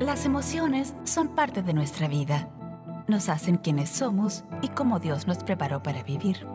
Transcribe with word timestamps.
Las 0.00 0.24
emociones 0.24 0.94
son 1.04 1.28
parte 1.28 1.62
de 1.62 1.74
nuestra 1.74 2.08
vida. 2.08 2.48
Nos 3.06 3.28
hacen 3.28 3.58
quienes 3.58 3.90
somos 3.90 4.44
y 4.62 4.68
cómo 4.68 4.98
Dios 4.98 5.26
nos 5.26 5.44
preparó 5.44 5.82
para 5.82 6.02
vivir. 6.02 6.46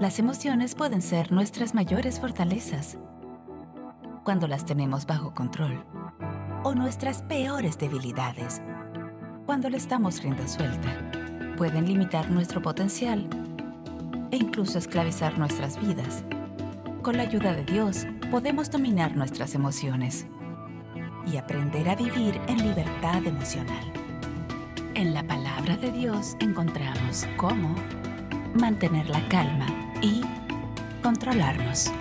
Las 0.00 0.18
emociones 0.18 0.74
pueden 0.74 1.00
ser 1.00 1.30
nuestras 1.30 1.74
mayores 1.74 2.18
fortalezas 2.18 2.98
cuando 4.24 4.48
las 4.48 4.64
tenemos 4.64 5.06
bajo 5.06 5.32
control 5.32 5.84
o 6.64 6.74
nuestras 6.74 7.22
peores 7.22 7.78
debilidades 7.78 8.60
cuando 9.46 9.70
le 9.70 9.76
estamos 9.76 10.20
rienda 10.20 10.48
suelta. 10.48 11.12
Pueden 11.56 11.86
limitar 11.86 12.28
nuestro 12.32 12.60
potencial 12.60 13.28
e 14.32 14.36
incluso 14.38 14.76
esclavizar 14.76 15.38
nuestras 15.38 15.80
vidas. 15.80 16.24
Con 17.02 17.16
la 17.16 17.22
ayuda 17.22 17.54
de 17.54 17.64
Dios 17.64 18.08
podemos 18.32 18.72
dominar 18.72 19.16
nuestras 19.16 19.54
emociones 19.54 20.26
y 21.32 21.36
aprender 21.36 21.88
a 21.88 21.94
vivir 21.94 22.40
en 22.48 22.58
libertad 22.58 23.24
emocional. 23.26 23.92
En 24.94 25.14
la 25.14 25.22
palabra 25.22 25.76
de 25.76 25.92
Dios 25.92 26.36
encontramos 26.40 27.26
cómo 27.36 27.74
mantener 28.54 29.08
la 29.08 29.26
calma 29.28 29.66
y 30.00 30.22
controlarnos. 31.02 31.92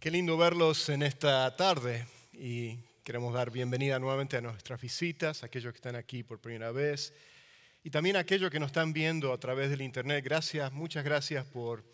Qué 0.00 0.10
lindo 0.10 0.36
verlos 0.36 0.88
en 0.88 1.04
esta 1.04 1.54
tarde 1.56 2.06
y 2.32 2.76
Queremos 3.04 3.34
dar 3.34 3.50
bienvenida 3.50 3.98
nuevamente 3.98 4.36
a 4.36 4.40
nuestras 4.40 4.80
visitas, 4.80 5.42
a 5.42 5.46
aquellos 5.46 5.72
que 5.72 5.78
están 5.78 5.96
aquí 5.96 6.22
por 6.22 6.38
primera 6.38 6.70
vez 6.70 7.12
y 7.82 7.90
también 7.90 8.14
a 8.14 8.20
aquellos 8.20 8.48
que 8.48 8.60
nos 8.60 8.68
están 8.68 8.92
viendo 8.92 9.32
a 9.32 9.38
través 9.38 9.70
del 9.70 9.82
Internet. 9.82 10.24
Gracias, 10.24 10.70
muchas 10.70 11.02
gracias 11.02 11.44
por 11.44 11.84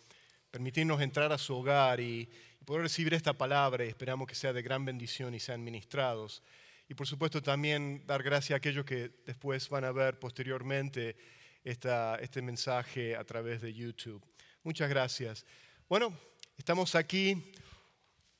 permitirnos 0.50 1.00
entrar 1.00 1.32
a 1.32 1.38
su 1.38 1.56
hogar 1.56 1.98
y, 2.00 2.28
poder 2.66 2.82
recibir 2.82 3.14
esta 3.14 3.32
palabra 3.32 3.86
y 3.86 3.88
esperamos 3.88 4.28
que 4.28 4.34
sea 4.34 4.52
de 4.52 4.60
gran 4.60 4.84
bendición 4.84 5.34
y 5.34 5.40
sean 5.40 5.64
ministrados. 5.64 6.42
Y 6.86 6.92
por 6.92 7.06
supuesto 7.06 7.40
también 7.40 8.04
dar 8.06 8.22
gracias 8.22 8.50
a 8.50 8.56
aquellos 8.58 8.84
que 8.84 9.10
después 9.24 9.66
van 9.70 9.84
a 9.84 9.92
ver 9.92 10.18
posteriormente 10.18 11.16
esta, 11.64 12.16
este 12.16 12.42
mensaje 12.42 13.16
a 13.16 13.24
través 13.24 13.62
de 13.62 13.72
YouTube. 13.72 14.22
Muchas 14.62 14.90
gracias. 14.90 15.46
Bueno, 15.88 16.14
estamos 16.58 16.94
aquí 16.94 17.50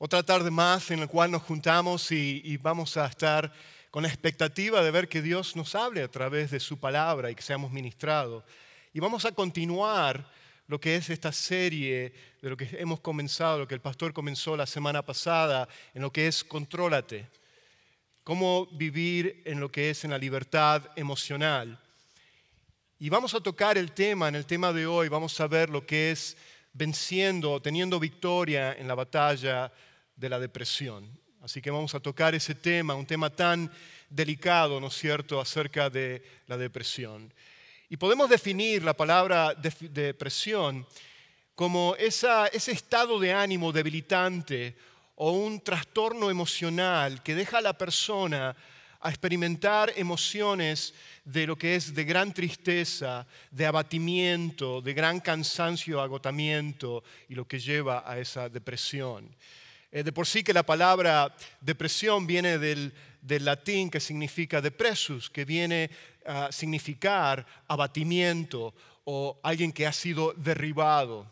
otra 0.01 0.23
tarde 0.23 0.49
más 0.49 0.91
en 0.91 1.01
la 1.01 1.07
cual 1.07 1.29
nos 1.29 1.43
juntamos 1.43 2.09
y, 2.13 2.55
vamos 2.55 2.95
a 2.95 3.05
estar 3.05 3.51
con 3.91 4.01
la 4.01 4.07
expectativa 4.07 4.81
de 4.81 4.91
ver 4.91 5.09
que 5.09 5.21
Dios 5.21 5.57
nos 5.57 5.75
hable 5.75 6.01
a 6.01 6.07
través 6.07 6.51
de 6.51 6.61
su 6.61 6.79
palabra 6.79 7.29
y 7.29 7.35
que 7.35 7.41
seamos 7.41 7.69
ministrados. 7.69 8.45
Y 8.93 9.01
vamos 9.01 9.25
a 9.25 9.33
continuar 9.33 10.25
lo 10.67 10.79
que 10.79 10.95
es 10.95 11.09
esta 11.09 11.33
serie 11.33 12.13
de 12.41 12.49
lo 12.49 12.55
que 12.55 12.69
hemos 12.79 13.01
comenzado, 13.01 13.59
lo 13.59 13.67
que 13.67 13.75
el 13.75 13.81
pastor 13.81 14.13
comenzó 14.13 14.55
la 14.55 14.65
semana 14.65 15.01
pasada, 15.05 15.67
en 15.93 16.01
lo 16.01 16.13
que 16.13 16.27
es 16.27 16.45
contrólate. 16.45 17.27
Cómo 18.23 18.67
vivir 18.67 19.41
en 19.43 19.59
lo 19.59 19.69
que 19.69 19.89
es 19.89 20.05
en 20.05 20.11
la 20.11 20.17
libertad 20.17 20.81
emocional. 20.95 21.77
Y 22.99 23.09
vamos 23.09 23.33
a 23.33 23.41
tocar 23.41 23.77
el 23.77 23.91
tema, 23.91 24.29
en 24.29 24.35
el 24.35 24.45
tema 24.45 24.71
de 24.71 24.87
hoy, 24.87 25.09
vamos 25.09 25.37
a 25.41 25.47
ver 25.47 25.69
lo 25.69 25.85
que 25.85 26.11
es 26.11 26.37
venciendo, 26.71 27.61
teniendo 27.61 27.99
victoria 27.99 28.71
en 28.71 28.87
la 28.87 28.95
batalla 28.95 29.69
de 30.19 30.29
la 30.29 30.39
depresión. 30.39 31.09
Así 31.41 31.61
que 31.61 31.71
vamos 31.71 31.95
a 31.95 32.01
tocar 32.01 32.35
ese 32.35 32.53
tema, 32.53 32.93
un 32.95 33.05
tema 33.05 33.29
tan 33.29 33.71
delicado, 34.09 34.79
¿no 34.79 34.87
es 34.87 34.95
cierto?, 34.95 35.39
acerca 35.39 35.89
de 35.89 36.21
la 36.47 36.57
depresión. 36.57 37.33
Y 37.89 37.95
podemos 37.95 38.29
definir 38.29 38.83
la 38.83 38.93
palabra 38.93 39.55
depresión 39.55 40.85
como 41.55 41.95
ese 41.95 42.71
estado 42.71 43.19
de 43.19 43.33
ánimo 43.33 43.71
debilitante 43.71 44.75
o 45.15 45.31
un 45.31 45.61
trastorno 45.61 46.29
emocional 46.29 47.23
que 47.23 47.35
deja 47.35 47.57
a 47.57 47.61
la 47.61 47.77
persona 47.77 48.55
a 49.01 49.09
experimentar 49.09 49.93
emociones 49.95 50.93
de 51.23 51.47
lo 51.47 51.57
que 51.57 51.75
es 51.75 51.93
de 51.95 52.03
gran 52.03 52.33
tristeza, 52.33 53.25
de 53.49 53.65
abatimiento, 53.65 54.81
de 54.81 54.93
gran 54.93 55.21
cansancio, 55.21 56.01
agotamiento 56.01 57.03
y 57.29 57.35
lo 57.35 57.47
que 57.47 57.59
lleva 57.59 58.03
a 58.05 58.19
esa 58.19 58.49
depresión. 58.49 59.33
Eh, 59.91 60.03
de 60.03 60.11
por 60.11 60.27
sí 60.27 60.43
que 60.43 60.53
la 60.53 60.63
palabra 60.63 61.35
depresión 61.61 62.27
viene 62.27 62.59
del, 62.59 62.93
latín 63.21 63.89
que 63.89 63.99
significa 63.99 64.61
depresus, 64.61 65.29
que 65.29 65.45
viene 65.45 65.89
a 66.25 66.51
significar 66.51 67.45
abatimiento 67.67 68.73
o 69.05 69.39
alguien 69.41 69.71
que 69.71 69.87
ha 69.87 69.93
sido 69.93 70.33
derribado. 70.33 71.25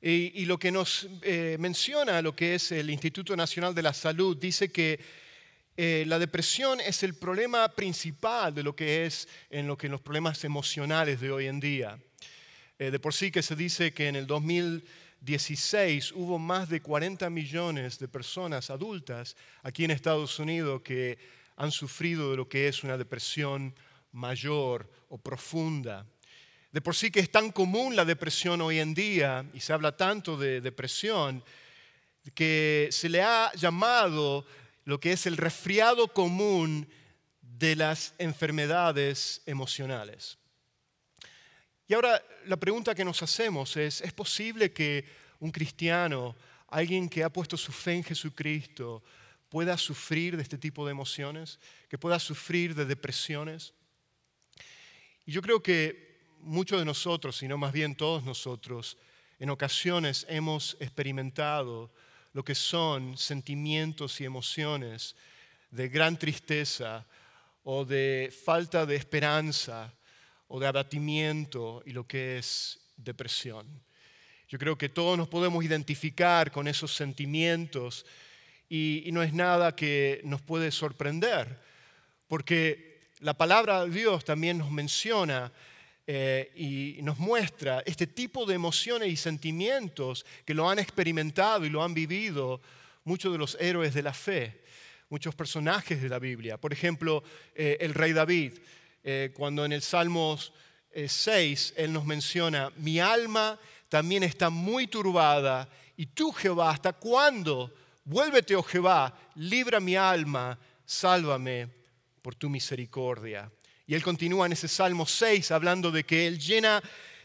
Y, 0.00 0.46
lo 0.46 0.58
que 0.58 0.70
nos 0.72 1.08
eh, 1.22 1.56
menciona 1.60 2.22
lo 2.22 2.34
que 2.34 2.54
es 2.54 2.72
el 2.72 2.88
Instituto 2.88 3.36
Nacional 3.36 3.74
de 3.74 3.82
la 3.82 3.92
Salud 3.92 4.34
dice 4.34 4.70
que 4.70 4.98
eh, 5.76 6.04
la 6.06 6.18
depresión 6.18 6.80
es 6.80 7.02
el 7.02 7.14
problema 7.14 7.68
principal 7.68 8.54
de 8.54 8.62
lo 8.62 8.74
que 8.74 9.04
es 9.04 9.28
en 9.50 9.66
lo 9.66 9.76
que 9.76 9.88
los 9.88 10.00
problemas 10.00 10.42
emocionales 10.44 11.20
de 11.20 11.30
hoy 11.30 11.48
en 11.48 11.60
día. 11.60 11.98
de 12.78 12.98
por 12.98 13.12
sí 13.12 13.30
que 13.30 13.42
se 13.42 13.56
dice 13.56 13.92
que 13.92 14.08
en 14.08 14.16
el 14.16 14.26
2000 14.26 14.82
16 15.20 16.12
hubo 16.12 16.38
más 16.38 16.68
de 16.68 16.80
40 16.80 17.28
millones 17.30 17.98
de 17.98 18.08
personas 18.08 18.70
adultas 18.70 19.36
aquí 19.62 19.84
en 19.84 19.90
Estados 19.90 20.38
Unidos 20.38 20.82
que 20.82 21.18
han 21.56 21.70
sufrido 21.70 22.30
de 22.30 22.38
lo 22.38 22.48
que 22.48 22.68
es 22.68 22.82
una 22.82 22.96
depresión 22.96 23.74
mayor 24.12 24.90
o 25.08 25.18
profunda. 25.18 26.06
De 26.72 26.80
por 26.80 26.96
sí 26.96 27.10
que 27.10 27.20
es 27.20 27.30
tan 27.30 27.52
común 27.52 27.96
la 27.96 28.04
depresión 28.04 28.60
hoy 28.60 28.78
en 28.78 28.94
día 28.94 29.44
y 29.52 29.60
se 29.60 29.72
habla 29.72 29.96
tanto 29.96 30.36
de 30.36 30.60
depresión 30.60 31.44
que 32.34 32.88
se 32.90 33.08
le 33.08 33.22
ha 33.22 33.52
llamado 33.54 34.46
lo 34.84 35.00
que 35.00 35.12
es 35.12 35.26
el 35.26 35.36
resfriado 35.36 36.08
común 36.08 36.88
de 37.42 37.76
las 37.76 38.14
enfermedades 38.18 39.42
emocionales. 39.46 40.39
Y 41.90 41.94
ahora 41.94 42.24
la 42.46 42.56
pregunta 42.56 42.94
que 42.94 43.04
nos 43.04 43.20
hacemos 43.20 43.76
es, 43.76 44.00
¿es 44.00 44.12
posible 44.12 44.70
que 44.70 45.04
un 45.40 45.50
cristiano, 45.50 46.36
alguien 46.68 47.08
que 47.08 47.24
ha 47.24 47.32
puesto 47.32 47.56
su 47.56 47.72
fe 47.72 47.94
en 47.94 48.04
Jesucristo, 48.04 49.02
pueda 49.48 49.76
sufrir 49.76 50.36
de 50.36 50.44
este 50.44 50.56
tipo 50.56 50.86
de 50.86 50.92
emociones, 50.92 51.58
que 51.88 51.98
pueda 51.98 52.20
sufrir 52.20 52.76
de 52.76 52.84
depresiones? 52.84 53.74
Y 55.26 55.32
yo 55.32 55.42
creo 55.42 55.60
que 55.60 56.20
muchos 56.42 56.78
de 56.78 56.84
nosotros, 56.84 57.36
sino 57.36 57.58
más 57.58 57.72
bien 57.72 57.96
todos 57.96 58.22
nosotros, 58.22 58.96
en 59.40 59.50
ocasiones 59.50 60.24
hemos 60.28 60.76
experimentado 60.78 61.92
lo 62.34 62.44
que 62.44 62.54
son 62.54 63.18
sentimientos 63.18 64.20
y 64.20 64.24
emociones 64.24 65.16
de 65.72 65.88
gran 65.88 66.16
tristeza 66.16 67.04
o 67.64 67.84
de 67.84 68.32
falta 68.44 68.86
de 68.86 68.94
esperanza 68.94 69.92
o 70.52 70.58
de 70.58 70.66
abatimiento 70.66 71.80
y 71.86 71.92
lo 71.92 72.06
que 72.06 72.38
es 72.38 72.80
depresión. 72.96 73.66
Yo 74.48 74.58
creo 74.58 74.76
que 74.76 74.88
todos 74.88 75.16
nos 75.16 75.28
podemos 75.28 75.64
identificar 75.64 76.50
con 76.50 76.66
esos 76.66 76.92
sentimientos 76.92 78.04
y, 78.68 79.08
no 79.12 79.22
es 79.22 79.32
nada 79.32 79.76
que 79.76 80.20
nos 80.24 80.42
puede 80.42 80.72
sorprender, 80.72 81.60
porque 82.26 83.10
la 83.20 83.34
palabra 83.34 83.84
de 83.84 83.90
Dios 83.90 84.24
también 84.24 84.58
nos 84.58 84.72
menciona 84.72 85.52
eh, 86.04 86.50
y 86.56 87.00
nos 87.02 87.18
muestra 87.18 87.84
este 87.86 88.08
tipo 88.08 88.44
de 88.44 88.54
emociones 88.56 89.08
y 89.08 89.16
sentimientos 89.16 90.26
que 90.44 90.54
lo 90.54 90.68
han 90.68 90.80
experimentado 90.80 91.64
y 91.64 91.70
lo 91.70 91.84
han 91.84 91.94
vivido 91.94 92.60
muchos 93.04 93.30
de 93.30 93.38
los 93.38 93.56
héroes 93.60 93.94
de 93.94 94.02
la 94.02 94.12
fe, 94.12 94.62
muchos 95.10 95.32
personajes 95.36 96.02
de 96.02 96.08
la 96.08 96.18
Biblia. 96.18 96.60
Por 96.60 96.72
ejemplo, 96.72 97.22
eh, 97.54 97.78
el 97.80 97.94
rey 97.94 98.12
David. 98.12 98.54
Eh, 99.02 99.32
cuando 99.34 99.64
en 99.64 99.72
el 99.72 99.82
Salmos 99.82 100.52
6 100.94 101.74
eh, 101.76 101.84
Él 101.84 101.92
nos 101.92 102.04
menciona, 102.04 102.70
mi 102.76 103.00
alma 103.00 103.58
también 103.88 104.22
está 104.22 104.50
muy 104.50 104.86
turbada, 104.86 105.68
y 105.96 106.06
tú 106.06 106.32
Jehová, 106.32 106.70
¿hasta 106.70 106.92
cuándo? 106.92 107.74
Vuélvete, 108.04 108.56
oh 108.56 108.62
Jehová, 108.62 109.16
libra 109.34 109.80
mi 109.80 109.96
alma, 109.96 110.58
sálvame 110.84 111.68
por 112.22 112.34
tu 112.34 112.48
misericordia. 112.48 113.50
Y 113.86 113.94
Él 113.94 114.02
continúa 114.02 114.46
en 114.46 114.52
ese 114.52 114.68
Salmo 114.68 115.06
6 115.06 115.50
hablando 115.50 115.90
de 115.90 116.04
que 116.04 116.26
Él 116.26 116.38
llena 116.38 116.82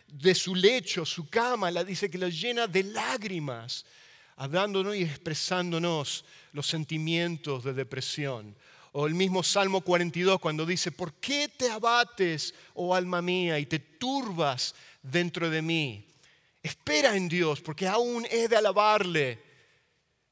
de 0.08 0.36
su 0.36 0.56
lecho, 0.56 1.06
su 1.06 1.30
cama, 1.30 1.72
la 1.72 1.84
dice 1.84 2.10
que 2.10 2.18
la 2.18 2.30
llena 2.30 2.68
de 2.68 2.84
lágrimas, 2.84 3.86
hablándonos 4.36 4.96
y 4.96 5.04
expresándonos 5.04 6.26
los 6.52 6.68
sentimientos 6.68 7.64
de 7.64 7.74
depresión. 7.74 8.56
O 8.98 9.08
el 9.08 9.14
mismo 9.14 9.44
Salmo 9.44 9.82
42 9.82 10.40
cuando 10.40 10.66
dice, 10.66 10.90
¿por 10.90 11.16
qué 11.16 11.50
te 11.50 11.70
abates, 11.70 12.54
oh 12.76 12.96
alma 12.96 13.22
mía, 13.22 13.60
y 13.60 13.66
te 13.66 13.78
turbas 13.78 14.74
dentro 15.02 15.50
de 15.50 15.62
mí? 15.62 16.08
Espera 16.64 17.18
en 17.18 17.28
Dios, 17.28 17.60
porque 17.60 17.90
aún 17.90 18.26
he 18.32 18.48
de 18.48 18.56
alabarle. 18.56 19.44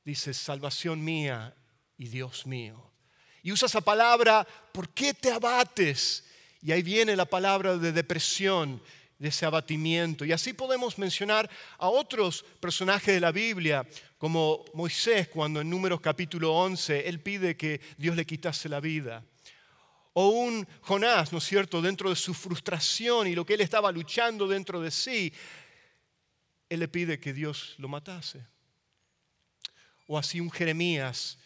Dice, 0.06 0.33
salvación 0.33 1.04
mía 1.04 1.54
y 1.98 2.07
Dios 2.07 2.48
mío. 2.48 2.89
Y 3.42 3.51
usa 3.51 3.65
esa 3.65 3.81
palabra, 3.81 4.48
¿por 4.71 4.88
qué 4.94 5.13
te 5.13 5.30
abates? 5.30 6.24
Y 6.62 6.71
ahí 6.71 6.83
viene 6.83 7.18
la 7.18 7.25
palabra 7.25 7.75
de 7.75 7.92
depresión, 7.92 8.81
de 9.24 9.30
ese 9.30 9.46
abatimiento. 9.46 10.25
Y 10.25 10.34
así 10.34 10.52
podemos 10.52 10.98
mencionar 10.98 11.50
a 11.78 11.88
otros 11.88 12.44
personajes 12.60 13.14
de 13.14 13.22
la 13.22 13.31
Biblia, 13.31 13.88
como 14.18 14.66
Moisés, 14.74 15.30
cuando 15.30 15.62
en 15.62 15.70
Números 15.70 16.02
capítulo 16.02 16.54
11, 16.54 17.08
él 17.08 17.22
pide 17.22 17.56
que 17.56 17.80
Dios 17.98 18.18
le 18.18 18.25
quitase 18.25 18.68
la 18.68 18.81
vida. 18.81 19.24
O 20.12 20.28
un 20.28 20.68
Jonás, 20.81 21.31
¿no 21.31 21.38
es 21.38 21.46
cierto?, 21.46 21.81
dentro 21.81 22.10
de 22.10 22.18
su 22.18 22.34
frustración 22.34 23.28
y 23.28 23.34
lo 23.34 23.46
que 23.46 23.54
él 23.54 23.62
estaba 23.62 23.94
luchando 23.94 24.46
dentro 24.46 24.81
de 24.81 24.92
sí, 24.92 25.31
él 26.68 26.81
le 26.81 26.90
pide 26.90 27.18
que 27.18 27.31
Dios 27.31 27.76
lo 27.78 27.88
matase. 27.88 28.46
O 30.06 30.18
así 30.18 30.42
un 30.42 30.52
Jeremías, 30.52 31.40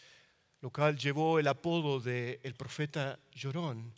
lo 0.62 0.70
cual 0.70 0.98
llevó 0.98 1.38
el 1.38 1.46
apodo 1.46 2.00
de 2.00 2.40
el 2.42 2.54
profeta 2.54 3.20
llorón, 3.32 3.94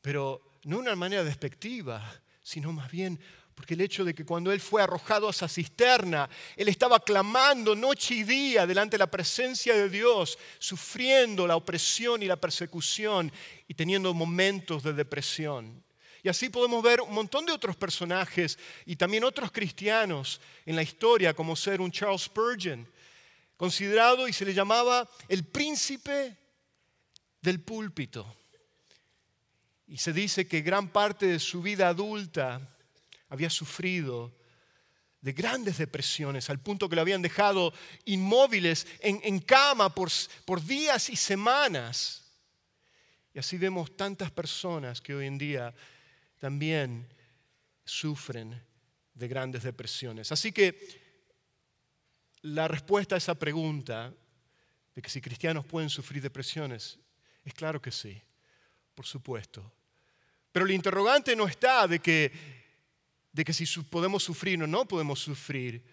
pero 0.00 0.58
no 0.64 0.80
una 0.80 0.96
manera 0.96 1.22
despectiva, 1.22 2.02
sino 2.48 2.72
más 2.72 2.90
bien 2.90 3.20
porque 3.54 3.74
el 3.74 3.82
hecho 3.82 4.04
de 4.04 4.14
que 4.14 4.24
cuando 4.24 4.52
él 4.52 4.60
fue 4.60 4.80
arrojado 4.80 5.26
a 5.26 5.32
esa 5.32 5.48
cisterna, 5.48 6.30
él 6.56 6.68
estaba 6.68 7.00
clamando 7.00 7.74
noche 7.74 8.14
y 8.14 8.22
día 8.22 8.66
delante 8.66 8.94
de 8.94 9.00
la 9.00 9.10
presencia 9.10 9.74
de 9.74 9.90
Dios, 9.90 10.38
sufriendo 10.58 11.46
la 11.46 11.56
opresión 11.56 12.22
y 12.22 12.26
la 12.26 12.36
persecución 12.36 13.30
y 13.66 13.74
teniendo 13.74 14.14
momentos 14.14 14.82
de 14.84 14.92
depresión. 14.92 15.84
Y 16.22 16.28
así 16.28 16.48
podemos 16.48 16.82
ver 16.82 17.00
un 17.00 17.12
montón 17.12 17.44
de 17.44 17.52
otros 17.52 17.76
personajes 17.76 18.58
y 18.86 18.96
también 18.96 19.24
otros 19.24 19.50
cristianos 19.50 20.40
en 20.64 20.76
la 20.76 20.82
historia, 20.82 21.34
como 21.34 21.56
ser 21.56 21.80
un 21.80 21.90
Charles 21.90 22.22
Spurgeon, 22.22 22.88
considerado 23.56 24.26
y 24.26 24.32
se 24.32 24.46
le 24.46 24.54
llamaba 24.54 25.06
el 25.28 25.44
príncipe 25.44 26.36
del 27.42 27.60
púlpito. 27.60 28.36
Y 29.88 29.96
se 29.96 30.12
dice 30.12 30.46
que 30.46 30.60
gran 30.60 30.88
parte 30.90 31.26
de 31.26 31.38
su 31.38 31.62
vida 31.62 31.88
adulta 31.88 32.60
había 33.28 33.50
sufrido 33.50 34.36
de 35.20 35.32
grandes 35.32 35.78
depresiones, 35.78 36.48
al 36.48 36.60
punto 36.60 36.88
que 36.88 36.94
lo 36.94 37.02
habían 37.02 37.22
dejado 37.22 37.72
inmóviles 38.04 38.86
en, 39.00 39.40
cama 39.40 39.92
por, 39.94 40.10
por 40.44 40.62
días 40.62 41.10
y 41.10 41.16
semanas. 41.16 42.24
Y 43.34 43.38
así 43.38 43.56
vemos 43.56 43.96
tantas 43.96 44.30
personas 44.30 45.00
que 45.00 45.14
hoy 45.14 45.26
en 45.26 45.38
día 45.38 45.74
también 46.38 47.08
sufren 47.84 48.62
de 49.14 49.28
grandes 49.28 49.64
depresiones. 49.64 50.30
Así 50.30 50.52
que 50.52 50.78
la 52.42 52.68
respuesta 52.68 53.16
a 53.16 53.18
esa 53.18 53.34
pregunta 53.34 54.14
de 54.94 55.02
que 55.02 55.10
si 55.10 55.20
cristianos 55.20 55.66
pueden 55.66 55.90
sufrir 55.90 56.22
depresiones 56.22 56.98
es 57.44 57.54
claro 57.54 57.80
que 57.80 57.90
sí, 57.90 58.22
por 58.94 59.06
supuesto. 59.06 59.72
Pero 60.58 60.66
el 60.66 60.74
interrogante 60.74 61.36
no 61.36 61.46
está 61.46 61.86
de 61.86 62.00
que, 62.00 62.32
de 63.30 63.44
que 63.44 63.52
si 63.52 63.64
podemos 63.82 64.24
sufrir 64.24 64.60
o 64.60 64.66
no 64.66 64.88
podemos 64.88 65.20
sufrir, 65.20 65.84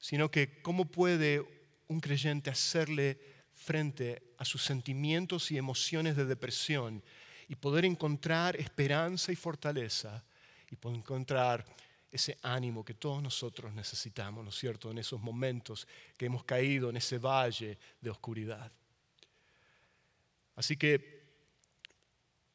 sino 0.00 0.28
que 0.28 0.60
cómo 0.62 0.86
puede 0.86 1.40
un 1.86 2.00
creyente 2.00 2.50
hacerle 2.50 3.20
frente 3.52 4.34
a 4.36 4.44
sus 4.44 4.64
sentimientos 4.64 5.52
y 5.52 5.58
emociones 5.58 6.16
de 6.16 6.24
depresión 6.24 7.04
y 7.46 7.54
poder 7.54 7.84
encontrar 7.84 8.56
esperanza 8.56 9.30
y 9.30 9.36
fortaleza 9.36 10.24
y 10.72 10.74
poder 10.74 10.98
encontrar 10.98 11.64
ese 12.10 12.36
ánimo 12.42 12.84
que 12.84 12.94
todos 12.94 13.22
nosotros 13.22 13.72
necesitamos, 13.74 14.42
¿no 14.42 14.50
es 14.50 14.56
cierto?, 14.56 14.90
en 14.90 14.98
esos 14.98 15.20
momentos 15.20 15.86
que 16.16 16.26
hemos 16.26 16.42
caído 16.42 16.90
en 16.90 16.96
ese 16.96 17.18
valle 17.18 17.78
de 18.00 18.10
oscuridad. 18.10 18.72
Así 20.56 20.76
que 20.76 21.13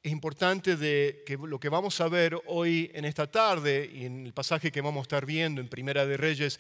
es 0.02 0.12
importante 0.12 0.78
de 0.78 1.24
que 1.26 1.38
lo 1.38 1.60
que 1.60 1.68
vamos 1.68 2.00
a 2.00 2.08
ver 2.08 2.40
hoy 2.48 2.90
en 2.94 3.04
esta 3.04 3.30
tarde 3.30 3.90
y 3.94 4.06
en 4.06 4.26
el 4.26 4.34
pasaje 4.34 4.72
que 4.72 4.82
vamos 4.82 5.02
a 5.02 5.04
estar 5.04 5.26
viendo 5.26 5.60
en 5.60 5.68
Primera 5.68 6.06
de 6.06 6.16
Reyes, 6.16 6.60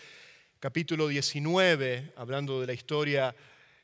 capítulo 0.59 1.07
19, 1.07 2.13
hablando 2.18 2.59
de 2.59 2.68
la 2.68 2.74
historia 2.74 3.33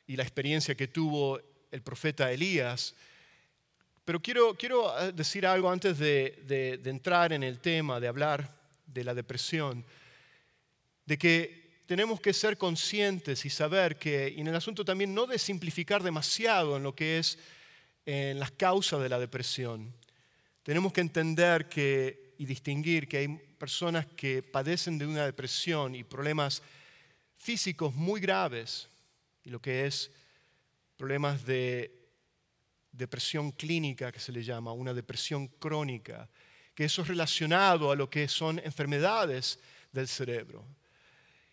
y 0.06 0.16
la 0.16 0.24
experiencia 0.24 0.74
que 0.74 0.88
tuvo 0.88 1.40
el 1.70 1.82
profeta 1.82 2.30
Elías. 2.30 2.94
Pero 4.04 4.20
quiero, 4.20 4.54
quiero 4.54 4.98
eh, 5.00 5.12
decir 5.12 5.46
algo 5.46 5.70
antes 5.70 5.98
de, 5.98 6.78
de 6.82 6.90
entrar 6.90 7.32
en 7.32 7.42
el 7.42 7.58
tema, 7.58 7.98
de 7.98 8.08
hablar 8.08 8.54
de 8.86 9.04
la 9.04 9.14
depresión, 9.14 9.86
de 11.06 11.16
que 11.16 11.82
tenemos 11.86 12.20
que 12.20 12.34
ser 12.34 12.58
conscientes 12.58 13.46
y 13.46 13.50
saber 13.50 13.96
que, 13.96 14.34
y 14.36 14.40
en 14.42 14.48
el 14.48 14.56
asunto 14.56 14.84
también 14.84 15.14
no 15.14 15.26
de 15.26 15.38
simplificar 15.38 16.02
demasiado 16.02 16.76
en 16.76 16.82
lo 16.82 16.94
que 16.94 17.18
es 17.18 17.38
en 18.06 18.38
las 18.38 18.52
causas 18.52 19.02
de 19.02 19.08
la 19.08 19.18
depresión, 19.18 19.92
tenemos 20.62 20.92
que 20.92 21.00
entender 21.00 21.68
que, 21.68 22.34
y 22.38 22.46
distinguir 22.46 23.08
que 23.08 23.18
hay 23.18 23.28
personas 23.58 24.06
que 24.06 24.42
padecen 24.42 24.96
de 24.96 25.06
una 25.06 25.26
depresión 25.26 25.94
y 25.94 26.04
problemas 26.04 26.62
físicos 27.36 27.94
muy 27.94 28.20
graves, 28.20 28.88
y 29.44 29.50
lo 29.50 29.60
que 29.60 29.86
es 29.86 30.10
problemas 30.96 31.44
de 31.44 31.92
depresión 32.92 33.52
clínica, 33.52 34.10
que 34.10 34.20
se 34.20 34.32
le 34.32 34.42
llama, 34.42 34.72
una 34.72 34.94
depresión 34.94 35.48
crónica, 35.48 36.28
que 36.74 36.84
eso 36.84 37.02
es 37.02 37.08
relacionado 37.08 37.90
a 37.90 37.96
lo 37.96 38.08
que 38.08 38.28
son 38.28 38.58
enfermedades 38.60 39.58
del 39.92 40.08
cerebro. 40.08 40.64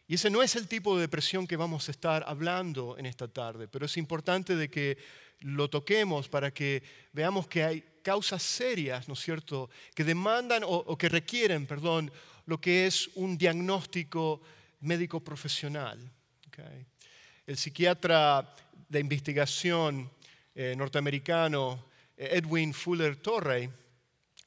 Y 0.07 0.15
ese 0.15 0.29
no 0.29 0.43
es 0.43 0.55
el 0.55 0.67
tipo 0.67 0.95
de 0.95 1.01
depresión 1.01 1.47
que 1.47 1.55
vamos 1.55 1.87
a 1.87 1.91
estar 1.91 2.23
hablando 2.27 2.97
en 2.97 3.05
esta 3.05 3.27
tarde, 3.27 3.67
pero 3.67 3.85
es 3.85 3.97
importante 3.97 4.55
de 4.55 4.69
que 4.69 4.97
lo 5.43 5.69
toquemos 5.69 6.27
para 6.29 6.53
que 6.53 6.83
veamos 7.11 7.47
que 7.47 7.63
hay 7.63 7.83
causas 8.01 8.41
serias, 8.41 9.07
¿no 9.07 9.13
es 9.13 9.19
cierto?, 9.19 9.69
que 9.95 10.03
demandan 10.03 10.63
o, 10.65 10.97
que 10.97 11.09
requieren, 11.09 11.65
perdón, 11.65 12.11
lo 12.45 12.59
que 12.59 12.87
es 12.87 13.09
un 13.15 13.37
diagnóstico 13.37 14.41
médico 14.81 15.21
profesional. 15.21 15.99
El 17.45 17.57
psiquiatra 17.57 18.53
de 18.89 18.99
investigación 18.99 20.09
eh, 20.53 20.75
norteamericano 20.77 21.85
eh, 22.15 22.29
Edwin 22.33 22.73
Fuller 22.73 23.15
Torrey, 23.17 23.69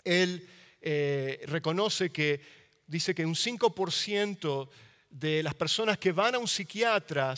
él 0.04 0.48
eh, 0.81 1.43
reconoce 1.46 2.10
que 2.10 2.40
dice 2.87 3.14
que 3.14 3.26
un 3.26 3.34
5% 3.34 4.69
de 5.10 5.43
las 5.43 5.54
personas 5.54 5.98
que 5.98 6.12
van 6.12 6.37
a 6.37 6.38
un 6.38 6.46
psiquiatra 6.46 7.34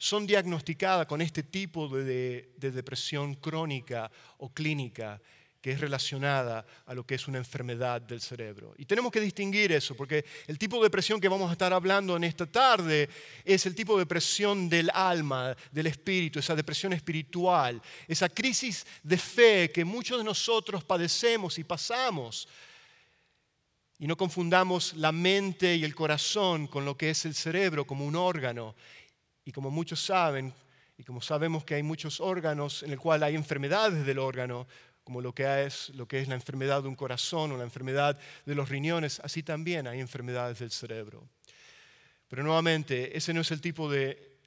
son 0.00 0.26
diagnosticadas 0.26 1.06
con 1.06 1.20
este 1.20 1.42
tipo 1.42 1.86
de, 1.86 2.54
depresión 2.56 3.34
crónica 3.34 4.10
o 4.38 4.48
clínica 4.48 5.20
que 5.60 5.72
es 5.72 5.80
relacionada 5.80 6.64
a 6.86 6.94
lo 6.94 7.04
que 7.04 7.16
es 7.16 7.28
una 7.28 7.36
enfermedad 7.36 8.00
del 8.00 8.22
cerebro. 8.22 8.72
Y 8.78 8.86
tenemos 8.86 9.12
que 9.12 9.20
distinguir 9.20 9.72
eso, 9.72 9.94
porque 9.94 10.24
el 10.46 10.58
tipo 10.58 10.78
de 10.78 10.84
depresión 10.84 11.20
que 11.20 11.28
vamos 11.28 11.50
a 11.50 11.52
estar 11.52 11.70
hablando 11.74 12.16
en 12.16 12.24
esta 12.24 12.46
tarde 12.46 13.10
es 13.44 13.66
el 13.66 13.74
tipo 13.74 13.94
de 13.94 14.04
depresión 14.04 14.70
del 14.70 14.90
alma, 14.94 15.54
del 15.70 15.88
espíritu, 15.88 16.38
esa 16.38 16.56
depresión 16.56 16.94
espiritual, 16.94 17.82
esa 18.08 18.30
crisis 18.30 18.86
de 19.02 19.18
fe 19.18 19.70
que 19.70 19.84
muchos 19.84 20.16
de 20.16 20.24
nosotros 20.24 20.82
padecemos 20.82 21.58
y 21.58 21.64
pasamos 21.64 22.48
y 24.00 24.06
no 24.06 24.16
confundamos 24.16 24.94
la 24.94 25.12
mente 25.12 25.76
y 25.76 25.84
el 25.84 25.94
corazón 25.94 26.68
con 26.68 26.86
lo 26.86 26.96
que 26.96 27.10
es 27.10 27.26
el 27.26 27.34
cerebro 27.34 27.86
como 27.86 28.06
un 28.06 28.16
órgano. 28.16 28.74
Y 29.50 29.52
como 29.52 29.68
muchos 29.68 30.00
saben, 30.00 30.54
y 30.96 31.02
como 31.02 31.20
sabemos 31.20 31.64
que 31.64 31.74
hay 31.74 31.82
muchos 31.82 32.20
órganos 32.20 32.84
en 32.84 32.92
el 32.92 33.00
cual 33.00 33.24
hay 33.24 33.34
enfermedades 33.34 34.06
del 34.06 34.20
órgano, 34.20 34.68
como 35.02 35.20
lo 35.20 35.34
que 35.34 35.64
es, 35.64 35.88
lo 35.88 36.06
que 36.06 36.20
es 36.20 36.28
la 36.28 36.36
enfermedad 36.36 36.82
de 36.82 36.88
un 36.88 36.94
corazón 36.94 37.50
o 37.50 37.56
la 37.56 37.64
enfermedad 37.64 38.16
de 38.46 38.54
los 38.54 38.68
riñones, 38.68 39.18
así 39.24 39.42
también 39.42 39.88
hay 39.88 39.98
enfermedades 39.98 40.60
del 40.60 40.70
cerebro. 40.70 41.28
Pero 42.28 42.44
nuevamente, 42.44 43.16
ese 43.18 43.34
no 43.34 43.40
es 43.40 43.50
el 43.50 43.60
tipo 43.60 43.90
de 43.90 44.38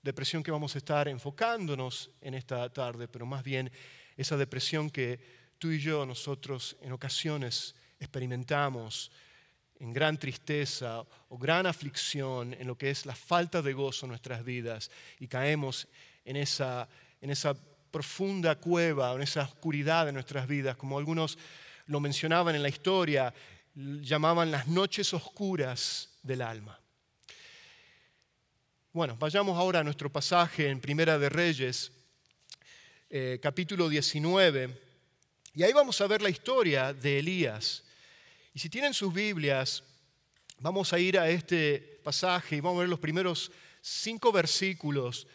depresión 0.00 0.42
que 0.42 0.50
vamos 0.50 0.74
a 0.74 0.78
estar 0.78 1.06
enfocándonos 1.06 2.10
en 2.22 2.32
esta 2.32 2.66
tarde, 2.72 3.08
pero 3.08 3.26
más 3.26 3.44
bien 3.44 3.70
esa 4.16 4.38
depresión 4.38 4.88
que 4.88 5.20
tú 5.58 5.70
y 5.70 5.80
yo, 5.80 6.06
nosotros 6.06 6.78
en 6.80 6.92
ocasiones 6.92 7.74
experimentamos 8.00 9.12
en 9.80 9.92
gran 9.92 10.18
tristeza 10.18 11.04
o 11.28 11.38
gran 11.38 11.66
aflicción 11.66 12.54
en 12.54 12.66
lo 12.66 12.76
que 12.76 12.90
es 12.90 13.06
la 13.06 13.14
falta 13.14 13.62
de 13.62 13.72
gozo 13.72 14.06
en 14.06 14.10
nuestras 14.10 14.44
vidas 14.44 14.90
y 15.20 15.28
caemos 15.28 15.88
en 16.24 16.36
esa, 16.36 16.88
en 17.20 17.30
esa 17.30 17.54
profunda 17.90 18.56
cueva, 18.56 19.12
en 19.14 19.22
esa 19.22 19.42
oscuridad 19.42 20.06
de 20.06 20.12
nuestras 20.12 20.46
vidas, 20.46 20.76
como 20.76 20.98
algunos 20.98 21.38
lo 21.86 22.00
mencionaban 22.00 22.54
en 22.54 22.62
la 22.62 22.68
historia, 22.68 23.32
llamaban 23.74 24.50
las 24.50 24.66
noches 24.66 25.12
oscuras 25.14 26.18
del 26.22 26.42
alma. 26.42 26.78
Bueno, 28.92 29.16
vayamos 29.18 29.58
ahora 29.58 29.80
a 29.80 29.84
nuestro 29.84 30.10
pasaje 30.10 30.68
en 30.68 30.80
Primera 30.80 31.18
de 31.18 31.28
Reyes, 31.28 31.92
eh, 33.10 33.38
capítulo 33.42 33.88
19, 33.88 34.80
y 35.54 35.62
ahí 35.62 35.72
vamos 35.72 36.00
a 36.00 36.06
ver 36.06 36.22
la 36.22 36.30
historia 36.30 36.92
de 36.92 37.18
Elías. 37.18 37.85
Y 38.56 38.58
si 38.58 38.70
tienen 38.70 38.94
sus 38.94 39.12
Biblias, 39.12 39.84
vamos 40.60 40.90
a 40.94 40.98
ir 40.98 41.18
a 41.18 41.28
este 41.28 42.00
pasaje 42.02 42.56
y 42.56 42.60
vamos 42.60 42.78
a 42.78 42.80
ver 42.80 42.88
los 42.88 42.98
primeros 42.98 43.52
cinco 43.82 44.32
versículos. 44.32 45.26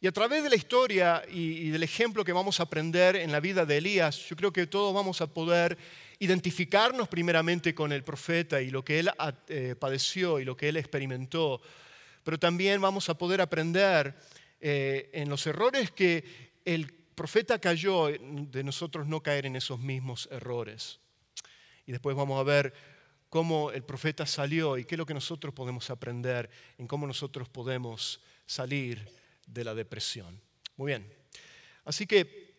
Y 0.00 0.06
a 0.06 0.12
través 0.12 0.42
de 0.42 0.48
la 0.48 0.56
historia 0.56 1.22
y, 1.30 1.68
del 1.68 1.82
ejemplo 1.82 2.24
que 2.24 2.32
vamos 2.32 2.60
a 2.60 2.62
aprender 2.62 3.16
en 3.16 3.32
la 3.32 3.40
vida 3.40 3.66
de 3.66 3.76
Elías, 3.76 4.16
yo 4.30 4.34
creo 4.34 4.50
que 4.50 4.66
todos 4.66 4.94
vamos 4.94 5.20
a 5.20 5.26
poder 5.26 5.76
identificarnos 6.18 7.06
primeramente 7.06 7.74
con 7.74 7.92
el 7.92 8.02
profeta 8.02 8.62
y 8.62 8.70
lo 8.70 8.82
que 8.82 9.00
él 9.00 9.10
eh, 9.48 9.76
padeció 9.78 10.40
y 10.40 10.46
lo 10.46 10.56
que 10.56 10.70
él 10.70 10.78
experimentó, 10.78 11.60
pero 12.22 12.38
también 12.38 12.80
vamos 12.80 13.10
a 13.10 13.18
poder 13.18 13.42
aprender 13.42 14.14
eh, 14.62 15.10
en 15.12 15.28
los 15.28 15.46
errores 15.46 15.90
que 15.90 16.24
el 16.64 16.90
profeta 17.14 17.58
cayó, 17.58 18.06
de 18.08 18.64
nosotros 18.64 19.06
no 19.06 19.22
caer 19.22 19.44
en 19.44 19.56
esos 19.56 19.80
mismos 19.80 20.30
errores. 20.32 21.03
Y 21.86 21.92
después 21.92 22.16
vamos 22.16 22.40
a 22.40 22.42
ver 22.42 22.72
cómo 23.28 23.72
el 23.72 23.82
profeta 23.82 24.26
salió 24.26 24.78
y 24.78 24.84
qué 24.84 24.94
es 24.94 24.98
lo 24.98 25.06
que 25.06 25.14
nosotros 25.14 25.52
podemos 25.52 25.90
aprender 25.90 26.48
en 26.78 26.86
cómo 26.86 27.06
nosotros 27.06 27.48
podemos 27.48 28.20
salir 28.46 29.10
de 29.46 29.64
la 29.64 29.74
depresión. 29.74 30.40
Muy 30.76 30.92
bien. 30.92 31.12
Así 31.84 32.06
que, 32.06 32.54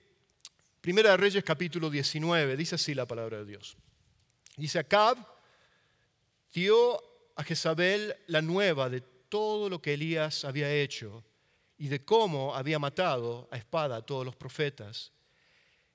Primera 0.82 1.12
de 1.12 1.18
Reyes 1.18 1.44
capítulo 1.44 1.90
19, 1.90 2.56
dice 2.56 2.76
así 2.76 2.94
la 2.94 3.08
palabra 3.08 3.40
de 3.40 3.46
Dios. 3.46 3.76
Dice, 4.56 4.78
Acab 4.78 5.18
dio 6.54 7.02
a 7.36 7.44
Jezabel 7.44 8.16
la 8.28 8.42
nueva 8.42 8.90
de 8.90 9.02
todo 9.02 9.70
lo 9.70 9.82
que 9.82 9.96
Elías 9.96 10.46
había 10.46 10.72
hecho 10.72 11.24
y 11.78 11.88
de 11.88 12.06
cómo 12.06 12.56
había 12.56 12.80
matado 12.80 13.48
a 13.52 13.58
espada 13.58 13.98
a 13.98 14.06
todos 14.06 14.26
los 14.26 14.36
profetas. 14.36 15.12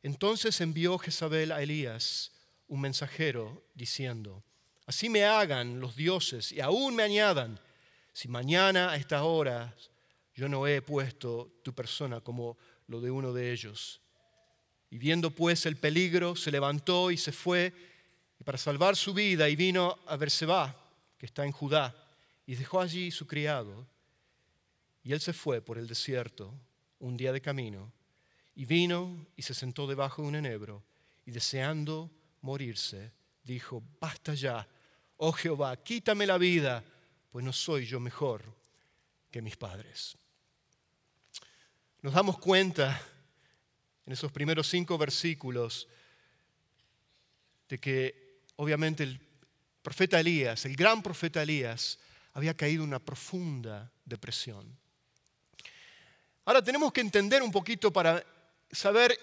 Entonces 0.03 0.61
envió 0.61 0.99
Jezabel 0.99 1.53
a 1.53 1.63
Elías 1.63 2.33
un 2.71 2.81
mensajero 2.81 3.65
diciendo, 3.75 4.45
así 4.87 5.09
me 5.09 5.25
hagan 5.25 5.81
los 5.81 5.97
dioses 5.97 6.53
y 6.53 6.61
aún 6.61 6.95
me 6.95 7.03
añadan, 7.03 7.61
si 8.13 8.29
mañana 8.29 8.91
a 8.91 8.97
estas 8.97 9.23
horas 9.23 9.91
yo 10.35 10.49
no 10.49 10.67
he 10.67 10.81
puesto 10.81 11.61
tu 11.65 11.75
persona 11.75 12.21
como 12.21 12.57
lo 12.87 13.01
de 13.01 13.11
uno 13.11 13.33
de 13.33 13.53
ellos. 13.53 14.01
Y 14.89 14.99
viendo 14.99 15.33
pues 15.33 15.67
el 15.67 15.77
peligro, 15.77 16.37
se 16.37 16.53
levantó 16.53 17.11
y 17.11 17.17
se 17.17 17.33
fue 17.33 17.75
y 18.39 18.45
para 18.45 18.57
salvar 18.57 18.97
su 18.97 19.13
vida 19.13 19.49
y 19.49 19.57
vino 19.57 19.99
a 20.07 20.17
Berseba, 20.17 20.75
que 21.19 21.27
está 21.27 21.45
en 21.45 21.53
Judá, 21.53 21.95
y 22.47 22.55
dejó 22.55 22.81
allí 22.81 23.11
su 23.11 23.27
criado. 23.27 23.87
Y 25.03 25.13
él 25.13 25.21
se 25.21 25.33
fue 25.33 25.61
por 25.61 25.77
el 25.77 25.89
desierto 25.89 26.55
un 27.01 27.17
día 27.17 27.33
de 27.33 27.41
camino 27.41 27.93
y 28.55 28.65
vino 28.65 29.27
y 29.37 29.43
se 29.43 29.55
sentó 29.55 29.89
debajo 29.89 30.23
de 30.23 30.29
un 30.29 30.37
enebro 30.37 30.85
y 31.27 31.33
deseando 31.33 32.11
morirse, 32.43 33.13
dijo, 33.43 33.83
basta 34.01 34.35
ya, 34.35 34.67
oh 35.17 35.33
Jehová, 35.33 35.77
quítame 35.83 36.27
la 36.27 36.39
vida, 36.39 36.83
pues 37.31 37.45
no 37.45 37.53
soy 37.53 37.87
yo 37.87 38.01
mejor 38.01 38.43
que 39.31 39.43
mis 39.43 39.57
padres. 39.57 40.17
Nos 42.03 42.15
damos 42.15 42.39
cuenta 42.39 43.01
en 44.07 44.13
esos 44.13 44.33
primeros 44.33 44.67
cinco 44.69 44.97
versículos 44.97 45.87
de 47.69 47.79
que 47.79 48.43
obviamente 48.57 49.03
el 49.03 49.21
profeta 49.83 50.19
Elías, 50.19 50.65
el 50.65 50.77
gran 50.77 51.03
profeta 51.03 51.43
Elías, 51.43 51.99
había 52.33 52.57
caído 52.57 52.83
en 52.83 52.89
una 52.89 52.99
profunda 52.99 53.93
depresión. 54.05 54.77
Ahora 56.45 56.63
tenemos 56.63 56.93
que 56.93 57.01
entender 57.01 57.43
un 57.43 57.53
poquito 57.53 57.93
para 57.93 58.25
saber 58.71 59.19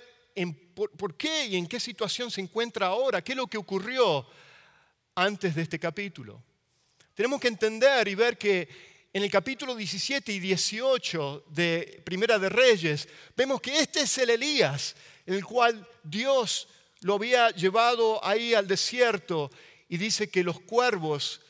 por, 0.76 1.16
qué 1.16 1.48
y 1.48 1.56
en 1.56 1.68
qué 1.68 1.80
situación 1.80 2.30
se 2.30 2.42
encuentra 2.42 2.88
ahora, 2.88 3.24
qué 3.24 3.32
es 3.32 3.38
lo 3.38 3.48
que 3.48 3.58
ocurrió 3.58 4.26
antes 5.16 5.56
de 5.56 5.64
este 5.64 5.80
capítulo. 5.80 6.44
Tenemos 7.16 7.40
que 7.42 7.48
entender 7.48 8.08
y 8.08 8.16
ver 8.16 8.38
que 8.38 8.68
en 9.12 9.24
el 9.24 9.32
capítulo 9.32 9.76
17 9.76 10.32
y 10.32 10.40
18 10.40 11.46
de 11.50 12.02
Primera 12.06 12.38
de 12.38 12.50
Reyes, 12.50 13.08
vemos 13.36 13.60
que 13.60 13.80
este 13.80 14.02
es 14.02 14.18
el 14.20 14.30
Elías, 14.30 14.96
el 15.26 15.44
cual 15.44 15.88
Dios 16.04 16.68
lo 17.02 17.16
había 17.16 17.50
llevado 17.50 18.24
ahí 18.24 18.54
al 18.54 18.68
desierto 18.68 19.50
y 19.90 19.98
dice 19.98 20.30
que 20.30 20.44
los 20.44 20.60
cuervos, 20.60 21.42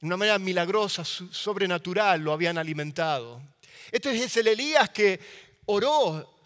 de 0.00 0.06
una 0.06 0.18
manera 0.18 0.38
milagrosa, 0.38 1.04
sobrenatural, 1.04 2.20
lo 2.20 2.32
habían 2.32 2.58
alimentado. 2.58 3.40
Este 3.90 4.10
es 4.10 4.36
el 4.36 4.48
Elías 4.48 4.90
que 4.90 5.18
oró 5.64 6.37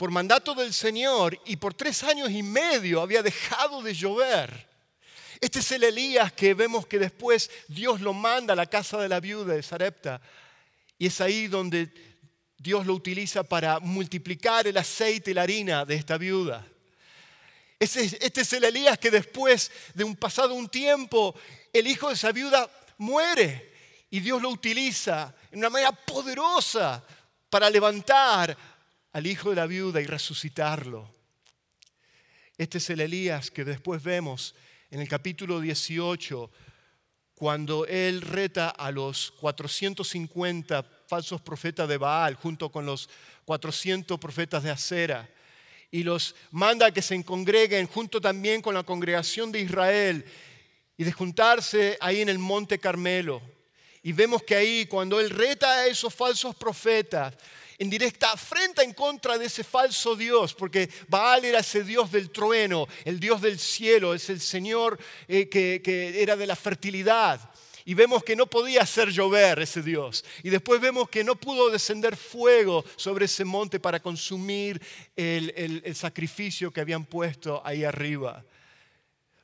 por 0.00 0.10
mandato 0.10 0.54
del 0.54 0.72
Señor 0.72 1.38
y 1.44 1.56
por 1.56 1.74
tres 1.74 2.02
años 2.04 2.30
y 2.30 2.42
medio 2.42 3.02
había 3.02 3.22
dejado 3.22 3.82
de 3.82 3.92
llover. 3.92 4.66
Este 5.38 5.58
es 5.58 5.72
el 5.72 5.84
Elías 5.84 6.32
que 6.32 6.54
vemos 6.54 6.86
que 6.86 6.98
después 6.98 7.50
Dios 7.68 8.00
lo 8.00 8.14
manda 8.14 8.54
a 8.54 8.56
la 8.56 8.64
casa 8.64 8.96
de 8.96 9.10
la 9.10 9.20
viuda 9.20 9.52
de 9.52 9.62
Sarepta. 9.62 10.22
Y 10.96 11.08
es 11.08 11.20
ahí 11.20 11.48
donde 11.48 11.92
Dios 12.56 12.86
lo 12.86 12.94
utiliza 12.94 13.42
para 13.42 13.78
multiplicar 13.78 14.66
el 14.66 14.78
aceite 14.78 15.32
y 15.32 15.34
la 15.34 15.42
harina 15.42 15.84
de 15.84 15.96
esta 15.96 16.16
viuda. 16.16 16.66
Este 17.78 18.40
es 18.40 18.52
el 18.54 18.64
Elías 18.64 18.96
que 18.96 19.10
después 19.10 19.70
de 19.92 20.04
un 20.04 20.16
pasado 20.16 20.54
un 20.54 20.70
tiempo, 20.70 21.34
el 21.74 21.86
hijo 21.86 22.08
de 22.08 22.14
esa 22.14 22.32
viuda 22.32 22.70
muere 22.96 23.74
y 24.08 24.20
Dios 24.20 24.40
lo 24.40 24.48
utiliza 24.48 25.34
en 25.52 25.58
una 25.58 25.68
manera 25.68 25.92
poderosa 25.92 27.04
para 27.50 27.68
levantar 27.68 28.56
al 29.12 29.26
hijo 29.26 29.50
de 29.50 29.56
la 29.56 29.66
viuda 29.66 30.00
y 30.00 30.06
resucitarlo. 30.06 31.12
Este 32.56 32.78
es 32.78 32.90
el 32.90 33.00
Elías 33.00 33.50
que 33.50 33.64
después 33.64 34.02
vemos 34.02 34.54
en 34.90 35.00
el 35.00 35.08
capítulo 35.08 35.60
18, 35.60 36.50
cuando 37.34 37.86
él 37.86 38.20
reta 38.20 38.68
a 38.68 38.90
los 38.90 39.30
450 39.32 40.82
falsos 41.08 41.40
profetas 41.40 41.88
de 41.88 41.96
Baal 41.96 42.34
junto 42.34 42.70
con 42.70 42.84
los 42.84 43.08
400 43.46 44.18
profetas 44.20 44.62
de 44.62 44.70
Acera 44.70 45.28
y 45.90 46.02
los 46.02 46.36
manda 46.50 46.92
que 46.92 47.02
se 47.02 47.24
congreguen 47.24 47.86
junto 47.86 48.20
también 48.20 48.62
con 48.62 48.74
la 48.74 48.82
congregación 48.82 49.50
de 49.50 49.60
Israel 49.60 50.24
y 50.96 51.04
de 51.04 51.12
juntarse 51.12 51.96
ahí 52.00 52.20
en 52.20 52.28
el 52.28 52.38
monte 52.38 52.78
Carmelo. 52.78 53.40
Y 54.02 54.12
vemos 54.12 54.42
que 54.42 54.54
ahí 54.54 54.86
cuando 54.86 55.18
él 55.18 55.30
reta 55.30 55.70
a 55.70 55.86
esos 55.86 56.14
falsos 56.14 56.54
profetas, 56.54 57.34
en 57.80 57.88
directa 57.88 58.32
afrenta 58.32 58.82
en 58.82 58.92
contra 58.92 59.38
de 59.38 59.46
ese 59.46 59.64
falso 59.64 60.14
Dios, 60.14 60.52
porque 60.52 60.90
Baal 61.08 61.46
era 61.46 61.60
ese 61.60 61.82
Dios 61.82 62.12
del 62.12 62.30
trueno, 62.30 62.86
el 63.06 63.18
Dios 63.18 63.40
del 63.40 63.58
cielo, 63.58 64.12
es 64.12 64.28
el 64.28 64.38
Señor 64.38 64.98
eh, 65.26 65.48
que, 65.48 66.22
era 66.22 66.36
de 66.36 66.46
la 66.46 66.56
fertilidad. 66.56 67.40
Y 67.86 67.94
vemos 67.94 68.22
que 68.22 68.36
no 68.36 68.46
podía 68.46 68.82
hacer 68.82 69.08
llover 69.08 69.60
ese 69.60 69.80
Dios. 69.80 70.26
Y 70.42 70.50
después 70.50 70.78
vemos 70.78 71.08
que 71.08 71.24
no 71.24 71.36
pudo 71.36 71.70
descender 71.70 72.18
fuego 72.18 72.84
sobre 72.96 73.24
ese 73.24 73.46
monte 73.46 73.80
para 73.80 74.00
consumir 74.00 74.80
el, 75.16 75.96
sacrificio 75.96 76.70
que 76.70 76.82
habían 76.82 77.06
puesto 77.06 77.62
ahí 77.64 77.82
arriba. 77.82 78.44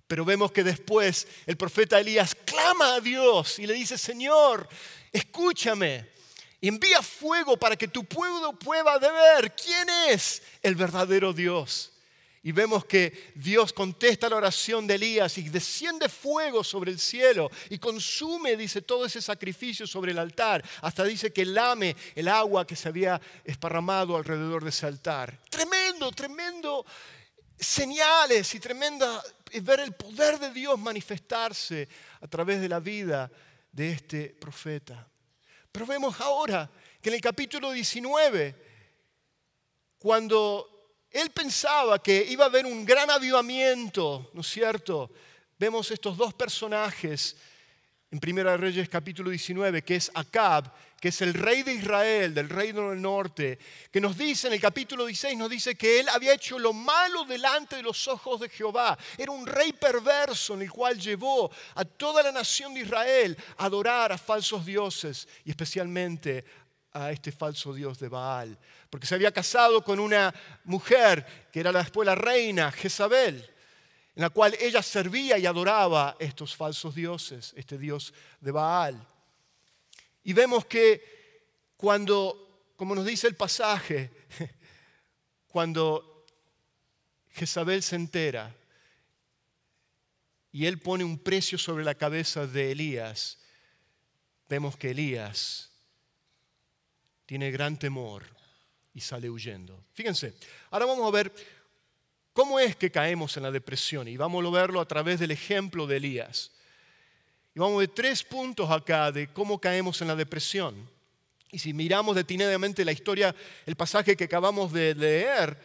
Pero 0.06 0.26
vemos 0.26 0.52
que 0.52 0.62
después 0.62 1.26
el 1.46 1.56
profeta 1.56 1.98
Elías 1.98 2.34
clama 2.34 2.96
a 2.96 3.00
Dios 3.00 3.58
y 3.58 3.66
le 3.66 3.72
dice, 3.72 3.96
Señor, 3.96 4.68
escúchame 5.10 6.15
envía 6.62 7.02
fuego 7.02 7.56
para 7.56 7.76
que 7.76 7.88
tu 7.88 8.04
pueblo 8.04 8.52
pueda 8.58 8.98
ver 8.98 9.54
quién 9.54 9.88
es 10.08 10.42
el 10.62 10.74
verdadero 10.74 11.32
Dios. 11.32 11.92
Y 12.46 12.52
vemos 12.52 12.84
que 12.84 13.32
Dios 13.34 13.72
contesta 13.72 14.28
la 14.28 14.36
oración 14.36 14.86
de 14.86 14.94
Elías 14.94 15.36
y 15.36 15.48
desciende 15.48 16.08
fuego 16.08 16.62
sobre 16.62 16.92
el 16.92 17.00
cielo 17.00 17.50
y 17.70 17.78
consume, 17.78 18.56
dice, 18.56 18.82
todo 18.82 19.04
ese 19.04 19.20
sacrificio 19.20 19.84
sobre 19.84 20.12
el 20.12 20.18
altar. 20.20 20.64
Hasta 20.82 21.02
dice 21.02 21.32
que 21.32 21.44
lame 21.44 21.96
el 22.14 22.28
agua 22.28 22.64
que 22.64 22.76
se 22.76 22.88
había 22.88 23.20
esparramado 23.42 24.16
alrededor 24.16 24.62
de 24.62 24.70
ese 24.70 24.86
altar. 24.86 25.40
Tremendo, 25.50 26.12
tremendo 26.12 26.86
señales 27.58 28.54
y 28.54 28.60
tremenda 28.60 29.20
ver 29.62 29.80
el 29.80 29.94
poder 29.94 30.38
de 30.38 30.52
Dios 30.52 30.78
manifestarse 30.78 31.88
a 32.20 32.28
través 32.28 32.60
de 32.60 32.68
la 32.68 32.78
vida 32.78 33.28
de 33.72 33.90
este 33.90 34.28
profeta. 34.28 35.08
Pero 35.76 35.84
vemos 35.84 36.18
ahora 36.22 36.70
que 37.02 37.10
en 37.10 37.16
el 37.16 37.20
capítulo 37.20 37.70
19, 37.70 38.54
cuando 39.98 40.96
él 41.10 41.28
pensaba 41.28 42.02
que 42.02 42.24
iba 42.30 42.44
a 42.44 42.48
haber 42.48 42.64
un 42.64 42.82
gran 42.82 43.10
avivamiento, 43.10 44.30
¿no 44.32 44.40
es 44.40 44.46
cierto? 44.46 45.10
Vemos 45.58 45.90
estos 45.90 46.16
dos 46.16 46.32
personajes 46.32 47.36
en 48.10 48.20
Primera 48.20 48.56
Reyes 48.56 48.88
capítulo 48.88 49.30
19, 49.30 49.82
que 49.82 49.96
es 49.96 50.10
Acab, 50.14 50.72
que 51.00 51.08
es 51.08 51.20
el 51.22 51.34
rey 51.34 51.64
de 51.64 51.74
Israel, 51.74 52.32
del 52.32 52.48
reino 52.48 52.90
del 52.90 53.02
norte, 53.02 53.58
que 53.90 54.00
nos 54.00 54.16
dice 54.16 54.46
en 54.46 54.54
el 54.54 54.60
capítulo 54.60 55.06
16, 55.06 55.36
nos 55.36 55.50
dice 55.50 55.74
que 55.74 56.00
él 56.00 56.08
había 56.10 56.34
hecho 56.34 56.58
lo 56.58 56.72
malo 56.72 57.24
delante 57.24 57.76
de 57.76 57.82
los 57.82 58.06
ojos 58.06 58.40
de 58.40 58.48
Jehová. 58.48 58.96
Era 59.18 59.32
un 59.32 59.44
rey 59.44 59.72
perverso 59.72 60.54
en 60.54 60.62
el 60.62 60.70
cual 60.70 61.00
llevó 61.00 61.50
a 61.74 61.84
toda 61.84 62.22
la 62.22 62.30
nación 62.30 62.74
de 62.74 62.80
Israel 62.80 63.36
a 63.58 63.64
adorar 63.64 64.12
a 64.12 64.18
falsos 64.18 64.64
dioses 64.64 65.26
y 65.44 65.50
especialmente 65.50 66.44
a 66.92 67.10
este 67.10 67.32
falso 67.32 67.74
dios 67.74 67.98
de 67.98 68.08
Baal, 68.08 68.56
porque 68.88 69.06
se 69.06 69.16
había 69.16 69.32
casado 69.32 69.82
con 69.82 69.98
una 69.98 70.32
mujer 70.64 71.48
que 71.52 71.60
era 71.60 71.72
después 71.72 72.06
la 72.06 72.14
reina, 72.14 72.70
Jezabel 72.70 73.55
en 74.16 74.22
la 74.22 74.30
cual 74.30 74.56
ella 74.58 74.82
servía 74.82 75.38
y 75.38 75.46
adoraba 75.46 76.16
estos 76.18 76.56
falsos 76.56 76.96
dioses, 76.96 77.52
este 77.56 77.78
dios 77.78 78.12
de 78.40 78.50
Baal. 78.50 79.06
Y 80.24 80.32
vemos 80.32 80.66
que 80.66 81.14
cuando 81.76 82.46
como 82.76 82.94
nos 82.94 83.06
dice 83.06 83.26
el 83.26 83.34
pasaje, 83.34 84.10
cuando 85.48 86.26
Jezabel 87.30 87.82
se 87.82 87.96
entera 87.96 88.54
y 90.52 90.66
él 90.66 90.78
pone 90.78 91.04
un 91.04 91.18
precio 91.18 91.58
sobre 91.58 91.84
la 91.84 91.94
cabeza 91.94 92.46
de 92.46 92.72
Elías, 92.72 93.38
vemos 94.48 94.76
que 94.76 94.90
Elías 94.90 95.70
tiene 97.24 97.50
gran 97.50 97.78
temor 97.78 98.24
y 98.94 99.00
sale 99.00 99.28
huyendo. 99.28 99.84
Fíjense, 99.92 100.34
ahora 100.70 100.86
vamos 100.86 101.06
a 101.06 101.10
ver 101.10 101.32
cómo 102.36 102.60
es 102.60 102.76
que 102.76 102.90
caemos 102.90 103.34
en 103.38 103.44
la 103.44 103.50
depresión 103.50 104.06
y 104.08 104.18
vamos 104.18 104.44
a 104.44 104.50
verlo 104.50 104.78
a 104.78 104.86
través 104.86 105.18
del 105.18 105.30
ejemplo 105.30 105.86
de 105.86 105.96
Elías. 105.96 106.52
Y 107.54 107.58
vamos 107.58 107.76
a 107.76 107.78
ver 107.78 107.88
tres 107.88 108.22
puntos 108.22 108.70
acá 108.70 109.10
de 109.10 109.28
cómo 109.28 109.58
caemos 109.58 110.02
en 110.02 110.08
la 110.08 110.14
depresión. 110.14 110.74
Y 111.50 111.58
si 111.58 111.72
miramos 111.72 112.14
detenidamente 112.14 112.84
la 112.84 112.92
historia, 112.92 113.34
el 113.64 113.74
pasaje 113.74 114.14
que 114.14 114.24
acabamos 114.24 114.70
de 114.70 114.94
leer, 114.94 115.58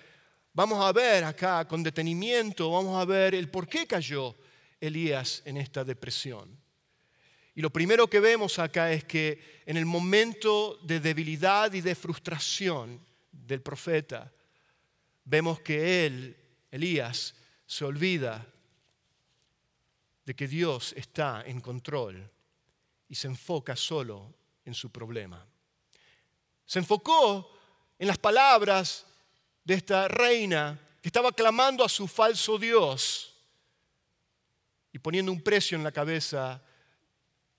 vamos 0.54 0.82
a 0.82 0.94
ver 0.94 1.26
acá 1.26 1.68
con 1.68 1.84
detenimiento, 1.84 2.72
vamos 2.72 2.98
a 2.98 3.04
ver 3.04 3.36
el 3.36 3.50
por 3.50 3.68
qué 3.68 3.86
cayó 3.86 4.34
Elías 4.80 5.42
en 5.44 5.58
esta 5.58 5.84
depresión. 5.84 6.58
Y 7.54 7.62
lo 7.62 7.70
primero 7.70 8.10
que 8.10 8.22
vemos 8.22 8.60
acá 8.60 8.94
es 8.94 9.04
que 9.04 9.62
en 9.66 9.76
el 9.76 9.86
momento 9.86 10.80
de 10.84 11.02
debilidad 11.02 11.74
y 11.74 11.82
de 11.82 11.96
frustración 11.96 13.06
del 13.30 13.62
profeta, 13.62 14.32
vemos 15.26 15.60
que 15.60 16.06
él, 16.06 16.38
Elías, 16.72 17.36
se 17.66 17.86
olvida 17.86 18.46
de 20.26 20.36
que 20.36 20.48
Dios 20.48 20.94
está 20.98 21.44
en 21.46 21.62
control 21.62 22.30
y 23.10 23.16
se 23.16 23.28
enfoca 23.28 23.76
solo 23.76 24.34
en 24.66 24.74
su 24.74 24.90
problema. 24.90 25.46
Se 26.66 26.80
enfocó 26.80 27.52
en 28.00 28.08
las 28.08 28.18
palabras 28.18 29.06
de 29.64 29.74
esta 29.74 30.08
reina 30.08 30.80
que 31.02 31.10
estaba 31.10 31.32
clamando 31.32 31.84
a 31.84 31.90
su 31.90 32.08
falso 32.08 32.58
Dios 32.58 33.36
y 34.94 35.00
poniendo 35.00 35.32
un 35.32 35.42
precio 35.42 35.78
en 35.78 35.84
la 35.84 35.92
cabeza 35.92 36.62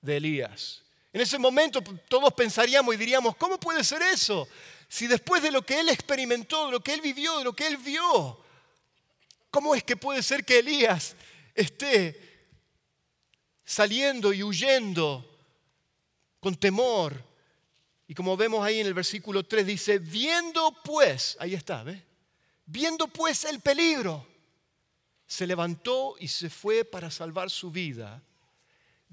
de 0.01 0.17
Elías. 0.17 0.83
En 1.13 1.21
ese 1.21 1.39
momento 1.39 1.83
todos 2.09 2.33
pensaríamos 2.33 2.95
y 2.95 2.99
diríamos, 2.99 3.37
¿cómo 3.37 3.59
puede 3.61 3.85
ser 3.85 4.01
eso? 4.03 4.49
Si 4.89 5.07
después 5.07 5.43
de 5.43 5.51
lo 5.51 5.63
que 5.63 5.81
él 5.81 5.89
experimentó, 5.91 6.67
de 6.67 6.73
lo 6.73 6.81
que 6.81 6.95
él 6.95 7.01
vivió, 7.01 7.39
de 7.39 7.45
lo 7.45 7.55
que 7.55 7.67
él 7.67 7.77
vio, 7.77 8.42
¿cómo 9.53 9.77
es 9.77 9.85
que 9.85 9.97
puede 9.97 10.21
ser 10.25 10.45
que 10.45 10.59
Elías 10.59 11.15
esté 11.55 12.49
saliendo 13.65 14.33
y 14.33 14.43
huyendo 14.43 15.25
con 16.41 16.57
temor? 16.57 17.25
Y 18.09 18.15
como 18.15 18.37
vemos 18.37 18.67
ahí 18.67 18.81
en 18.81 18.89
el 18.89 18.95
versículo 18.95 19.45
3 19.45 19.65
dice, 19.65 20.01
viendo 20.01 20.77
pues, 20.83 21.37
ahí 21.39 21.55
está, 21.55 21.85
¿ves? 21.85 22.03
Viendo 22.67 23.07
pues 23.07 23.45
el 23.45 23.61
peligro, 23.61 24.27
se 25.25 25.47
levantó 25.47 26.17
y 26.19 26.27
se 26.27 26.51
fue 26.51 26.85
para 26.85 27.09
salvar 27.13 27.49
su 27.49 27.71
vida 27.71 28.21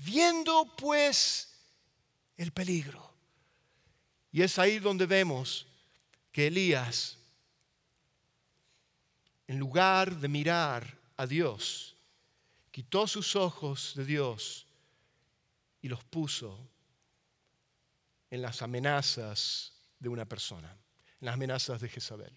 Viendo 0.05 0.74
pues 0.77 1.50
el 2.38 2.51
peligro. 2.51 3.13
Y 4.31 4.43
es 4.43 4.58
ahí 4.58 4.79
donde 4.79 5.05
vemos 5.05 5.67
que 6.31 6.48
Elías, 6.48 7.17
en 9.49 9.57
lugar 9.57 10.15
de 10.17 10.27
mirar 10.27 10.95
a 11.17 11.25
Dios, 11.25 11.95
quitó 12.69 13.07
sus 13.07 13.35
ojos 13.35 13.93
de 13.95 14.05
Dios 14.05 14.67
y 15.81 15.87
los 15.87 16.03
puso 16.03 16.69
en 18.29 18.43
las 18.43 18.61
amenazas 18.61 19.73
de 19.97 20.07
una 20.07 20.25
persona, 20.25 20.69
en 21.19 21.25
las 21.25 21.33
amenazas 21.33 21.81
de 21.81 21.89
Jezabel. 21.89 22.31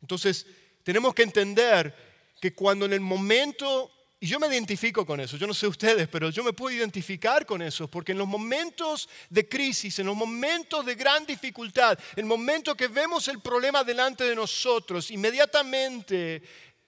Entonces, 0.00 0.46
tenemos 0.82 1.14
que 1.14 1.24
entender 1.24 1.94
que 2.40 2.54
cuando 2.54 2.86
en 2.86 2.94
el 2.94 3.00
momento 3.00 3.90
y 4.20 4.26
yo 4.26 4.40
me 4.40 4.48
identifico 4.48 5.06
con 5.06 5.20
eso, 5.20 5.36
yo 5.36 5.46
no 5.46 5.54
sé 5.54 5.68
ustedes, 5.68 6.08
pero 6.08 6.30
yo 6.30 6.42
me 6.42 6.52
puedo 6.52 6.76
identificar 6.76 7.46
con 7.46 7.62
eso, 7.62 7.88
porque 7.88 8.10
en 8.10 8.18
los 8.18 8.26
momentos 8.26 9.08
de 9.30 9.48
crisis, 9.48 9.96
en 10.00 10.06
los 10.06 10.16
momentos 10.16 10.84
de 10.84 10.96
gran 10.96 11.24
dificultad, 11.24 11.96
en 12.16 12.20
el 12.20 12.24
momento 12.24 12.76
que 12.76 12.88
vemos 12.88 13.28
el 13.28 13.40
problema 13.40 13.84
delante 13.84 14.24
de 14.24 14.34
nosotros, 14.34 15.12
inmediatamente 15.12 16.42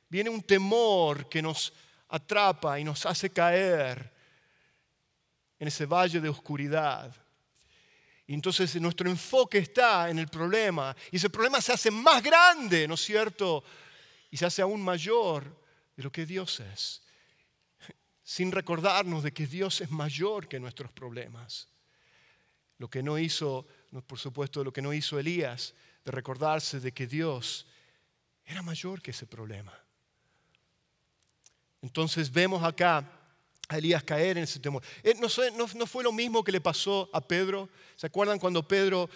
viene 0.09 0.29
un 0.29 0.43
temor 0.43 1.29
que 1.29 1.41
nos 1.41 1.73
atrapa 2.09 2.81
y 2.81 2.85
nos 2.85 3.07
hace 3.07 3.31
caer 3.31 4.13
en 5.57 5.69
ese 5.69 5.87
valle 5.87 6.21
de 6.21 6.29
oscuridad. 6.29 7.15
Y 8.27 8.35
entonces 8.35 8.75
nuestro 8.81 9.09
enfoque 9.09 9.59
está 9.59 10.11
en 10.11 10.19
el 10.19 10.27
problema, 10.27 10.97
y 11.13 11.17
ese 11.17 11.31
problema 11.31 11.61
se 11.61 11.73
hace 11.73 11.93
más 11.93 12.25
grande, 12.25 12.89
¿no 12.89 12.95
es 12.95 13.05
cierto? 13.05 13.63
Y 14.33 14.37
se 14.37 14.47
hace 14.47 14.63
aún 14.63 14.83
mayor 14.83 15.45
de 15.97 16.03
lo 16.03 16.11
que 16.11 16.27
Dios 16.27 16.59
es 16.59 17.03
sin 18.31 18.53
recordarnos 18.53 19.25
de 19.25 19.33
que 19.33 19.45
Dios 19.45 19.81
es 19.81 19.91
mayor 19.91 20.47
que 20.47 20.61
nuestros 20.61 20.93
problemas. 20.93 21.67
Lo 22.79 22.89
que 22.89 23.03
no 23.03 23.19
hizo, 23.19 23.67
por 24.07 24.21
supuesto, 24.21 24.63
lo 24.63 24.73
que 24.73 24.81
no 24.83 24.93
hizo 24.93 25.19
Elías, 25.19 25.75
de 26.05 26.13
recordarse 26.13 26.79
de 26.79 26.93
que 26.93 27.09
Dios 27.09 27.67
era 28.45 28.63
mayor 28.63 29.03
que 29.03 29.11
ese 29.11 29.27
problema. 29.27 29.77
Entonces 31.83 32.31
vemos 32.31 32.63
acá 32.63 33.05
a 33.67 33.79
Elías 33.79 34.05
caer 34.05 34.39
en 34.39 34.45
ese 34.45 34.61
temor. 34.61 34.85
Eh, 35.03 35.15
no, 35.19 35.27
no, 35.75 35.87
fue 35.89 36.05
lo 36.05 36.13
mismo 36.13 36.45
que 36.45 36.53
le 36.53 36.61
pasó 36.61 37.11
a 37.13 37.21
Pedro. 37.21 37.69
¿Se 37.97 38.07
acuerdan 38.07 38.39
cuando 38.39 38.63
Pedro 38.63 39.11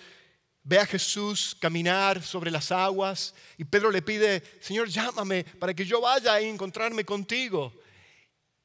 ve 0.65 0.81
a 0.81 0.87
Jesús 0.87 1.57
caminar 1.61 2.21
sobre 2.21 2.51
las 2.51 2.73
aguas 2.73 3.33
y 3.59 3.65
Pedro 3.65 3.93
le 3.93 4.03
pide, 4.03 4.43
Señor, 4.61 4.89
llámame 4.89 5.45
para 5.45 5.73
que 5.73 5.85
yo 5.85 6.01
vaya 6.01 6.33
a 6.33 6.41
encontrarme 6.41 7.05
contigo? 7.05 7.73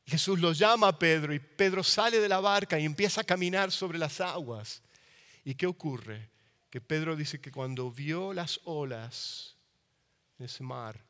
Jesús 0.10 0.40
lo 0.40 0.54
llama 0.54 0.90
a 0.90 1.00
Pedro 1.00 1.34
y 1.34 1.40
Pedro 1.40 1.84
sale 1.84 2.20
de 2.20 2.28
la 2.28 2.40
barca 2.40 2.80
y 2.80 2.86
empieza 2.86 3.22
a 3.22 3.24
caminar 3.24 3.72
sobre 3.72 3.98
las 3.98 4.20
aguas. 4.20 4.82
¿Y 5.46 5.56
qué 5.56 5.68
ocurre? 5.68 6.30
Que 6.70 6.82
Pedro 6.82 7.16
dice 7.16 7.40
que 7.40 7.52
cuando 7.52 7.92
vio 7.92 8.34
las 8.34 8.60
olas 8.66 9.56
en 10.38 10.46
ese 10.46 10.64
mar 10.64 11.04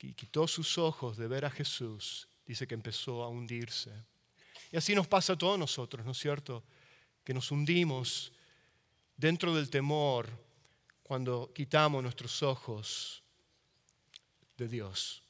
y 0.00 0.12
quitó 0.12 0.46
sus 0.46 0.76
ojos 0.76 1.16
de 1.16 1.26
ver 1.28 1.46
a 1.46 1.50
Jesús, 1.50 2.28
dice 2.46 2.66
que 2.66 2.74
empezó 2.74 3.22
a 3.22 3.28
hundirse. 3.28 3.90
Y 4.70 4.76
así 4.76 4.94
nos 4.94 5.06
pasa 5.06 5.32
a 5.32 5.38
todos 5.38 5.58
nosotros, 5.58 6.04
¿no 6.04 6.12
es 6.12 6.18
cierto? 6.18 6.62
Que 7.24 7.32
nos 7.32 7.50
hundimos 7.50 8.32
dentro 9.16 9.54
del 9.54 9.70
temor 9.70 10.28
cuando 11.02 11.52
quitamos 11.54 12.02
nuestros 12.02 12.42
ojos 12.42 13.22
de 14.56 14.68
Dios. 14.68 15.23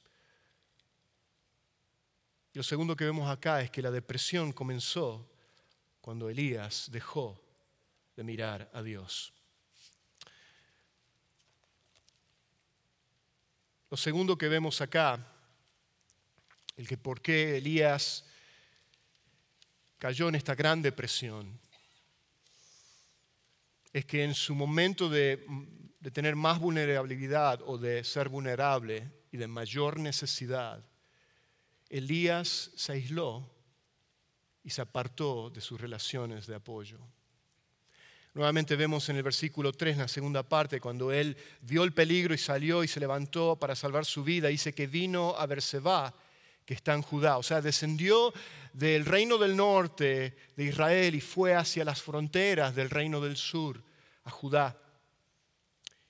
Lo 2.55 2.63
segundo 2.63 2.95
que 2.95 3.05
vemos 3.05 3.29
acá 3.29 3.63
es 3.63 3.71
que 3.71 3.83
la 3.83 3.91
depresión 3.91 4.53
comenzó 4.53 5.29
cuando 6.01 6.31
Elías 6.31 6.89
dejó 6.93 7.37
de 8.15 8.23
mirar 8.23 8.71
a 8.73 8.81
Dios. 8.81 9.33
Lo 13.91 13.97
segundo 13.97 14.39
que 14.39 14.49
vemos 14.49 14.81
acá, 14.81 15.19
el 16.77 16.87
que 16.87 16.97
por 16.97 17.21
qué 17.21 17.57
Elías 17.57 18.25
cayó 19.99 20.29
en 20.29 20.37
esta 20.37 20.55
gran 20.55 20.81
depresión, 20.81 21.59
es 23.93 24.05
que 24.05 24.23
en 24.23 24.35
su 24.35 24.55
momento 24.55 25.09
de, 25.09 25.45
de 25.99 26.11
tener 26.13 26.37
más 26.37 26.61
vulnerabilidad 26.61 27.63
o 27.67 27.79
de 27.79 28.05
ser 28.05 28.29
vulnerable 28.29 29.11
y 29.33 29.39
de 29.39 29.49
mayor 29.49 29.99
necesidad, 29.99 30.89
Elías 31.95 32.73
se 32.75 32.91
aisló 32.91 33.49
y 34.65 34.71
se 34.71 34.83
apartó 34.83 35.49
de 35.49 35.61
sus 35.61 35.81
relaciones 35.81 36.45
de 36.49 36.57
apoyo. 36.57 36.99
Nuevamente 38.33 38.75
vemos 38.75 39.09
en 39.11 39.17
el 39.17 39.23
versículo 39.23 39.73
3, 39.73 39.95
en 39.95 40.01
la 40.01 40.09
segunda 40.09 40.43
parte, 40.43 40.81
cuando 40.81 41.13
él 41.13 41.37
vio 41.61 41.85
el 41.85 41.95
peligro 41.95 42.35
y 42.35 42.39
salió 42.39 42.83
y 42.83 42.89
se 42.89 42.99
levantó 42.99 43.55
para 43.61 43.77
salvar 43.77 44.05
su 44.07 44.25
vida, 44.25 44.49
dice 44.49 44.75
que 44.75 44.89
vino 44.89 45.37
a 45.39 45.47
Berseba, 45.47 46.13
que 46.65 46.75
está 46.75 46.95
en 46.95 47.03
Judá. 47.03 47.39
O 47.39 47.45
sea, 47.45 47.61
descendió 47.61 48.35
del 48.73 49.05
reino 49.05 49.39
del 49.39 49.57
norte 49.57 50.37
de 50.57 50.65
Israel 50.65 51.15
y 51.15 51.21
fue 51.21 51.55
hacia 51.55 51.85
las 51.85 52.03
fronteras 52.03 52.75
del 52.75 52.91
reino 52.91 53.21
del 53.21 53.37
sur, 53.37 53.81
a 54.25 54.31
Judá. 54.31 54.77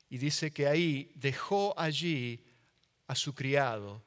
Y 0.09 0.17
dice 0.17 0.51
que 0.51 0.67
ahí 0.67 1.13
dejó 1.15 1.75
allí 1.77 2.43
a 3.07 3.15
su 3.15 3.35
criado 3.35 4.03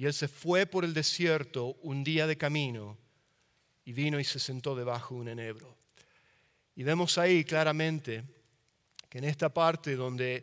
y 0.00 0.06
él 0.06 0.14
se 0.14 0.28
fue 0.28 0.64
por 0.64 0.86
el 0.86 0.94
desierto 0.94 1.76
un 1.82 2.02
día 2.02 2.26
de 2.26 2.38
camino 2.38 2.96
y 3.84 3.92
vino 3.92 4.18
y 4.18 4.24
se 4.24 4.38
sentó 4.38 4.74
debajo 4.74 5.14
de 5.14 5.20
un 5.20 5.28
enebro. 5.28 5.76
Y 6.74 6.84
vemos 6.84 7.18
ahí 7.18 7.44
claramente 7.44 8.24
que 9.10 9.18
en 9.18 9.24
esta 9.24 9.50
parte 9.50 9.96
donde 9.96 10.42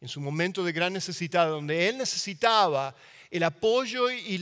en 0.00 0.08
su 0.08 0.22
momento 0.22 0.64
de 0.64 0.72
gran 0.72 0.94
necesidad, 0.94 1.48
donde 1.48 1.86
él 1.86 1.98
necesitaba 1.98 2.96
el 3.30 3.42
apoyo 3.42 4.10
y 4.10 4.36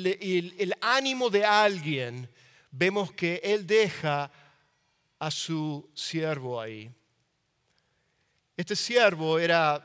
el, 0.56 0.74
ánimo 0.80 1.28
de 1.28 1.44
alguien, 1.44 2.30
vemos 2.70 3.10
que 3.10 3.40
él 3.42 3.66
deja 3.66 4.30
a 5.18 5.30
su 5.32 5.90
siervo 5.92 6.60
ahí. 6.60 6.88
Este 8.56 8.76
siervo 8.76 9.40
era 9.40 9.84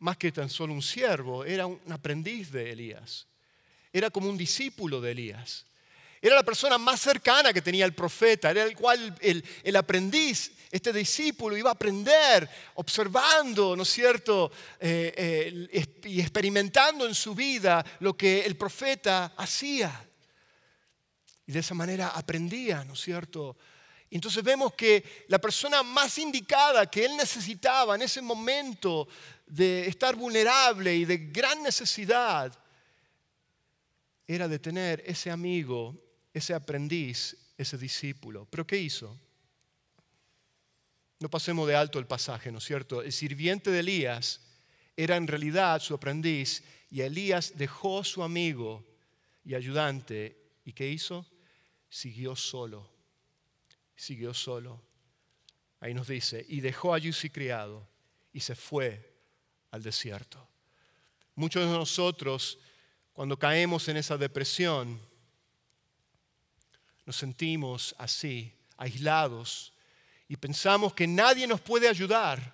más 0.00 0.18
que 0.18 0.30
tan 0.30 0.50
solo 0.50 0.74
un 0.74 0.82
siervo, 0.82 1.46
era 1.46 1.64
un 1.64 1.80
aprendiz 1.90 2.52
de 2.52 2.72
Elías. 2.72 3.26
Era 3.92 4.10
como 4.10 4.28
un 4.28 4.38
discípulo 4.38 5.00
de 5.00 5.12
Elías. 5.12 5.66
Era 6.24 6.36
la 6.36 6.44
persona 6.44 6.78
más 6.78 7.00
cercana 7.00 7.52
que 7.52 7.60
tenía 7.60 7.84
el 7.84 7.94
profeta, 7.94 8.52
era 8.52 8.62
el 8.62 8.76
cual 8.76 9.18
el, 9.20 9.76
aprendiz, 9.76 10.52
este 10.70 10.92
discípulo 10.92 11.56
iba 11.56 11.70
a 11.70 11.72
aprender 11.72 12.48
observando, 12.74 13.74
¿no 13.74 13.82
es 13.82 13.88
cierto? 13.88 14.52
Eh, 14.78 15.12
eh, 15.72 16.00
y 16.04 16.20
experimentando 16.20 17.08
en 17.08 17.14
su 17.16 17.34
vida 17.34 17.84
lo 17.98 18.16
que 18.16 18.42
el 18.42 18.56
profeta 18.56 19.32
hacía. 19.36 20.08
Y 21.44 21.50
de 21.50 21.58
esa 21.58 21.74
manera 21.74 22.10
aprendía, 22.10 22.84
¿no 22.84 22.92
es 22.92 23.00
cierto? 23.00 23.56
Entonces 24.08 24.44
vemos 24.44 24.74
que 24.74 25.24
la 25.26 25.40
persona 25.40 25.82
más 25.82 26.18
indicada 26.18 26.88
que 26.88 27.04
él 27.04 27.16
necesitaba 27.16 27.96
en 27.96 28.02
ese 28.02 28.22
momento 28.22 29.08
de 29.44 29.88
estar 29.88 30.14
vulnerable 30.14 30.94
y 30.94 31.04
de 31.04 31.16
gran 31.16 31.64
necesidad 31.64 32.56
era 34.32 34.48
de 34.48 34.58
tener 34.58 35.02
ese 35.06 35.30
amigo, 35.30 35.96
ese 36.32 36.54
aprendiz, 36.54 37.36
ese 37.56 37.78
discípulo. 37.78 38.46
Pero 38.50 38.66
¿qué 38.66 38.78
hizo? 38.78 39.18
No 41.20 41.30
pasemos 41.30 41.68
de 41.68 41.76
alto 41.76 41.98
el 41.98 42.06
pasaje, 42.06 42.50
¿no 42.50 42.58
es 42.58 42.64
cierto? 42.64 43.02
El 43.02 43.12
sirviente 43.12 43.70
de 43.70 43.80
Elías 43.80 44.40
era 44.96 45.16
en 45.16 45.26
realidad 45.26 45.80
su 45.80 45.94
aprendiz 45.94 46.64
y 46.90 47.02
Elías 47.02 47.52
dejó 47.56 48.02
su 48.02 48.22
amigo 48.22 48.84
y 49.44 49.54
ayudante. 49.54 50.36
¿Y 50.64 50.72
qué 50.72 50.88
hizo? 50.88 51.26
Siguió 51.88 52.34
solo 52.34 52.92
siguió 54.02 54.34
solo. 54.34 54.82
Ahí 55.80 55.94
nos 55.94 56.08
dice, 56.08 56.44
y 56.48 56.60
dejó 56.60 56.94
allí 56.94 57.12
su 57.12 57.28
criado 57.30 57.88
y 58.32 58.40
se 58.40 58.54
fue 58.54 59.14
al 59.70 59.82
desierto. 59.82 60.48
Muchos 61.34 61.64
de 61.64 61.72
nosotros, 61.72 62.58
cuando 63.22 63.38
caemos 63.38 63.86
en 63.86 63.96
esa 63.98 64.18
depresión, 64.18 64.98
nos 67.06 67.14
sentimos 67.14 67.94
así, 67.96 68.52
aislados, 68.76 69.72
y 70.26 70.36
pensamos 70.36 70.92
que 70.92 71.06
nadie 71.06 71.46
nos 71.46 71.60
puede 71.60 71.88
ayudar, 71.88 72.52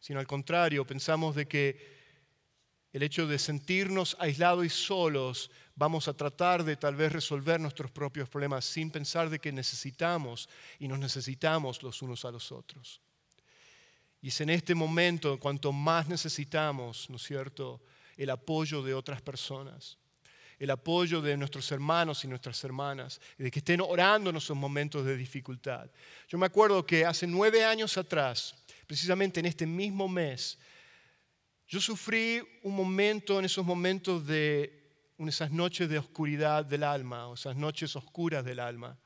sino 0.00 0.18
al 0.18 0.26
contrario, 0.26 0.86
pensamos 0.86 1.34
de 1.36 1.46
que 1.46 1.98
el 2.94 3.02
hecho 3.02 3.26
de 3.26 3.38
sentirnos 3.38 4.16
aislados 4.18 4.64
y 4.64 4.70
solos, 4.70 5.50
vamos 5.74 6.08
a 6.08 6.14
tratar 6.14 6.64
de 6.64 6.76
tal 6.76 6.96
vez 6.96 7.12
resolver 7.12 7.60
nuestros 7.60 7.90
propios 7.90 8.26
problemas 8.26 8.64
sin 8.64 8.90
pensar 8.90 9.28
de 9.28 9.38
que 9.38 9.52
necesitamos 9.52 10.48
y 10.78 10.88
nos 10.88 10.98
necesitamos 10.98 11.82
los 11.82 12.00
unos 12.00 12.24
a 12.24 12.30
los 12.30 12.52
otros. 12.52 13.02
Y 14.22 14.28
es 14.28 14.40
en 14.40 14.48
este 14.48 14.74
momento, 14.74 15.38
cuanto 15.38 15.72
más 15.72 16.08
necesitamos, 16.08 17.10
¿no 17.10 17.16
es 17.16 17.22
cierto?, 17.22 17.82
el 18.22 18.28
apoyo 18.28 18.82
de 18.82 18.92
otras 18.92 19.22
personas, 19.22 19.96
el 20.58 20.70
apoyo 20.70 21.22
de 21.22 21.38
nuestros 21.38 21.72
hermanos 21.72 22.22
y 22.22 22.28
nuestras 22.28 22.62
hermanas, 22.62 23.18
de 23.38 23.50
que 23.50 23.60
estén 23.60 23.80
orando 23.80 24.28
en 24.28 24.36
esos 24.36 24.54
momentos 24.54 25.06
de 25.06 25.16
dificultad. 25.16 25.90
Yo 26.28 26.36
me 26.36 26.44
acuerdo 26.44 26.84
que 26.84 27.06
hace 27.06 27.26
nueve 27.26 27.64
años 27.64 27.96
atrás, 27.96 28.54
precisamente 28.86 29.40
en 29.40 29.46
este 29.46 29.64
mismo 29.64 30.06
mes, 30.06 30.58
yo 31.66 31.80
sufrí 31.80 32.42
un 32.62 32.76
momento, 32.76 33.38
en 33.38 33.46
esos 33.46 33.64
momentos 33.64 34.26
de, 34.26 34.92
en 35.16 35.28
esas 35.30 35.50
noches 35.50 35.88
de 35.88 35.98
oscuridad 35.98 36.66
del 36.66 36.84
alma, 36.84 37.26
o 37.26 37.34
esas 37.34 37.56
noches 37.56 37.96
oscuras 37.96 38.44
del 38.44 38.60
alma, 38.60 38.98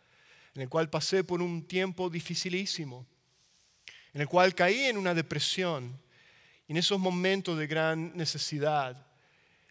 en 0.56 0.62
el 0.62 0.68
cual 0.68 0.90
pasé 0.90 1.22
por 1.22 1.40
un 1.40 1.68
tiempo 1.68 2.10
dificilísimo, 2.10 3.06
en 4.12 4.22
el 4.22 4.26
cual 4.26 4.56
caí 4.56 4.86
en 4.86 4.96
una 4.96 5.14
depresión, 5.14 6.02
en 6.68 6.76
esos 6.76 6.98
momentos 6.98 7.58
de 7.58 7.66
gran 7.66 8.16
necesidad, 8.16 9.06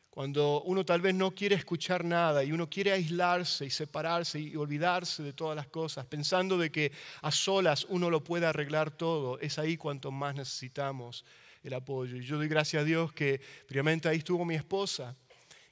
cuando 0.10 0.62
uno 0.64 0.86
tal 0.86 1.02
vez 1.02 1.16
no 1.16 1.32
quiere 1.32 1.56
escuchar 1.56 2.06
nada 2.06 2.44
y 2.44 2.52
uno 2.52 2.70
quiere 2.70 2.92
aislarse 2.92 3.66
y 3.66 3.72
separarse 3.72 4.40
y 4.40 4.56
olvidarse 4.56 5.24
de 5.24 5.34
todas 5.34 5.56
las 5.56 5.68
cosas, 5.68 6.06
pensando 6.06 6.56
de 6.56 6.72
que 6.72 6.92
a 7.24 7.32
solas 7.32 7.88
uno 7.90 8.12
lo 8.12 8.24
puede 8.24 8.46
arreglar 8.46 8.92
todo, 8.92 9.40
es 9.40 9.58
ahí 9.58 9.76
cuanto 9.76 10.12
más 10.12 10.36
necesitamos 10.36 11.26
el 11.64 11.74
apoyo. 11.74 12.18
Y 12.18 12.24
yo 12.24 12.38
doy 12.38 12.48
gracias 12.48 12.82
a 12.82 12.86
Dios 12.86 13.12
que 13.12 13.42
primeramente 13.66 14.08
ahí 14.08 14.18
estuvo 14.18 14.46
mi 14.46 14.54
esposa, 14.54 15.16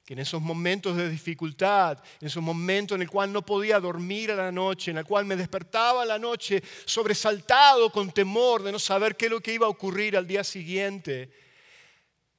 que 0.06 0.14
en 0.14 0.20
esos 0.20 0.42
momentos 0.42 0.98
de 0.98 1.10
dificultad, 1.10 1.98
en 2.20 2.28
esos 2.28 2.42
momentos 2.42 2.96
en 2.96 3.04
el 3.04 3.10
cual 3.10 3.32
no 3.32 3.46
podía 3.46 3.80
dormir 3.80 4.32
a 4.32 4.36
la 4.36 4.52
noche, 4.52 4.92
en 4.92 4.98
el 4.98 5.06
cual 5.06 5.26
me 5.26 5.36
despertaba 5.36 6.02
a 6.02 6.06
la 6.06 6.18
noche 6.18 6.62
sobresaltado 6.86 7.92
con 7.92 8.12
temor 8.12 8.64
de 8.64 8.72
no 8.72 8.80
saber 8.80 9.16
qué 9.16 9.26
es 9.26 9.32
lo 9.32 9.42
que 9.42 9.54
iba 9.54 9.68
a 9.68 9.70
ocurrir 9.70 10.18
al 10.18 10.28
día 10.28 10.44
siguiente. 10.44 11.32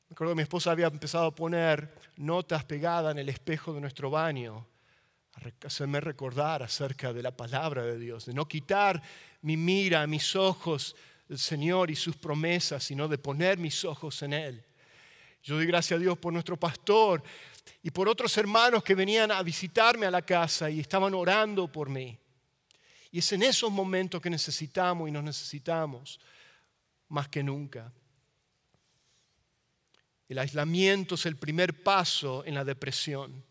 Me 0.09 0.15
acuerdo 0.15 0.33
que 0.33 0.37
mi 0.37 0.43
esposa 0.43 0.73
había 0.73 0.89
empezado 0.89 1.27
a 1.27 1.35
poner 1.35 1.95
notas 2.17 2.65
pegadas 2.65 3.13
en 3.13 3.19
el 3.19 3.29
espejo 3.29 3.73
de 3.73 3.81
nuestro 3.81 4.11
baño, 4.11 4.67
a 5.35 5.67
hacerme 5.67 6.01
recordar 6.01 6.63
acerca 6.63 7.13
de 7.13 7.23
la 7.23 7.35
palabra 7.35 7.85
de 7.85 7.99
Dios, 7.99 8.27
de 8.27 8.35
no 8.35 8.47
quitar 8.47 9.01
mi 9.41 9.57
mira, 9.57 10.07
mis 10.07 10.37
ojos 10.37 10.95
el 11.29 11.39
Señor 11.39 11.91
y 11.91 11.97
sus 11.97 12.17
promesas, 12.17 12.85
sino 12.85 13.09
de 13.09 13.17
poner 13.17 13.57
mis 13.57 13.87
ojos 13.87 14.21
en 14.23 14.35
Él. 14.35 14.65
Yo 15.43 15.57
doy 15.57 15.67
gracias 15.67 15.99
a 15.99 16.01
Dios 16.01 16.19
por 16.19 16.33
nuestro 16.33 16.59
pastor 16.59 17.23
y 17.83 17.91
por 17.91 18.09
otros 18.09 18.37
hermanos 18.37 18.83
que 18.83 18.95
venían 18.95 19.31
a 19.31 19.43
visitarme 19.43 20.07
a 20.07 20.11
la 20.11 20.23
casa 20.23 20.71
y 20.71 20.81
estaban 20.81 21.15
orando 21.15 21.71
por 21.71 21.89
mí. 21.89 22.19
Y 23.11 23.19
es 23.19 23.33
en 23.33 23.43
esos 23.43 23.71
momentos 23.71 24.21
que 24.21 24.31
necesitamos 24.31 25.09
y 25.09 25.13
nos 25.13 25.25
necesitamos 25.25 26.19
más 27.09 27.29
que 27.29 27.43
nunca. 27.43 27.93
El 30.29 30.39
aislamiento 30.39 31.17
es 31.17 31.27
el 31.27 31.37
primer 31.37 31.83
paso 31.83 32.43
en 32.47 32.55
la 32.55 32.65
depresión. 32.65 33.45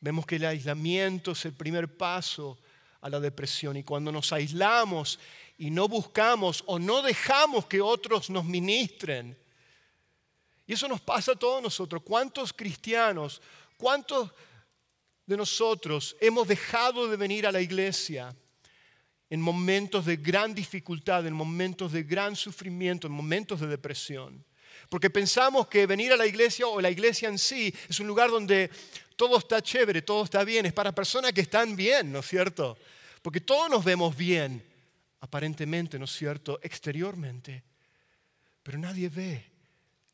Vemos 0.00 0.26
que 0.26 0.36
el 0.36 0.44
aislamiento 0.44 1.32
es 1.32 1.44
el 1.44 1.52
primer 1.52 1.96
paso 1.96 2.58
a 3.00 3.08
la 3.08 3.20
depresión 3.20 3.76
y 3.76 3.84
cuando 3.84 4.10
nos 4.10 4.32
aislamos 4.32 5.20
y 5.56 5.70
no 5.70 5.86
buscamos 5.88 6.64
o 6.66 6.78
no 6.78 7.02
dejamos 7.02 7.66
que 7.66 7.80
otros 7.80 8.30
nos 8.30 8.44
ministren. 8.44 9.38
Y 10.68 10.74
eso 10.74 10.86
nos 10.86 11.00
pasa 11.00 11.32
a 11.32 11.36
todos 11.36 11.62
nosotros. 11.62 12.02
¿Cuántos 12.04 12.52
cristianos, 12.52 13.40
cuántos 13.78 14.30
de 15.24 15.34
nosotros 15.34 16.14
hemos 16.20 16.46
dejado 16.46 17.08
de 17.08 17.16
venir 17.16 17.46
a 17.46 17.52
la 17.52 17.62
iglesia 17.62 18.36
en 19.30 19.40
momentos 19.40 20.04
de 20.04 20.16
gran 20.16 20.54
dificultad, 20.54 21.26
en 21.26 21.32
momentos 21.32 21.92
de 21.92 22.02
gran 22.02 22.36
sufrimiento, 22.36 23.06
en 23.06 23.14
momentos 23.14 23.60
de 23.60 23.66
depresión? 23.66 24.44
Porque 24.90 25.08
pensamos 25.08 25.68
que 25.68 25.86
venir 25.86 26.12
a 26.12 26.18
la 26.18 26.26
iglesia 26.26 26.66
o 26.66 26.82
la 26.82 26.90
iglesia 26.90 27.30
en 27.30 27.38
sí 27.38 27.74
es 27.88 27.98
un 27.98 28.06
lugar 28.06 28.30
donde 28.30 28.70
todo 29.16 29.38
está 29.38 29.62
chévere, 29.62 30.02
todo 30.02 30.24
está 30.24 30.44
bien, 30.44 30.66
es 30.66 30.74
para 30.74 30.94
personas 30.94 31.32
que 31.32 31.40
están 31.40 31.76
bien, 31.76 32.12
¿no 32.12 32.18
es 32.18 32.26
cierto? 32.26 32.76
Porque 33.22 33.40
todos 33.40 33.70
nos 33.70 33.82
vemos 33.82 34.14
bien 34.14 34.62
aparentemente, 35.20 35.98
¿no 35.98 36.04
es 36.04 36.12
cierto?, 36.12 36.60
exteriormente, 36.62 37.64
pero 38.62 38.76
nadie 38.76 39.08
ve 39.08 39.57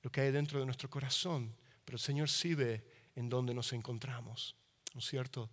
lo 0.04 0.12
que 0.12 0.20
hay 0.20 0.30
dentro 0.30 0.60
de 0.60 0.66
nuestro 0.66 0.90
corazón, 0.90 1.56
pero 1.82 1.96
el 1.96 2.00
Señor 2.00 2.28
sí 2.28 2.54
ve 2.54 2.84
en 3.16 3.30
dónde 3.30 3.54
nos 3.54 3.72
encontramos, 3.72 4.54
¿no 4.92 5.00
es 5.00 5.06
cierto? 5.06 5.48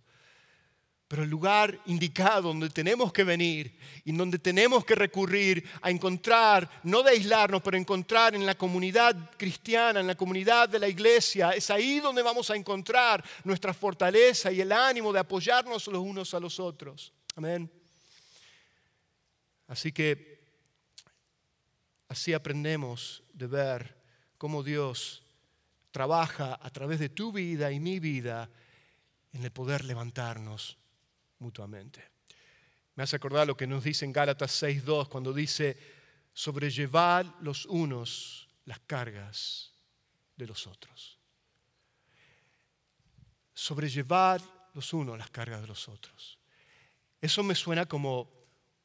Pero 1.08 1.22
el 1.22 1.30
lugar 1.30 1.80
indicado 1.86 2.48
donde 2.48 2.68
tenemos 2.68 3.14
que 3.14 3.24
venir 3.24 3.78
y 4.04 4.12
donde 4.12 4.38
tenemos 4.38 4.84
que 4.84 4.94
recurrir 4.94 5.66
a 5.80 5.90
encontrar, 5.90 6.68
no 6.82 7.02
de 7.02 7.12
aislarnos, 7.12 7.62
pero 7.62 7.78
encontrar 7.78 8.34
en 8.34 8.44
la 8.44 8.54
comunidad 8.54 9.30
cristiana, 9.38 10.00
en 10.00 10.06
la 10.06 10.16
comunidad 10.16 10.68
de 10.68 10.80
la 10.80 10.88
iglesia, 10.88 11.52
es 11.52 11.70
ahí 11.70 12.00
donde 12.00 12.20
vamos 12.20 12.50
a 12.50 12.56
encontrar 12.56 13.24
nuestra 13.44 13.72
fortaleza 13.72 14.52
y 14.52 14.60
el 14.60 14.70
ánimo 14.70 15.14
de 15.14 15.20
apoyarnos 15.20 15.86
los 15.86 16.02
unos 16.02 16.34
a 16.34 16.40
los 16.40 16.60
otros. 16.60 17.10
Amén. 17.36 17.72
Así 19.66 19.92
que 19.92 20.44
así 22.08 22.34
aprendemos 22.34 23.22
de 23.32 23.46
ver 23.46 24.01
cómo 24.42 24.64
Dios 24.64 25.22
trabaja 25.92 26.58
a 26.60 26.68
través 26.70 26.98
de 26.98 27.10
tu 27.10 27.30
vida 27.30 27.70
y 27.70 27.78
mi 27.78 28.00
vida 28.00 28.50
en 29.32 29.44
el 29.44 29.52
poder 29.52 29.84
levantarnos 29.84 30.76
mutuamente. 31.38 32.10
Me 32.96 33.04
hace 33.04 33.14
acordar 33.14 33.46
lo 33.46 33.56
que 33.56 33.68
nos 33.68 33.84
dice 33.84 34.04
en 34.04 34.12
Gálatas 34.12 34.60
6.2 34.60 35.08
cuando 35.08 35.32
dice, 35.32 35.78
sobrellevad 36.32 37.24
los 37.40 37.66
unos 37.66 38.48
las 38.64 38.80
cargas 38.80 39.74
de 40.34 40.48
los 40.48 40.66
otros. 40.66 41.20
Sobrellevad 43.54 44.42
los 44.74 44.92
unos 44.92 45.16
las 45.16 45.30
cargas 45.30 45.60
de 45.60 45.68
los 45.68 45.88
otros. 45.88 46.40
Eso 47.20 47.44
me 47.44 47.54
suena 47.54 47.86
como 47.86 48.28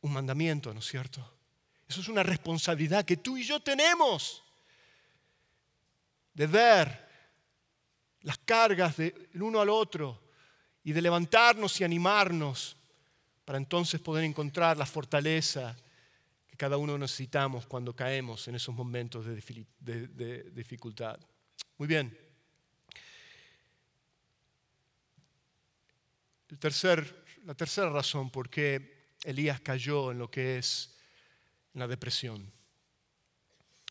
un 0.02 0.14
mandamiento, 0.14 0.72
¿no 0.72 0.82
es 0.82 0.86
cierto? 0.86 1.40
Eso 1.88 2.02
es 2.02 2.10
una 2.10 2.22
responsabilidad 2.22 3.06
que 3.06 3.18
tú 3.18 3.38
y 3.38 3.44
yo 3.44 3.60
tenemos 3.60 4.44
de 6.38 6.46
ver 6.46 7.08
las 8.22 8.38
cargas 8.38 8.96
del 8.96 9.42
uno 9.42 9.60
al 9.60 9.70
otro 9.70 10.22
y 10.84 10.94
de 10.94 11.02
levantarnos 11.02 11.82
y 11.82 11.84
animarnos 11.84 12.78
para 13.44 13.58
entonces 13.58 14.00
poder 14.00 14.24
encontrar 14.24 14.78
la 14.78 14.86
fortaleza 14.86 15.76
que 16.46 16.56
cada 16.56 16.78
uno 16.78 16.96
necesitamos 16.96 17.66
cuando 17.66 17.96
caemos 17.96 18.48
en 18.48 18.54
esos 18.54 18.76
momentos 18.76 19.26
de, 19.26 20.52
dificultad. 20.54 21.20
Muy 21.80 21.88
bien. 21.88 22.16
la 26.50 27.56
tercera 27.56 27.90
razón 27.90 28.30
por 28.30 28.48
qué 28.48 29.16
Elías 29.24 29.60
cayó 29.62 30.12
en 30.12 30.20
lo 30.20 30.30
que 30.30 30.60
es 30.60 30.96
la 31.74 31.88
depresión. 31.88 32.57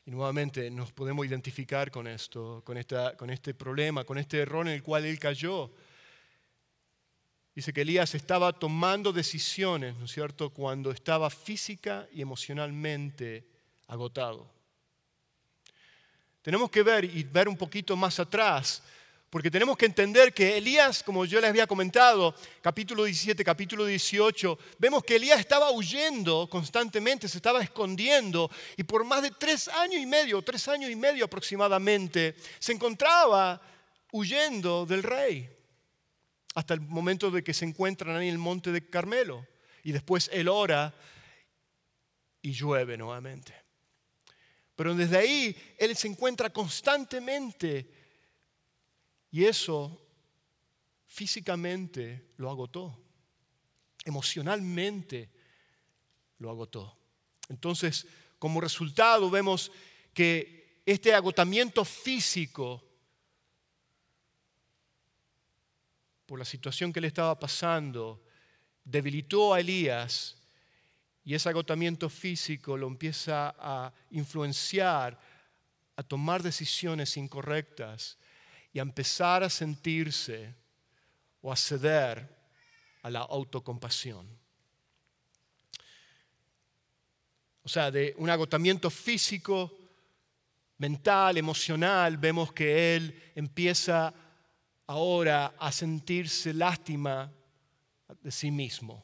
Y 0.07 0.13
nuevamente 0.13 0.71
nos 0.71 0.93
podemos 0.93 1.27
identificar 1.27 1.91
con 1.91 2.07
esto, 2.07 2.63
con, 2.65 2.79
esta, 2.79 3.17
con 3.17 3.29
este 3.29 3.55
problema, 3.55 4.05
con 4.05 4.19
este 4.19 4.39
error 4.39 4.65
en 4.69 4.75
el 4.75 4.83
cual 4.83 5.05
él 5.05 5.19
cayó. 5.19 5.73
Dice 7.53 7.73
que 7.73 7.81
Elías 7.81 8.15
estaba 8.15 8.53
tomando 8.53 9.13
decisiones, 9.13 9.97
¿no 9.97 10.05
es 10.05 10.13
cierto?, 10.13 10.51
cuando 10.51 10.93
estaba 10.93 11.29
física 11.29 12.07
y 12.13 12.23
emocionalmente 12.23 13.49
agotado. 13.89 14.49
Tenemos 16.41 16.71
que 16.71 16.85
ver 16.85 17.05
y 17.05 17.25
ver 17.25 17.49
un 17.49 17.57
poquito 17.57 17.97
más 17.97 18.21
atrás 18.21 18.85
porque 19.31 19.51
tenemos 19.51 19.77
que 19.77 19.87
entender 19.87 20.33
que 20.33 20.57
Elías, 20.57 21.03
como 21.03 21.25
yo 21.25 21.41
les 21.41 21.51
había 21.51 21.67
comentado, 21.67 22.35
capítulo 22.63 23.05
17, 23.05 23.45
capítulo 23.45 23.85
18, 23.85 24.59
vemos 24.79 25.03
que 25.03 25.17
Elías 25.17 25.41
estaba 25.41 25.71
huyendo 25.73 26.49
constantemente, 26.49 27.29
se 27.29 27.39
estaba 27.39 27.63
escondiendo 27.63 28.51
y 28.77 28.85
por 28.85 29.05
más 29.05 29.23
de 29.23 29.33
tres 29.33 29.69
años 29.69 30.01
y 30.01 30.07
medio, 30.07 30.43
tres 30.43 30.69
años 30.69 30.91
y 30.91 30.97
medio 30.97 31.25
aproximadamente, 31.25 32.37
se 32.61 32.73
encontraba 32.73 33.61
huyendo 34.13 34.87
del 34.87 35.03
rey 35.03 35.51
hasta 36.55 36.75
el 36.75 36.81
momento 36.81 37.31
de 37.31 37.43
que 37.43 37.53
se 37.53 37.65
encuentran 37.65 38.17
en 38.23 38.29
el 38.29 38.39
monte 38.39 38.71
de 38.71 38.89
Carmelo 38.89 39.47
y 39.83 39.93
después 39.93 40.31
él 40.33 40.49
ora 40.49 40.95
y 42.43 42.53
llueve 42.53 42.97
nuevamente. 42.97 43.55
Pero 44.77 44.95
desde 44.95 45.19
ahí 45.19 45.57
él 45.79 45.97
se 45.97 46.07
encuentra 46.07 46.51
constantemente 46.51 47.96
y 49.37 49.45
eso 49.45 50.03
físicamente 51.05 52.31
lo 52.39 52.49
agotó, 52.49 52.99
emocionalmente 54.03 55.31
lo 56.39 56.49
agotó. 56.49 56.97
Entonces, 57.51 58.07
como 58.39 58.63
resultado 58.63 59.29
vemos 59.29 59.71
que 60.15 60.81
este 60.87 61.13
agotamiento 61.13 61.85
físico 61.85 62.83
por 66.25 66.39
la 66.39 66.47
situación 66.47 66.91
que 66.91 67.03
le 67.03 67.09
estaba 67.09 67.39
pasando 67.39 68.25
debilitó 68.85 69.53
a 69.53 69.61
Elías 69.61 70.39
y 71.25 71.35
ese 71.35 71.51
agotamiento 71.51 72.09
físico 72.09 72.75
lo 72.75 72.87
empieza 72.87 73.55
a 73.59 73.93
influenciar 74.13 75.21
a 75.95 76.03
tomar 76.03 76.43
decisiones 76.43 77.19
incorrectas 77.19 78.17
y 78.77 78.79
a 78.79 78.83
empezar 78.83 79.43
a 79.43 79.49
sentirse 79.49 80.55
o 81.41 81.51
a 81.51 81.57
ceder 81.57 82.29
a 83.01 83.09
la 83.09 83.21
autocompasión. 83.21 84.29
O 87.63 87.69
sea, 87.71 87.91
de 87.91 88.15
un 88.19 88.29
agotamiento 88.29 88.91
físico, 88.91 89.73
mental, 90.77 91.39
emocional, 91.39 92.19
vemos 92.19 92.53
que 92.53 92.97
él 92.97 93.33
empieza 93.35 94.13
ahora 94.89 95.55
a 95.59 95.73
sentirse 95.73 96.53
lástima 96.53 97.33
de 98.21 98.31
sí 98.31 98.51
mismo. 98.51 99.03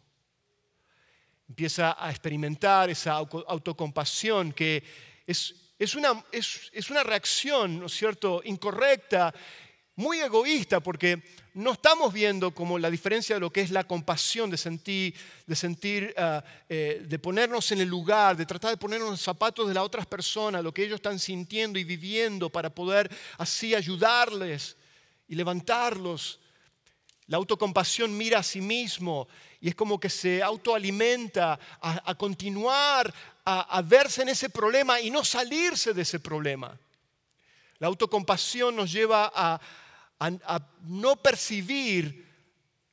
Empieza 1.49 1.97
a 1.99 2.11
experimentar 2.11 2.91
esa 2.91 3.15
autocompasión 3.15 4.53
que 4.53 4.85
es, 5.27 5.62
es, 5.83 5.97
una, 5.97 6.25
es, 6.31 6.71
es 6.73 6.91
una 6.91 7.03
reacción, 7.03 7.81
¿no 7.81 7.87
es 7.87 7.93
cierto?, 7.93 8.41
incorrecta 8.45 9.35
muy 9.97 10.21
egoísta 10.21 10.81
porque 10.81 11.23
no 11.55 11.73
estamos 11.73 12.13
viendo 12.13 12.55
como 12.55 12.79
la 12.79 12.89
diferencia 12.89 13.37
de 13.37 13.41
lo 13.41 13.53
que 13.53 13.61
es 13.61 13.71
la 13.71 13.85
compasión, 13.85 14.49
de 14.49 14.57
sentir, 14.57 15.15
de, 15.47 15.57
sentir, 15.57 16.15
ah, 16.17 16.43
eh, 16.69 17.05
de 17.05 17.19
ponernos 17.19 17.73
en 17.73 17.81
el 17.81 17.89
lugar, 17.89 18.37
de 18.37 18.47
tratar 18.47 18.71
de 18.71 18.77
ponernos 18.77 19.09
en 19.09 19.13
los 19.13 19.21
zapatos 19.21 19.67
de 19.67 19.75
las 19.75 19.85
otras 19.85 20.07
personas, 20.07 20.63
lo 20.63 20.73
que 20.73 20.85
ellos 20.85 20.97
están 20.97 21.19
sintiendo 21.19 21.79
y 21.79 21.85
viviendo 21.85 22.49
para 22.49 22.71
poder 22.71 23.11
así 23.39 23.75
ayudarles 23.75 24.77
y 25.27 25.35
levantarlos. 25.35 26.39
La 27.27 27.37
autocompasión 27.37 28.17
mira 28.17 28.41
a 28.41 28.43
sí 28.43 28.61
mismo 28.61 29.29
y 29.61 29.69
es 29.69 29.75
como 29.75 29.99
que 29.99 30.11
se 30.11 30.43
autoalimenta 30.43 31.59
a, 31.81 32.15
continuar 32.17 33.13
a, 33.45 33.79
a 33.79 33.83
verse 33.83 34.23
en 34.23 34.31
ese 34.31 34.51
problema 34.51 35.01
y 35.01 35.11
no 35.11 35.25
salirse 35.25 35.95
de 35.95 36.03
ese 36.03 36.21
problema. 36.21 36.79
La 37.79 37.89
autocompasión 37.89 38.77
nos 38.77 38.93
lleva 38.93 39.33
a, 39.35 39.61
a, 40.23 40.61
no 40.83 41.17
percibir 41.17 42.31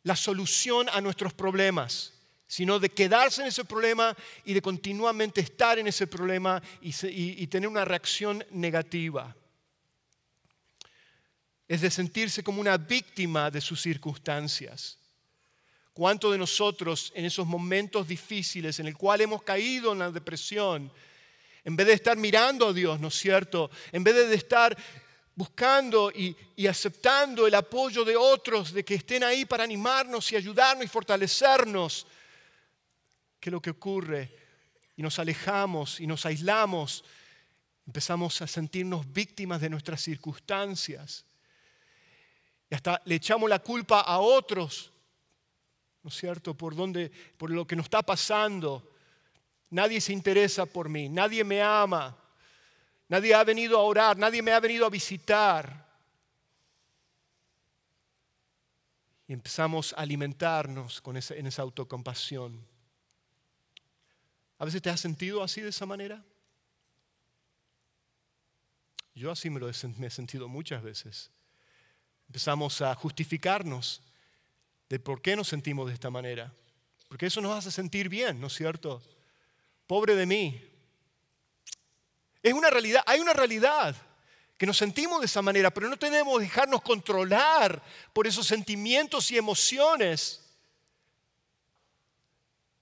la 0.03 0.15
solución 0.15 0.89
a 0.89 0.99
nuestros 1.01 1.33
problemas, 1.33 2.13
sino 2.47 2.79
de 2.79 2.89
quedarse 2.89 3.41
en 3.41 3.47
ese 3.47 3.65
problema 3.65 4.15
y 4.45 4.53
de 4.53 4.61
continuamente 4.61 5.41
estar 5.41 5.77
en 5.77 5.87
ese 5.87 6.07
problema 6.07 6.61
y, 6.81 7.45
tener 7.47 7.69
una 7.69 7.85
reacción 7.85 8.43
negativa. 8.49 9.35
Es 11.69 11.79
de 11.79 11.89
sentirse 11.89 12.43
como 12.43 12.59
una 12.59 12.75
víctima 12.75 13.49
de 13.49 13.61
sus 13.61 13.81
circunstancias. 13.81 14.97
¿Cuántos 15.93 16.31
de 16.31 16.37
nosotros 16.37 17.13
en 17.15 17.25
esos 17.25 17.45
momentos 17.45 18.07
difíciles 18.07 18.79
en 18.79 18.87
el 18.87 18.97
cual 18.97 19.21
hemos 19.21 19.43
caído 19.43 19.93
en 19.93 19.99
la 19.99 20.11
depresión, 20.11 20.91
en 21.63 21.75
vez 21.75 21.87
de 21.87 21.93
estar 21.93 22.17
mirando 22.17 22.69
a 22.69 22.73
Dios, 22.73 22.99
¿no 22.99 23.09
es 23.09 23.15
cierto? 23.15 23.69
En 23.91 24.03
vez 24.03 24.15
de 24.15 24.33
estar 24.33 24.75
buscando 25.35 26.11
y, 26.11 26.35
aceptando 26.67 27.47
el 27.47 27.55
apoyo 27.55 28.03
de 28.03 28.17
otros, 28.17 28.73
de 28.73 28.83
que 28.83 28.95
estén 28.95 29.23
ahí 29.23 29.45
para 29.45 29.63
animarnos 29.63 30.29
y 30.31 30.35
ayudarnos 30.35 30.83
y 30.83 30.89
fortalecernos. 30.89 32.07
¿Qué 33.39 33.49
es 33.49 33.53
lo 33.53 33.61
que 33.61 33.69
ocurre? 33.69 34.35
Y 34.97 35.01
nos 35.01 35.17
alejamos 35.19 35.99
y 36.01 36.07
nos 36.07 36.25
aislamos, 36.25 37.05
empezamos 37.85 38.41
a 38.41 38.47
sentirnos 38.47 39.09
víctimas 39.13 39.61
de 39.61 39.69
nuestras 39.69 40.01
circunstancias. 40.01 41.23
Y 42.69 42.75
hasta 42.75 43.01
le 43.05 43.15
echamos 43.15 43.49
la 43.49 43.59
culpa 43.59 44.01
a 44.01 44.19
otros, 44.19 44.91
¿no 46.03 46.09
es 46.09 46.15
cierto? 46.15 46.55
Por, 46.55 46.75
donde, 46.75 47.09
por 47.37 47.49
lo 47.49 47.65
que 47.65 47.75
nos 47.75 47.85
está 47.85 48.01
pasando. 48.01 48.91
Nadie 49.71 50.01
se 50.01 50.13
interesa 50.13 50.65
por 50.65 50.89
mí, 50.89 51.09
nadie 51.09 51.43
me 51.43 51.61
ama, 51.61 52.17
Nadie 53.09 53.33
ha 53.33 53.43
venido 53.43 53.77
a 53.77 53.81
orar, 53.81 54.17
nadie 54.17 54.43
me 54.43 54.51
ha 54.51 54.59
venido 54.59 54.85
a 54.85 54.89
visitar. 54.89 55.89
Y 59.27 59.33
empezamos 59.33 59.93
a 59.93 60.01
alimentarnos 60.01 61.01
con 61.01 61.17
esa, 61.17 61.33
en 61.33 61.47
esa 61.47 61.63
autocompasión. 61.63 62.63
¿A 64.59 64.65
veces 64.65 64.81
te 64.81 64.91
has 64.91 64.99
sentido 64.99 65.41
así 65.41 65.59
de 65.59 65.69
esa 65.69 65.87
manera? 65.87 66.23
Yo 69.15 69.31
así 69.31 69.49
me 69.49 69.59
lo 69.59 69.67
he 69.69 69.73
sentido 69.73 70.47
muchas 70.47 70.83
veces. 70.83 71.31
Empezamos 72.29 72.81
a 72.81 72.95
justificarnos 72.95 74.01
de 74.87 74.99
por 74.99 75.21
qué 75.21 75.35
nos 75.35 75.47
sentimos 75.47 75.87
de 75.87 75.95
esta 75.95 76.09
manera. 76.09 76.53
Porque 77.07 77.25
eso 77.25 77.41
nos 77.41 77.57
hace 77.57 77.71
sentir 77.71 78.07
bien, 78.07 78.39
¿no 78.39 78.47
es 78.47 78.53
cierto? 78.53 79.01
Pobre 79.87 80.15
de 80.15 80.27
mí, 80.27 80.61
es 82.41 82.53
una 82.53 82.69
realidad, 82.69 83.03
hay 83.05 83.19
una 83.19 83.33
realidad 83.33 83.95
que 84.57 84.65
nos 84.65 84.77
sentimos 84.77 85.19
de 85.19 85.25
esa 85.25 85.41
manera, 85.41 85.71
pero 85.71 85.89
no 85.89 85.97
tenemos 85.97 86.37
que 86.37 86.43
dejarnos 86.43 86.81
controlar 86.81 87.81
por 88.13 88.27
esos 88.27 88.45
sentimientos 88.45 89.31
y 89.31 89.37
emociones. 89.37 90.41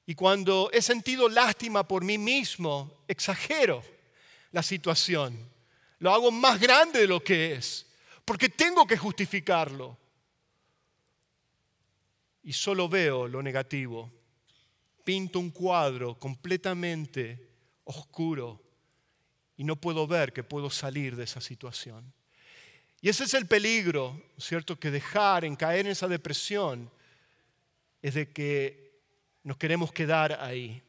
Y 0.05 0.13
cuando 0.13 0.69
he 0.73 0.81
sentido 0.81 1.29
lástima 1.29 1.87
por 1.87 2.03
mí 2.03 2.17
mismo, 2.17 3.03
exagero 3.07 3.83
la 4.51 4.61
situación. 4.61 5.49
Lo 5.99 6.13
hago 6.13 6.31
más 6.31 6.59
grande 6.59 6.99
de 6.99 7.07
lo 7.07 7.23
que 7.23 7.53
es, 7.53 7.86
porque 8.27 8.49
tengo 8.49 8.85
que 8.85 8.97
justificarlo. 8.97 9.97
Y 12.43 12.51
solo 12.51 12.89
veo 12.89 13.25
lo 13.25 13.41
negativo. 13.41 14.11
Pinto 15.05 15.39
un 15.39 15.49
cuadro 15.49 16.19
completamente 16.19 17.47
oscuro 17.85 18.61
y 19.55 19.63
no 19.63 19.77
puedo 19.77 20.05
ver 20.07 20.33
que 20.33 20.43
puedo 20.43 20.69
salir 20.69 21.15
de 21.15 21.23
esa 21.23 21.39
situación. 21.39 22.13
Y 22.99 23.07
ese 23.07 23.23
es 23.23 23.33
el 23.33 23.47
peligro, 23.47 24.21
¿cierto? 24.37 24.77
Que 24.77 24.91
dejar 24.91 25.45
en 25.45 25.55
caer 25.55 25.85
en 25.85 25.93
esa 25.93 26.09
depresión 26.09 26.91
es 28.01 28.15
de 28.15 28.33
que 28.33 28.99
nos 29.43 29.55
queremos 29.55 29.93
quedar 29.93 30.37
ahí, 30.41 30.83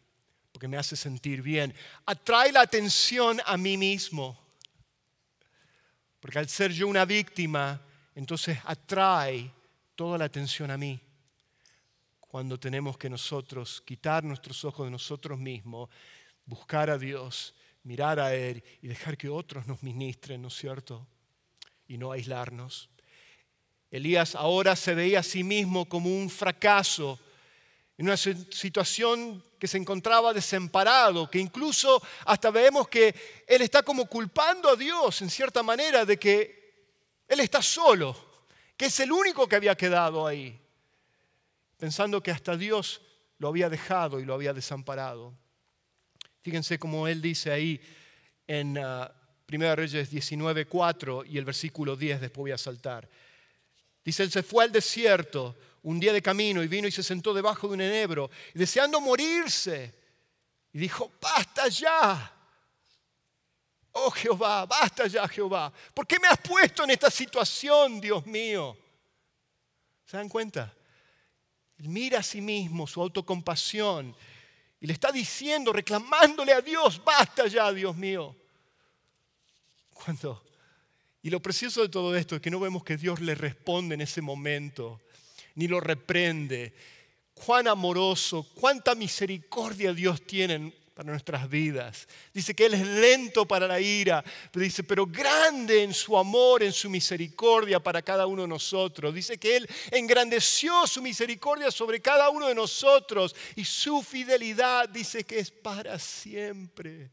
porque 0.51 0.67
me 0.67 0.77
hace 0.77 0.97
sentir 0.97 1.43
bien. 1.43 1.73
Atrae 2.05 2.51
la 2.51 2.63
atención 2.63 3.41
a 3.47 3.57
mí 3.57 3.77
mismo, 3.77 4.48
porque 6.21 6.39
al 6.39 6.49
ser 6.49 6.73
yo 6.73 6.89
una 6.89 7.05
víctima, 7.05 7.81
entonces 8.15 8.59
atrae 8.65 9.51
toda 9.95 10.19
la 10.19 10.25
atención 10.25 10.71
a 10.71 10.79
mí. 10.79 11.01
Cuando 12.21 12.59
tenemos 12.59 12.99
que 12.99 13.09
nosotros 13.09 13.83
quitar 13.85 14.25
nuestros 14.25 14.65
ojos 14.65 14.87
de 14.87 14.91
nosotros 14.91 15.39
mismos 15.39 15.89
buscar 16.45 16.91
a 16.91 16.99
Dios, 16.99 17.55
mirar 17.83 18.19
a 18.19 18.35
Él 18.35 18.63
y 18.83 18.89
dejar 18.89 19.17
que 19.17 19.29
otros 19.29 19.67
nos 19.67 19.83
ministren, 19.83 20.43
¿no 20.43 20.49
es 20.49 20.55
cierto? 20.55 21.07
Y 21.87 21.99
no 21.99 22.13
aislarnos. 22.13 22.91
Elías 23.91 24.35
ahora 24.35 24.77
se 24.77 24.95
veía 24.95 25.21
a 25.21 25.23
sí 25.23 25.43
mismo 25.45 25.89
como 25.89 26.11
un 26.11 26.29
fracaso, 26.29 27.19
en 27.99 28.07
una 28.07 28.17
situación 28.17 29.45
que 29.59 29.67
se 29.67 29.77
encontraba 29.77 30.33
desamparado, 30.33 31.29
que 31.29 31.41
incluso 31.41 32.01
hasta 32.27 32.51
vemos 32.53 32.87
que 32.87 33.43
él 33.47 33.61
está 33.63 33.83
como 33.83 34.07
culpando 34.07 34.69
a 34.69 34.77
Dios 34.77 35.21
en 35.21 35.29
cierta 35.29 35.65
manera 35.65 36.05
de 36.05 36.17
que 36.17 36.87
él 37.27 37.41
está 37.41 37.61
solo, 37.61 38.17
que 38.77 38.87
es 38.87 39.01
el 39.01 39.11
único 39.11 39.49
que 39.49 39.57
había 39.57 39.75
quedado 39.75 40.29
ahí, 40.29 40.57
pensando 41.77 42.23
que 42.23 42.31
hasta 42.31 42.57
Dios 42.57 43.01
lo 43.39 43.49
había 43.49 43.69
dejado 43.69 44.21
y 44.21 44.25
lo 44.25 44.35
había 44.35 44.53
desamparado. 44.53 45.35
Fíjense 46.43 46.79
como 46.79 47.09
él 47.09 47.21
dice 47.21 47.51
ahí 47.51 47.81
en 48.47 48.79
1 48.79 48.81
ah, 48.87 49.13
Reyes 49.75 50.13
19:4 50.13 51.25
y 51.29 51.37
el 51.37 51.45
versículo 51.45 51.97
10, 51.97 52.21
después 52.21 52.43
voy 52.43 52.53
a 52.53 52.59
saltar. 52.59 53.09
Dice, 54.05 54.23
él 54.23 54.31
se 54.31 54.45
fue 54.45 54.65
al 54.65 54.73
desierto 54.73 55.57
un 55.83 56.01
día 56.01 56.13
de 56.13 56.23
camino 56.23 56.63
y 56.63 56.69
vino 56.69 56.89
y 56.89 56.93
se 56.93 57.03
sentó 57.03 57.33
debajo 57.33 57.69
de 57.69 57.75
un 57.75 57.81
enebro, 57.81 58.31
deseando 58.55 59.01
morirse. 59.01 59.95
Y 60.73 60.79
dijo, 60.79 61.13
basta 61.21 61.69
ya. 61.69 62.33
Oh 63.93 64.11
Jehová, 64.11 64.67
basta 64.67 65.07
ya 65.07 65.27
Jehová. 65.29 65.73
¿Por 65.95 66.07
qué 66.07 66.19
me 66.19 66.29
has 66.29 66.39
puesto 66.39 66.85
en 66.85 66.91
esta 66.91 67.11
situación, 67.11 68.01
Dios 68.01 68.27
mío? 68.27 68.77
¿Se 70.05 70.17
dan 70.17 70.29
cuenta? 70.29 70.75
Él 71.79 71.89
mira 71.89 72.19
a 72.19 72.23
sí 72.23 72.41
mismo, 72.41 72.87
su 72.87 73.01
autocompasión, 73.01 74.15
y 74.81 74.87
le 74.87 74.93
está 74.93 75.11
diciendo, 75.11 75.73
reclamándole 75.73 76.53
a 76.53 76.61
Dios, 76.61 77.03
basta 77.05 77.47
ya, 77.47 77.73
Dios 77.73 77.97
mío. 77.97 78.37
Cuando 79.93 80.43
y 81.23 81.31
lo 81.31 81.43
precioso 81.43 81.83
de 81.83 81.89
todo 81.89 82.17
esto 82.17 82.37
es 82.37 82.41
que 82.41 82.51
no 82.51 82.61
vemos 82.61 82.85
que 82.85 82.97
Dios 82.97 83.21
le 83.21 83.35
responde 83.35 83.95
en 83.95 84.01
ese 84.01 84.23
momento, 84.23 85.01
ni 85.59 85.67
lo 85.67 85.81
reprende. 85.81 86.73
Cuán 87.35 87.67
amoroso, 87.67 88.47
cuánta 88.55 88.95
misericordia 88.95 89.93
Dios 89.93 90.25
tiene 90.25 90.73
para 90.95 91.11
nuestras 91.11 91.51
vidas. 91.51 92.07
Dice 92.33 92.55
que 92.55 92.67
Él 92.67 92.75
es 92.75 92.87
lento 92.87 93.45
para 93.45 93.67
la 93.67 93.81
ira, 93.81 94.25
pero 94.53 94.63
dice, 94.63 94.85
pero 94.85 95.05
grande 95.05 95.83
en 95.83 95.93
su 95.93 96.17
amor, 96.17 96.63
en 96.63 96.73
su 96.73 96.89
misericordia 96.89 97.81
para 97.81 98.03
cada 98.03 98.27
uno 98.29 98.43
de 98.43 98.49
nosotros. 98.49 99.13
Dice 99.13 99.37
que 99.37 99.57
Él 99.57 99.69
engrandeció 99.91 100.87
su 100.87 101.03
misericordia 101.03 101.73
sobre 101.73 102.01
cada 102.01 102.31
uno 102.31 102.47
de 102.47 102.55
nosotros 102.55 103.35
y 103.57 103.65
su 103.65 104.01
fidelidad 104.01 104.89
dice 104.89 105.25
que 105.25 105.41
es 105.41 105.51
para 105.51 105.99
siempre. 105.99 107.11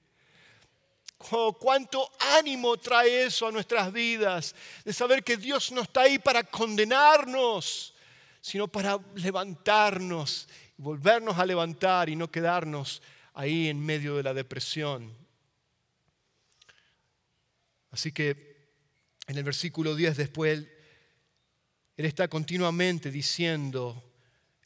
Oh, 1.31 1.53
cuánto 1.53 2.11
ánimo 2.37 2.77
trae 2.77 3.23
eso 3.23 3.47
a 3.47 3.51
nuestras 3.51 3.91
vidas, 3.91 4.53
de 4.83 4.93
saber 4.93 5.23
que 5.23 5.35
Dios 5.35 5.71
no 5.71 5.81
está 5.81 6.01
ahí 6.01 6.19
para 6.19 6.43
condenarnos, 6.43 7.94
sino 8.45 8.67
para 8.67 8.99
levantarnos, 9.15 10.47
volvernos 10.77 11.39
a 11.39 11.47
levantar 11.47 12.09
y 12.09 12.15
no 12.15 12.29
quedarnos 12.29 13.01
ahí 13.33 13.69
en 13.69 13.83
medio 13.83 14.17
de 14.17 14.21
la 14.21 14.35
depresión. 14.35 15.11
Así 17.89 18.11
que 18.11 18.69
en 19.25 19.39
el 19.39 19.43
versículo 19.43 19.95
10 19.95 20.17
después, 20.17 20.59
Él 21.97 22.05
está 22.05 22.27
continuamente 22.27 23.09
diciendo, 23.09 24.13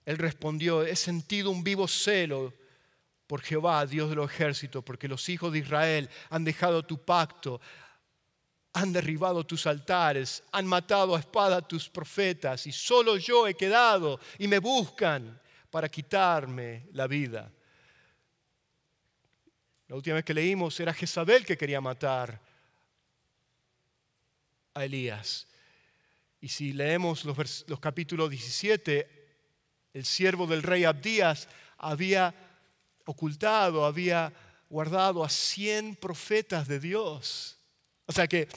Él 0.04 0.18
respondió, 0.18 0.84
he 0.84 0.98
sentido 0.98 1.50
un 1.50 1.64
vivo 1.64 1.88
celo 1.88 2.54
por 3.28 3.42
Jehová, 3.42 3.86
Dios 3.86 4.10
de 4.10 4.18
los 4.18 4.30
ejércitos, 4.30 4.84
porque 4.84 5.08
los 5.08 5.30
hijos 5.30 5.54
de 5.54 5.60
Israel 5.60 6.10
han 6.30 6.44
dejado 6.44 6.84
tu 6.84 7.06
pacto, 7.06 7.62
han 8.74 8.94
derribado 8.94 9.46
tus 9.46 9.66
altares, 9.66 10.44
han 10.52 10.68
matado 10.68 11.16
a 11.16 11.20
espada 11.20 11.68
tus 11.68 11.90
profetas, 11.90 12.68
y 12.68 12.72
solo 12.72 13.18
yo 13.18 13.48
he 13.48 13.56
quedado 13.56 14.20
y 14.38 14.48
me 14.48 14.60
buscan 14.60 15.40
para 15.70 15.90
quitarme 15.90 16.88
la 16.94 17.08
vida. 17.08 17.52
La 19.88 19.96
última 19.96 20.16
vez 20.16 20.26
que 20.26 20.34
leímos 20.34 20.80
era 20.80 20.94
Jezabel 20.94 21.46
que 21.46 21.58
quería 21.58 21.82
matar 21.82 22.40
a 24.76 24.86
Elías. 24.86 25.48
Y 26.42 26.48
si 26.48 26.74
leemos 26.74 27.26
los, 27.26 27.66
los 27.68 27.80
capítulos 27.80 28.30
17, 28.30 29.20
el 29.94 30.06
siervo 30.06 30.46
del 30.46 30.64
rey 30.64 30.84
Abdías 30.84 31.50
había 31.78 32.34
ocultado, 33.06 33.86
había 33.86 34.32
guardado 34.70 35.24
a 35.24 35.30
100 35.30 35.96
profetas 35.96 36.68
de 36.68 36.80
Dios. 36.80 37.59
O 38.10 38.12
sea 38.12 38.28
que 38.28 38.48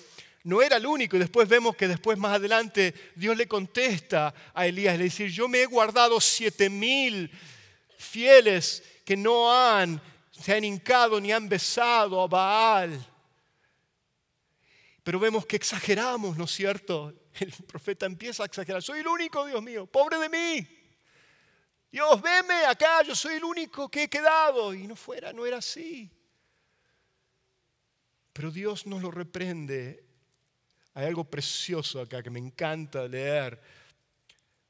no 0.45 0.63
era 0.63 0.79
el 0.79 0.87
único. 0.87 1.15
Y 1.15 1.19
después 1.19 1.47
vemos 1.47 1.77
que 1.77 1.87
después 1.87 2.17
más 2.17 2.37
adelante 2.37 2.95
Dios 3.15 3.37
le 3.37 3.47
contesta 3.47 4.33
a 4.55 4.67
Elías, 4.67 4.97
le 4.97 5.05
dice, 5.05 5.29
yo 5.29 5.47
me 5.47 5.61
he 5.61 5.67
guardado 5.67 6.19
siete 6.23 6.71
mil 6.71 7.31
fieles 7.99 8.83
que 9.05 9.15
no 9.15 9.53
han, 9.55 10.01
se 10.31 10.55
han 10.55 10.65
hincado 10.65 11.21
ni 11.21 11.33
han 11.33 11.51
besado 11.51 12.23
a 12.23 12.27
Baal. 12.27 13.07
Pero 15.03 15.21
vemos 15.21 15.45
que 15.45 15.57
exageramos, 15.57 16.39
¿no 16.39 16.45
es 16.45 16.51
cierto? 16.51 17.13
El 17.39 17.53
profeta 17.53 18.07
empieza 18.07 18.45
a 18.45 18.47
exagerar. 18.47 18.83
Soy 18.83 19.01
el 19.01 19.07
único, 19.09 19.45
Dios 19.45 19.63
mío, 19.63 19.85
pobre 19.85 20.17
de 20.17 20.31
mí. 20.31 20.67
Dios, 21.91 22.23
veme 22.23 22.65
acá, 22.65 23.03
yo 23.03 23.15
soy 23.15 23.35
el 23.35 23.45
único 23.45 23.91
que 23.91 24.05
he 24.05 24.09
quedado. 24.09 24.73
Y 24.73 24.87
no 24.87 24.97
fuera, 24.97 25.31
no 25.31 25.45
era 25.45 25.59
así. 25.59 26.11
Pero 28.33 28.51
Dios 28.51 28.87
nos 28.87 29.03
lo 29.03 29.11
reprende. 29.11 30.05
Hay 30.95 31.07
algo 31.07 31.25
precioso 31.25 32.01
acá 32.01 32.23
que 32.23 32.31
me 32.31 32.39
encanta 32.39 33.07
leer. 33.07 33.61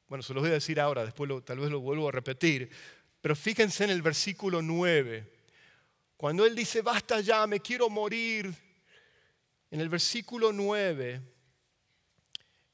Bueno, 0.09 0.23
se 0.23 0.35
los 0.35 0.43
voy 0.43 0.51
a 0.51 0.55
decir 0.55 0.81
ahora, 0.81 1.05
después 1.05 1.31
tal 1.45 1.59
vez 1.59 1.71
lo 1.71 1.81
vuelvo 1.81 2.09
a 2.09 2.13
repetir. 2.13 2.71
Pero 3.21 3.37
fíjense 3.37 3.85
en 3.85 3.91
el 3.91 4.03
versículo 4.03 4.63
9. 4.63 5.33
Cuando 6.17 6.45
Él 6.45 6.55
dice, 6.55 6.83
basta 6.83 7.21
ya, 7.21 7.47
me 7.47 7.61
quiero 7.61 7.89
morir. 7.89 8.53
En 9.71 9.81
el 9.81 9.89
versículo 9.89 10.53
9, 10.53 11.21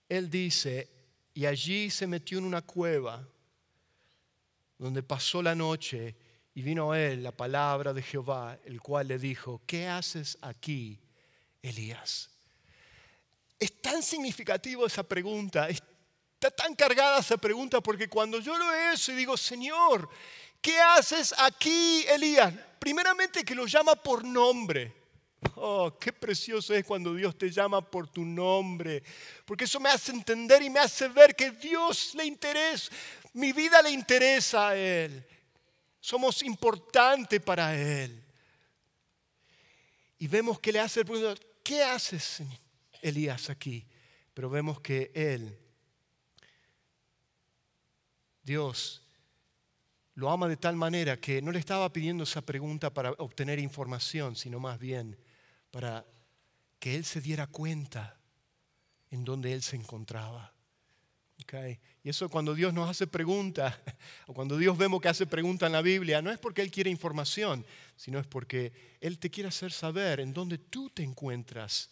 Él 0.09 0.31
dice, 0.31 0.89
y 1.33 1.47
allí 1.47 1.91
se 1.91 2.07
metió 2.07 2.39
en 2.39 2.45
una 2.45 2.63
cueva 2.63 3.27
donde 4.77 5.03
pasó 5.03 5.43
la 5.43 5.55
noche 5.55 6.17
y 6.59 6.63
vino 6.63 6.91
a 6.91 7.01
él 7.01 7.23
la 7.23 7.31
palabra 7.31 7.93
de 7.93 8.03
Jehová, 8.03 8.59
el 8.65 8.81
cual 8.81 9.07
le 9.07 9.17
dijo, 9.17 9.63
¿qué 9.65 9.87
haces 9.87 10.37
aquí, 10.43 10.99
Elías? 11.63 12.31
Es 13.61 13.81
tan 13.81 14.03
significativo 14.03 14.85
esa 14.85 15.05
pregunta, 15.05 15.69
está 15.69 16.51
tan 16.51 16.75
cargada 16.75 17.21
esa 17.21 17.37
pregunta, 17.37 17.81
porque 17.81 18.09
cuando 18.09 18.41
yo 18.41 18.59
lo 18.59 18.75
eso 18.75 19.13
y 19.13 19.15
digo, 19.15 19.37
Señor, 19.37 20.11
¿qué 20.61 20.81
haces 20.81 21.33
aquí, 21.39 22.05
Elías? 22.09 22.53
Primeramente 22.81 23.45
que 23.45 23.55
lo 23.55 23.67
llama 23.67 23.95
por 23.95 24.25
nombre. 24.25 24.93
Oh, 25.55 25.97
qué 25.97 26.13
precioso 26.13 26.75
es 26.75 26.85
cuando 26.85 27.15
Dios 27.15 27.39
te 27.39 27.53
llama 27.53 27.89
por 27.89 28.09
tu 28.09 28.25
nombre, 28.25 29.05
porque 29.45 29.63
eso 29.63 29.79
me 29.79 29.91
hace 29.91 30.11
entender 30.11 30.61
y 30.61 30.71
me 30.71 30.81
hace 30.81 31.07
ver 31.07 31.37
que 31.37 31.53
Dios 31.53 32.17
le 32.17 32.25
interesa, 32.25 32.91
mi 33.35 33.53
vida 33.53 33.81
le 33.81 33.93
interesa 33.93 34.71
a 34.71 34.77
Él. 34.77 35.25
Somos 36.09 36.43
importantes 36.43 37.39
para 37.39 37.79
Él. 37.79 38.25
Y 40.19 40.27
vemos 40.27 40.59
que 40.59 40.73
le 40.73 40.81
hace 40.81 41.01
el 41.01 41.07
pregunta, 41.07 41.39
¿qué 41.63 41.83
haces, 41.83 42.43
Elías, 43.03 43.51
aquí? 43.51 43.87
Pero 44.33 44.49
vemos 44.49 44.81
que 44.81 45.13
Él, 45.15 45.59
Dios, 48.43 49.03
lo 50.15 50.31
ama 50.31 50.49
de 50.49 50.57
tal 50.57 50.77
manera 50.77 51.21
que 51.21 51.43
no 51.43 51.53
le 51.53 51.59
estaba 51.59 51.93
pidiendo 51.93 52.25
esa 52.25 52.41
pregunta 52.41 52.89
para 52.89 53.11
obtener 53.19 53.59
información, 53.59 54.35
sino 54.35 54.59
más 54.59 54.79
bien 54.79 55.15
para 55.71 56.07
que 56.79 56.95
Él 56.95 57.05
se 57.05 57.21
diera 57.21 57.49
cuenta 57.49 58.19
en 59.11 59.27
donde 59.27 59.53
Él 59.53 59.61
se 59.61 59.77
encontraba. 59.77 60.58
Y 62.03 62.09
eso 62.09 62.29
cuando 62.29 62.55
Dios 62.55 62.75
nos 62.75 62.91
hace 62.91 63.07
preguntas, 63.07 63.75
o 64.27 64.35
cuando 64.35 64.59
Dios 64.59 64.77
vemos 64.77 65.01
que 65.01 65.09
hace 65.09 65.27
preguntas 65.27 65.67
en 65.69 65.73
la 65.73 65.83
Biblia, 65.83 66.21
no 66.21 66.31
es 66.31 66.39
porque 66.39 66.63
Él 66.63 66.71
quiere 66.71 66.91
información, 66.91 67.65
sino 67.97 68.19
es 68.19 68.27
porque 68.27 68.73
Él 69.01 69.19
te 69.19 69.31
quiere 69.31 69.49
hacer 69.49 69.73
saber 69.73 70.21
en 70.21 70.33
dónde 70.33 70.59
tú 70.59 70.91
te 70.91 71.03
encuentras 71.03 71.91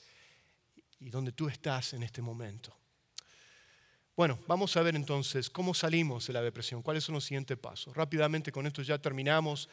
y 1.01 1.11
dónde 1.11 1.33
tú 1.33 1.49
estás 1.49 1.95
en 1.95 2.03
este 2.03 2.21
momento. 2.21 2.77
Bueno, 4.17 4.39
vamos 4.47 4.77
a 4.77 4.83
ver 4.83 4.97
entonces 4.97 5.51
cómo 5.51 5.75
salimos 5.75 6.27
de 6.27 6.33
la 6.33 6.43
depresión, 6.43 6.83
cuáles 6.83 7.05
son 7.05 7.15
los 7.15 7.25
siguientes 7.25 7.59
pasos. 7.59 7.95
Rápidamente 7.95 8.51
con 8.51 8.67
esto 8.67 8.83
ya 8.83 8.99
terminamos. 8.99 9.69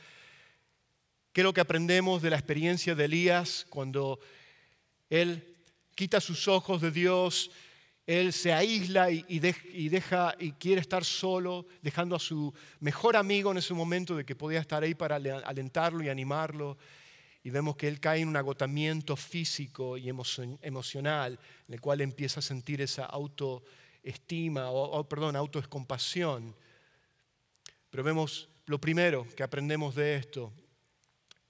¿Qué 1.32 1.42
es 1.42 1.46
lo 1.46 1.54
que 1.54 1.62
aprendemos 1.62 2.22
de 2.22 2.30
la 2.30 2.38
experiencia 2.38 2.94
de 2.94 3.06
Elías 3.06 3.66
cuando 3.70 4.20
él 5.10 5.56
quita 5.96 6.20
sus 6.20 6.48
ojos 6.48 6.82
de 6.82 6.92
Dios 6.92 7.52
él 8.06 8.34
se 8.34 8.52
aísla 8.52 9.10
y, 9.12 9.40
deja 9.40 10.36
y 10.38 10.52
quiere 10.54 10.82
estar 10.82 11.06
solo, 11.06 11.66
dejando 11.82 12.16
a 12.16 12.20
su 12.20 12.54
mejor 12.80 13.16
amigo 13.16 13.52
en 13.52 13.58
ese 13.58 13.74
momento 13.74 14.16
de 14.16 14.26
que 14.26 14.36
podía 14.36 14.60
estar 14.60 14.84
ahí 14.84 14.94
para 14.94 15.16
alentarlo 15.16 16.04
y 16.04 16.10
animarlo. 16.10 16.78
Y 17.44 17.50
vemos 17.50 17.76
que 17.76 17.88
él 17.88 18.00
cae 18.00 18.22
en 18.22 18.28
un 18.28 18.36
agotamiento 18.36 19.16
físico 19.16 19.98
y 19.98 20.10
emocional, 20.10 21.40
en 21.68 21.74
el 21.74 21.82
cual 21.82 22.02
empieza 22.02 22.40
a 22.40 22.44
sentir 22.44 22.82
esa 22.82 23.06
autoestima, 23.06 24.70
o, 24.70 25.08
perdón, 25.08 25.36
autoescompasión. 25.36 26.56
Pero 27.90 28.04
vemos 28.04 28.50
lo 28.66 28.80
primero 28.80 29.26
que 29.36 29.44
aprendemos 29.44 29.96
de 29.96 30.16
esto, 30.16 30.54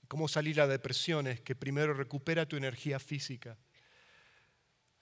cómo 0.08 0.28
salir 0.28 0.62
a 0.62 0.66
la 0.66 0.74
depresión, 0.74 1.26
es 1.26 1.42
que 1.42 1.56
primero 1.56 1.94
recupera 1.94 2.48
tu 2.48 2.58
energía 2.58 3.00
física. 3.00 3.58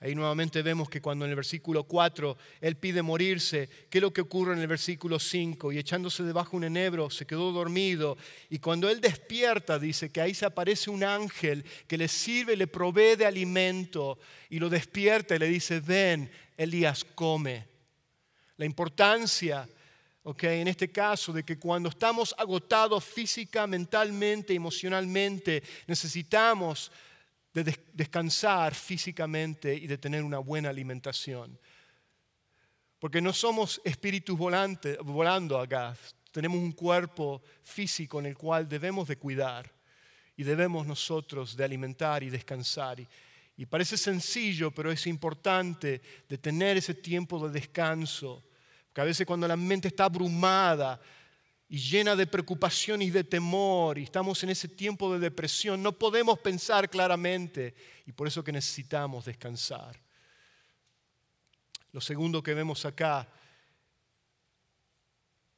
Ahí 0.02 0.16
nuevamente 0.16 0.62
vemos 0.62 0.90
que 0.90 1.00
cuando 1.00 1.24
en 1.24 1.30
el 1.30 1.36
versículo 1.36 1.84
4 1.84 2.36
él 2.60 2.74
pide 2.74 3.02
morirse, 3.02 3.68
¿qué 3.88 3.98
es 3.98 4.02
lo 4.02 4.12
que 4.12 4.22
ocurre 4.22 4.52
en 4.52 4.58
el 4.58 4.66
versículo 4.66 5.20
5? 5.20 5.70
Y 5.70 5.78
echándose 5.78 6.24
debajo 6.24 6.56
un 6.56 6.64
enebro, 6.64 7.08
se 7.08 7.24
quedó 7.24 7.52
dormido. 7.52 8.18
Y 8.50 8.58
cuando 8.58 8.90
él 8.90 9.00
despierta, 9.00 9.78
dice 9.78 10.10
que 10.10 10.20
ahí 10.20 10.34
se 10.34 10.44
aparece 10.44 10.90
un 10.90 11.04
ángel 11.04 11.64
que 11.86 11.96
le 11.96 12.08
sirve, 12.08 12.56
le 12.56 12.66
provee 12.66 13.14
de 13.14 13.26
alimento 13.26 14.18
y 14.50 14.58
lo 14.58 14.68
despierta 14.68 15.36
y 15.36 15.38
le 15.38 15.46
dice, 15.46 15.78
ven, 15.78 16.28
Elías, 16.56 17.04
come. 17.14 17.68
La 18.56 18.64
importancia, 18.64 19.68
en 20.24 20.66
este 20.66 20.90
caso, 20.90 21.32
de 21.32 21.44
que 21.44 21.60
cuando 21.60 21.88
estamos 21.88 22.34
agotados 22.38 23.04
física, 23.04 23.68
mentalmente, 23.68 24.52
emocionalmente, 24.52 25.62
necesitamos 25.86 26.90
de 27.52 27.76
descansar 27.92 28.74
físicamente 28.74 29.74
y 29.74 29.86
de 29.86 29.98
tener 29.98 30.22
una 30.22 30.38
buena 30.38 30.70
alimentación. 30.70 31.58
Porque 32.98 33.20
no 33.20 33.32
somos 33.32 33.80
espíritus 33.84 34.38
volando 34.38 35.58
acá, 35.58 35.96
tenemos 36.30 36.58
un 36.58 36.72
cuerpo 36.72 37.42
físico 37.62 38.20
en 38.20 38.26
el 38.26 38.36
cual 38.36 38.68
debemos 38.68 39.06
de 39.08 39.18
cuidar 39.18 39.70
y 40.36 40.44
debemos 40.44 40.86
nosotros 40.86 41.56
de 41.56 41.64
alimentar 41.64 42.22
y 42.22 42.30
descansar. 42.30 43.00
Y, 43.00 43.08
y 43.56 43.66
parece 43.66 43.98
sencillo, 43.98 44.70
pero 44.70 44.90
es 44.90 45.06
importante 45.06 46.00
de 46.26 46.38
tener 46.38 46.78
ese 46.78 46.94
tiempo 46.94 47.46
de 47.46 47.60
descanso. 47.60 48.42
Porque 48.86 49.00
a 49.02 49.04
veces 49.04 49.26
cuando 49.26 49.46
la 49.46 49.56
mente 49.56 49.88
está 49.88 50.04
abrumada, 50.04 50.98
y 51.72 51.78
llena 51.78 52.14
de 52.14 52.26
preocupación 52.26 53.00
y 53.00 53.08
de 53.08 53.24
temor 53.24 53.96
y 53.96 54.02
estamos 54.02 54.42
en 54.42 54.50
ese 54.50 54.68
tiempo 54.68 55.10
de 55.10 55.18
depresión, 55.18 55.82
no 55.82 55.92
podemos 55.92 56.38
pensar 56.38 56.90
claramente 56.90 57.74
y 58.04 58.12
por 58.12 58.28
eso 58.28 58.44
que 58.44 58.52
necesitamos 58.52 59.24
descansar. 59.24 59.98
Lo 61.92 62.02
segundo 62.02 62.42
que 62.42 62.52
vemos 62.52 62.84
acá 62.84 63.26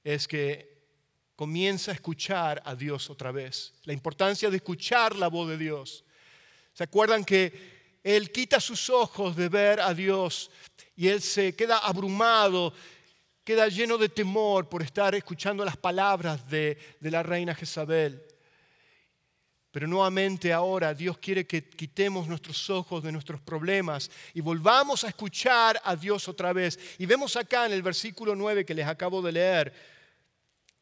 es 0.04 0.28
que 0.28 0.86
comienza 1.34 1.90
a 1.90 1.94
escuchar 1.94 2.62
a 2.64 2.76
Dios 2.76 3.10
otra 3.10 3.32
vez. 3.32 3.74
La 3.82 3.92
importancia 3.92 4.48
de 4.50 4.58
escuchar 4.58 5.16
la 5.16 5.26
voz 5.26 5.48
de 5.48 5.58
Dios. 5.58 6.04
¿Se 6.74 6.84
acuerdan 6.84 7.24
que 7.24 7.98
Él 8.04 8.30
quita 8.30 8.60
sus 8.60 8.88
ojos 8.88 9.34
de 9.34 9.48
ver 9.48 9.80
a 9.80 9.92
Dios 9.92 10.52
y 10.94 11.08
Él 11.08 11.20
se 11.20 11.56
queda 11.56 11.78
abrumado 11.78 12.72
queda 13.44 13.68
lleno 13.68 13.98
de 13.98 14.08
temor 14.08 14.68
por 14.68 14.82
estar 14.82 15.14
escuchando 15.14 15.64
las 15.64 15.76
palabras 15.76 16.48
de, 16.48 16.78
la 17.00 17.22
reina 17.22 17.54
Jezabel. 17.54 18.24
Pero 19.70 19.86
nuevamente 19.86 20.52
ahora 20.52 20.94
Dios 20.94 21.18
quiere 21.18 21.46
que 21.46 21.68
quitemos 21.68 22.26
nuestros 22.26 22.70
ojos 22.70 23.02
de 23.02 23.12
nuestros 23.12 23.40
problemas 23.40 24.10
y 24.32 24.40
volvamos 24.40 25.04
a 25.04 25.08
escuchar 25.08 25.80
a 25.84 25.94
Dios 25.94 26.26
otra 26.28 26.52
vez. 26.52 26.78
Y 26.96 27.06
vemos 27.06 27.36
acá 27.36 27.66
en 27.66 27.72
el 27.72 27.82
versículo 27.82 28.34
9 28.34 28.64
que 28.64 28.74
les 28.74 28.86
acabo 28.86 29.20
de 29.20 29.32
leer, 29.32 29.74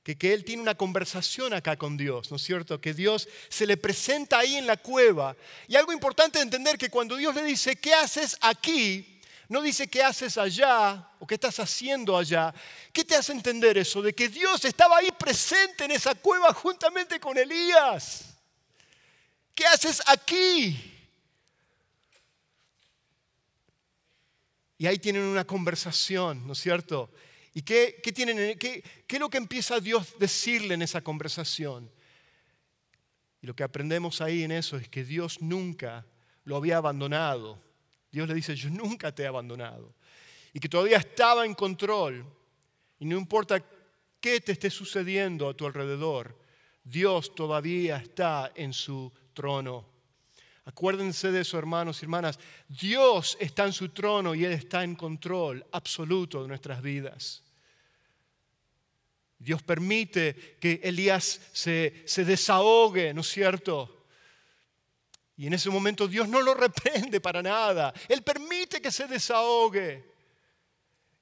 que, 0.05 0.17
que, 0.17 0.35
Él 0.35 0.45
tiene 0.45 0.63
una 0.63 0.75
conversación 0.75 1.55
acá 1.55 1.77
con 1.77 1.97
Dios, 1.97 2.31
¿no 2.31 2.37
es 2.37 2.43
cierto? 2.43 2.81
Que 2.81 2.93
Dios 2.93 3.29
se 3.49 3.67
le 3.67 3.77
presenta 3.77 4.41
ahí 4.41 4.57
en 4.57 4.67
la 4.67 4.77
cueva. 4.77 5.37
Y 5.69 5.77
algo 5.77 5.93
importante 5.93 6.39
de 6.39 6.45
entender 6.45 6.77
que 6.77 6.91
cuando 6.91 7.17
Dios 7.17 7.35
le 7.35 7.45
dice, 7.45 7.77
¿qué 7.77 7.95
haces 7.95 8.37
aquí? 8.41 9.12
No 9.53 9.61
dice 9.61 9.87
qué 9.87 10.03
haces 10.03 10.39
allá 10.39 11.11
o 11.19 11.27
qué 11.27 11.35
estás 11.35 11.61
haciendo 11.61 12.17
allá. 12.17 12.55
¿Qué 12.91 13.05
te 13.05 13.15
hace 13.15 13.33
entender 13.33 13.77
eso? 13.77 14.01
De 14.01 14.15
que 14.15 14.31
Dios 14.31 14.65
estaba 14.65 14.97
ahí 14.97 15.11
presente 15.13 15.85
en 15.85 15.91
esa 15.91 16.15
cueva 16.15 16.55
juntamente 16.55 17.21
con 17.21 17.37
Elías. 17.37 18.35
¿Qué 19.55 19.67
haces 19.67 20.01
aquí? 20.07 21.05
Y 24.79 24.87
ahí 24.87 24.99
tienen 24.99 25.25
una 25.25 25.45
conversación, 25.47 26.47
¿no 26.47 26.55
es 26.55 26.59
cierto? 26.59 27.11
¿Y 27.53 27.61
qué, 27.61 28.01
tienen, 28.15 28.59
qué, 28.59 28.83
qué 29.07 29.17
es 29.17 29.21
lo 29.21 29.29
que 29.29 29.37
empieza 29.37 29.81
Dios 29.81 30.15
a 30.15 30.19
decirle 30.19 30.73
en 30.73 30.81
esa 30.81 31.03
conversación? 31.03 31.93
Y 33.43 33.47
lo 33.47 33.55
que 33.55 33.65
aprendemos 33.65 34.23
ahí 34.23 34.45
en 34.45 34.53
eso 34.53 34.79
es 34.79 34.89
que 34.89 35.05
Dios 35.05 35.43
nunca 35.43 36.07
lo 36.45 36.57
había 36.57 36.79
abandonado 36.79 37.61
Dios 38.13 38.29
le 38.29 38.35
dice, 38.35 38.55
yo 38.55 38.69
nunca 38.69 39.13
te 39.13 39.23
he 39.23 39.27
abandonado. 39.27 39.95
Y 40.53 40.61
que 40.61 40.69
todavía 40.69 40.99
estaba 40.99 41.47
en 41.47 41.55
control. 41.55 42.25
Y 42.99 43.07
no 43.07 43.17
importa 43.17 43.65
qué 44.21 44.41
te 44.41 44.53
esté 44.53 44.69
sucediendo 44.69 45.49
a 45.49 45.55
tu 45.55 45.67
alrededor, 45.67 46.39
Dios 46.85 47.35
todavía 47.35 47.97
está 47.97 48.53
en 48.55 48.75
su 48.75 49.11
trono. 49.33 49.91
Acuérdense 50.65 51.33
de 51.33 51.41
eso, 51.41 51.59
hermanos 51.59 52.03
y 52.03 52.05
hermanas. 52.05 52.39
Dios 52.69 53.37
está 53.41 53.65
en 53.65 53.73
su 53.73 53.89
trono 53.89 54.35
y 54.35 54.45
Él 54.45 54.53
está 54.53 54.85
en 54.85 54.95
control 54.95 55.65
absoluto 55.73 56.43
de 56.43 56.49
nuestras 56.49 56.83
vidas. 56.83 57.43
Dios 59.39 59.63
permite 59.63 60.57
que 60.61 60.81
Elías 60.85 61.41
se, 61.53 62.05
se 62.05 62.25
desahogue, 62.25 63.13
¿no 63.13 63.23
es 63.23 63.29
cierto? 63.29 64.02
Y 65.43 65.49
en 65.49 65.55
ese 65.55 65.71
momento 65.71 66.07
Dios 66.07 66.29
no 66.29 66.41
lo 66.41 66.55
reprende 66.67 67.21
para 67.21 67.43
nada. 67.43 67.93
Él 68.09 68.23
permite 68.23 68.81
que 68.81 68.93
se 68.93 69.09
desahogue. 69.09 70.05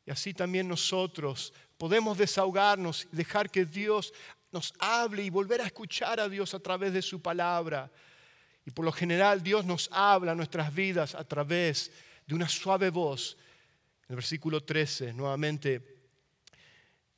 Y 0.04 0.10
así 0.10 0.34
también 0.34 0.68
nosotros 0.68 1.54
podemos 1.78 2.18
desahogarnos 2.18 3.08
y 3.10 3.16
dejar 3.16 3.50
que 3.50 3.64
Dios 3.64 4.12
nos 4.52 4.74
hable 4.78 5.22
y 5.22 5.30
volver 5.30 5.62
a 5.62 5.64
escuchar 5.64 6.20
a 6.20 6.28
Dios 6.28 6.52
a 6.52 6.60
través 6.60 6.92
de 6.92 7.00
su 7.00 7.22
palabra. 7.22 7.90
Y 8.66 8.70
por 8.72 8.84
lo 8.84 8.92
general 8.92 9.42
Dios 9.42 9.64
nos 9.64 9.88
habla 9.90 10.34
nuestras 10.34 10.74
vidas 10.74 11.14
a 11.14 11.24
través 11.24 11.90
de 12.26 12.34
una 12.34 12.46
suave 12.46 12.90
voz. 12.90 13.38
En 14.02 14.10
el 14.10 14.16
versículo 14.16 14.62
13, 14.62 15.14
nuevamente, 15.14 15.96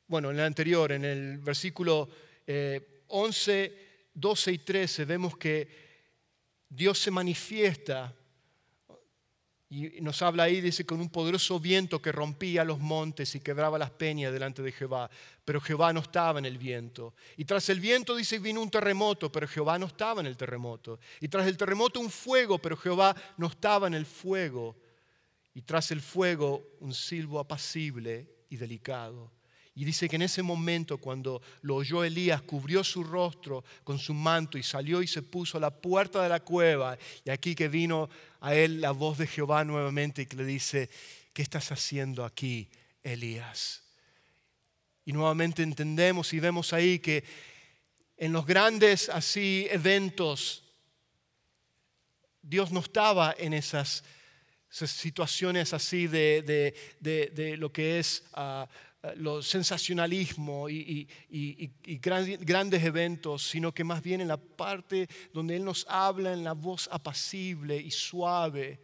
bueno, 0.07 0.31
en 0.31 0.39
el 0.39 0.45
anterior, 0.45 0.93
en 0.93 1.05
el 1.05 1.39
versículo 1.39 2.09
11, 3.09 3.65
eh, 3.65 4.07
12 4.15 4.53
y 4.53 4.59
13, 4.59 5.05
vemos 5.05 5.37
que 5.37 5.92
Dios 6.75 6.99
se 6.99 7.11
manifiesta 7.11 8.15
y 9.69 10.01
nos 10.03 10.21
habla 10.21 10.45
ahí, 10.45 10.61
dice, 10.61 10.85
con 10.85 11.01
un 11.01 11.09
poderoso 11.09 11.59
viento 11.59 12.01
que 12.01 12.13
rompía 12.13 12.63
los 12.63 12.79
montes 12.79 13.35
y 13.35 13.41
quebraba 13.41 13.79
las 13.79 13.91
peñas 13.91 14.33
delante 14.33 14.61
de 14.63 14.73
Jehová. 14.73 15.11
Pero 15.47 15.63
Jehová 15.63 15.95
no 15.95 16.01
estaba 16.01 16.39
en 16.39 16.45
el 16.45 16.59
viento. 16.59 17.15
Y 17.39 17.47
tras 17.47 17.71
el 17.71 17.81
viento, 17.81 18.15
dice, 18.15 18.39
vino 18.39 18.61
un 18.61 18.71
terremoto, 18.71 19.33
pero 19.33 19.49
Jehová 19.49 19.79
no 19.79 19.87
estaba 19.87 20.21
en 20.21 20.27
el 20.27 20.37
terremoto. 20.37 21.01
Y 21.21 21.29
tras 21.29 21.47
el 21.47 21.57
terremoto 21.57 22.01
un 22.01 22.11
fuego, 22.11 22.59
pero 22.59 22.77
Jehová 22.77 23.17
no 23.39 23.47
estaba 23.47 23.87
en 23.87 23.95
el 23.95 24.05
fuego. 24.05 24.77
Y 25.55 25.63
tras 25.63 25.91
el 25.91 26.03
fuego 26.03 26.77
un 26.81 26.93
silbo 26.93 27.39
apacible 27.39 28.29
y 28.51 28.57
delicado. 28.57 29.31
Y 29.75 29.85
dice 29.85 30.09
que 30.09 30.17
en 30.17 30.23
ese 30.23 30.43
momento, 30.43 30.99
cuando 30.99 31.41
lo 31.63 31.77
oyó 31.77 32.05
Elías, 32.05 32.43
cubrió 32.43 32.85
su 32.85 33.03
rostro 33.03 33.65
con 33.85 33.99
su 33.99 34.13
manto 34.13 34.59
y 34.59 34.63
salió 34.63 35.01
y 35.01 35.07
se 35.07 35.23
puso 35.23 35.57
a 35.57 35.61
la 35.63 35.71
puerta 35.71 36.23
de 36.23 36.29
la 36.29 36.41
cueva. 36.41 36.99
Y 37.25 37.31
aquí 37.31 37.55
que 37.55 37.69
vino 37.69 38.11
a 38.41 38.55
él 38.55 38.83
la 38.83 38.91
voz 38.91 39.17
de 39.17 39.27
Jehová 39.27 39.65
nuevamente 39.65 40.23
y 40.23 40.27
que 40.27 40.37
le 40.37 40.45
dice, 40.45 40.91
¿qué 41.33 41.41
estás 41.41 41.73
haciendo 41.73 42.25
aquí, 42.25 42.69
Elías? 43.03 43.83
Y 45.07 45.13
nuevamente 45.15 45.63
entendemos 45.63 46.35
y 46.35 46.41
vemos 46.41 46.75
ahí 46.75 46.99
que 46.99 47.25
en 48.19 48.33
los 48.33 48.45
grandes 48.45 49.09
así 49.09 49.67
eventos, 49.71 50.65
Dios 52.43 52.71
no 52.73 52.81
estaba 52.81 53.35
en 53.39 53.55
esas, 53.55 54.05
situaciones 54.69 55.73
así 55.73 56.09
de, 56.09 57.57
lo 57.59 57.73
que 57.73 57.99
es... 57.99 58.25
Ah, 58.35 58.69
los 59.17 59.49
sensacionalismo 59.49 60.69
y, 60.69 61.09
grandes 62.01 62.85
eventos, 62.85 63.43
sino 63.43 63.73
que 63.73 63.85
más 63.85 64.03
bien 64.03 64.21
en 64.21 64.29
la 64.29 64.37
parte 64.37 65.09
donde 65.33 65.57
Él 65.57 65.65
nos 65.65 65.85
habla 65.89 66.33
en 66.33 66.45
la 66.45 66.53
voz 66.53 66.89
apacible 66.93 67.77
y 67.77 67.91
suave. 67.91 68.81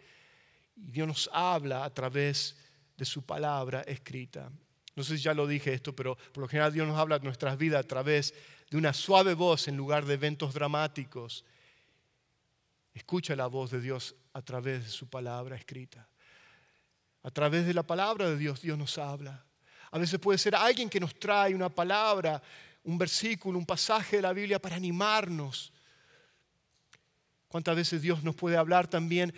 Y 0.77 0.91
Dios 0.91 1.07
nos 1.07 1.31
habla 1.33 1.85
a 1.85 1.95
través 1.95 2.57
de 2.97 3.05
su 3.05 3.23
palabra 3.25 3.83
escrita. 3.83 4.51
No 4.97 5.05
sé 5.05 5.17
si 5.17 5.23
ya 5.23 5.35
lo 5.35 5.47
dije 5.47 5.73
esto, 5.73 5.95
pero 5.95 6.17
por 6.33 6.43
lo 6.43 6.49
general 6.49 6.73
Dios 6.73 6.89
nos 6.89 6.99
habla 6.99 7.19
de 7.21 7.25
nuestras 7.25 7.57
vidas 7.57 7.85
a 7.85 7.87
través 7.87 8.35
de 8.69 8.77
una 8.77 8.93
suave 8.93 9.35
voz 9.35 9.69
en 9.69 9.77
lugar 9.77 10.05
de 10.05 10.15
eventos 10.15 10.53
dramáticos. 10.53 11.45
Escucha 12.93 13.37
la 13.37 13.47
voz 13.47 13.71
de 13.71 13.81
Dios 13.81 14.17
a 14.33 14.43
través 14.43 14.85
de 14.85 14.91
su 14.91 15.09
palabra 15.09 15.55
escrita. 15.55 16.09
A 17.23 17.31
través 17.31 17.67
de 17.67 17.75
la 17.75 17.85
palabra 17.85 18.29
de 18.29 18.37
Dios, 18.37 18.61
Dios 18.61 18.77
nos 18.77 18.99
habla. 18.99 19.48
A 19.91 19.99
veces 19.99 20.19
puede 20.19 20.39
ser 20.39 20.55
alguien 20.55 20.91
que 20.91 21.01
nos 21.01 21.19
trae 21.19 21.55
una 21.55 21.69
palabra, 21.69 22.43
un 22.85 22.99
versículo, 22.99 23.59
un 23.59 23.67
pasaje 23.67 24.17
de 24.17 24.23
la 24.23 24.33
Biblia 24.33 24.59
para 24.59 24.77
animarnos. 24.77 25.73
¿Cuántas 27.49 27.77
veces 27.77 28.03
Dios 28.03 28.23
nos 28.23 28.35
puede 28.35 28.57
hablar 28.57 28.89
también 28.89 29.33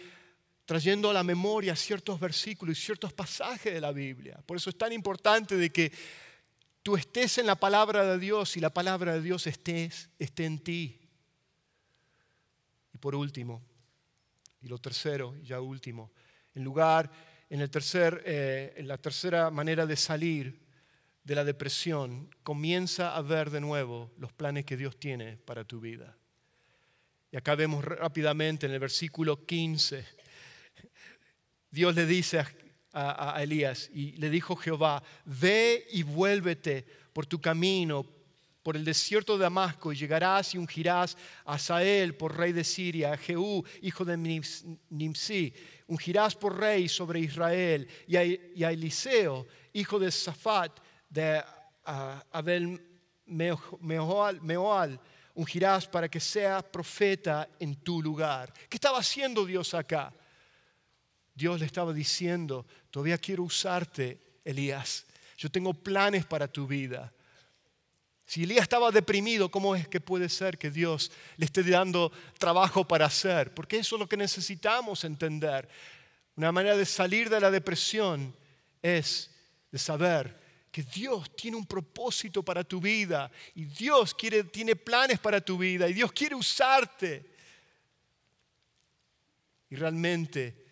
trayendo 0.64 1.10
a 1.10 1.12
la 1.12 1.24
memoria 1.24 1.74
ciertos 1.76 2.18
versículos 2.18 2.78
y 2.78 2.82
ciertos 2.82 3.12
pasajes 3.12 3.72
de 3.72 3.80
la 3.80 3.92
Biblia? 3.92 4.40
Por 4.46 4.56
eso 4.56 4.70
es 4.70 4.78
tan 4.78 4.92
importante 4.92 5.56
de 5.56 5.70
que 5.70 5.92
tú 6.82 6.96
estés 6.96 7.38
en 7.38 7.46
la 7.46 7.56
palabra 7.56 8.04
de 8.04 8.18
Dios 8.18 8.56
y 8.56 8.60
la 8.60 8.70
palabra 8.70 9.14
de 9.14 9.22
Dios 9.22 9.46
estés, 9.46 10.10
esté 10.18 10.44
en 10.44 10.58
ti. 10.58 11.00
Y 12.92 12.98
por 12.98 13.14
último, 13.14 13.62
y 14.62 14.68
lo 14.68 14.78
tercero, 14.78 15.36
y 15.40 15.46
ya 15.46 15.60
último, 15.60 16.10
en 16.54 16.64
lugar, 16.64 17.10
en, 17.50 17.68
tercer, 17.68 18.22
eh, 18.24 18.80
la 18.84 18.96
tercera 18.96 19.50
manera 19.50 19.84
de 19.84 19.96
salir 19.96 20.60
de 21.24 21.34
la 21.34 21.44
depresión, 21.44 22.30
comienza 22.42 23.14
a 23.14 23.20
ver 23.22 23.50
de 23.50 23.60
nuevo 23.60 24.10
los 24.18 24.32
planes 24.32 24.64
que 24.64 24.76
Dios 24.76 24.98
tiene 24.98 25.36
para 25.36 25.64
tu 25.64 25.80
vida. 25.80 26.16
Y 27.30 27.36
acá 27.36 27.54
vemos 27.54 27.84
rápidamente 27.84 28.66
en 28.66 28.72
el 28.72 28.78
versículo 28.78 29.44
15, 29.44 30.04
Dios 31.70 31.94
le 31.94 32.06
dice 32.06 32.40
a, 32.92 33.36
a, 33.36 33.42
Elías 33.42 33.90
y 33.94 34.12
le 34.12 34.30
dijo 34.30 34.56
Jehová, 34.56 35.02
ve 35.24 35.86
y 35.92 36.02
vuélvete 36.02 36.84
por 37.12 37.26
tu 37.26 37.40
camino, 37.40 38.04
por 38.62 38.76
el 38.76 38.84
desierto 38.84 39.36
de 39.36 39.44
Damasco, 39.44 39.92
y 39.92 39.96
llegarás 39.96 40.54
y 40.54 40.58
ungirás 40.58 41.16
a 41.44 41.58
Sael 41.58 42.14
por 42.14 42.36
rey 42.36 42.52
de 42.52 42.64
Siria, 42.64 43.12
a 43.12 43.16
Jehú, 43.16 43.64
hijo 43.80 44.04
de 44.04 44.16
Nimsi, 44.16 45.54
ungirás 45.86 46.34
por 46.36 46.58
rey 46.58 46.88
sobre 46.88 47.20
Israel, 47.20 47.88
y 48.06 48.16
a, 48.16 48.70
Eliseo, 48.70 49.46
hijo 49.72 49.98
de 49.98 50.10
Safat, 50.10 50.78
de 51.08 51.42
Abel 51.84 52.80
Meoal, 53.26 55.00
ungirás 55.34 55.86
para 55.86 56.08
que 56.08 56.20
sea 56.20 56.60
profeta 56.60 57.48
en 57.58 57.76
tu 57.76 58.02
lugar. 58.02 58.52
¿Qué 58.68 58.76
estaba 58.76 58.98
haciendo 58.98 59.46
Dios 59.46 59.72
acá? 59.72 60.12
Dios 61.34 61.58
le 61.58 61.66
estaba 61.66 61.92
diciendo, 61.94 62.66
todavía 62.90 63.16
quiero 63.16 63.44
usarte, 63.44 64.20
Elías. 64.44 65.06
Yo 65.38 65.50
tengo 65.50 65.72
planes 65.72 66.26
para 66.26 66.46
tu 66.46 66.66
vida. 66.66 67.10
Si 68.30 68.44
Elías 68.44 68.62
estaba 68.62 68.92
deprimido, 68.92 69.50
¿cómo 69.50 69.74
es 69.74 69.88
que 69.88 70.00
puede 70.00 70.28
ser 70.28 70.56
que 70.56 70.70
Dios 70.70 71.10
le 71.36 71.46
esté 71.46 71.64
dando 71.64 72.12
trabajo 72.38 72.86
para 72.86 73.06
hacer? 73.06 73.52
Porque 73.52 73.78
eso 73.78 73.96
es 73.96 73.98
lo 73.98 74.08
que 74.08 74.16
necesitamos 74.16 75.02
entender. 75.02 75.68
Una 76.36 76.52
manera 76.52 76.76
de 76.76 76.86
salir 76.86 77.28
de 77.28 77.40
la 77.40 77.50
depresión 77.50 78.32
es 78.80 79.32
de 79.72 79.78
saber 79.80 80.38
que 80.70 80.84
Dios 80.84 81.34
tiene 81.34 81.56
un 81.56 81.66
propósito 81.66 82.44
para 82.44 82.62
tu 82.62 82.80
vida 82.80 83.32
y 83.56 83.64
Dios 83.64 84.14
quiere, 84.14 84.44
tiene 84.44 84.76
planes 84.76 85.18
para 85.18 85.40
tu 85.40 85.58
vida 85.58 85.88
y 85.88 85.92
Dios 85.92 86.12
quiere 86.12 86.36
usarte. 86.36 87.34
Y 89.70 89.74
realmente 89.74 90.66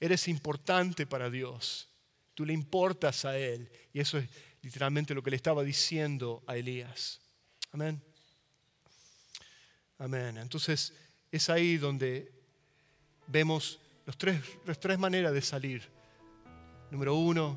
eres 0.00 0.26
importante 0.26 1.06
para 1.06 1.30
Dios. 1.30 1.88
Tú 2.34 2.44
le 2.44 2.52
importas 2.52 3.24
a 3.24 3.38
Él 3.38 3.70
y 3.92 4.00
eso 4.00 4.18
es 4.18 4.28
literalmente 4.66 5.14
lo 5.14 5.22
que 5.22 5.30
le 5.30 5.36
estaba 5.36 5.62
diciendo 5.62 6.42
a 6.44 6.56
Elías. 6.56 7.20
Amén. 7.70 8.02
Amén. 9.96 10.36
Entonces 10.38 10.92
es 11.30 11.48
ahí 11.48 11.76
donde 11.76 12.32
vemos 13.28 13.78
tres, 14.16 14.40
las 14.64 14.80
tres 14.80 14.98
maneras 14.98 15.32
de 15.32 15.40
salir. 15.40 15.88
Número 16.90 17.14
uno, 17.14 17.56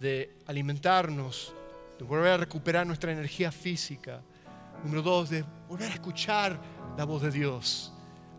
de 0.00 0.36
alimentarnos, 0.44 1.54
de 1.98 2.04
volver 2.04 2.32
a 2.32 2.36
recuperar 2.36 2.86
nuestra 2.86 3.10
energía 3.10 3.50
física. 3.50 4.20
Número 4.84 5.00
dos, 5.00 5.30
de 5.30 5.46
volver 5.66 5.92
a 5.92 5.94
escuchar 5.94 6.60
la 6.98 7.06
voz 7.06 7.22
de 7.22 7.30
Dios 7.30 7.90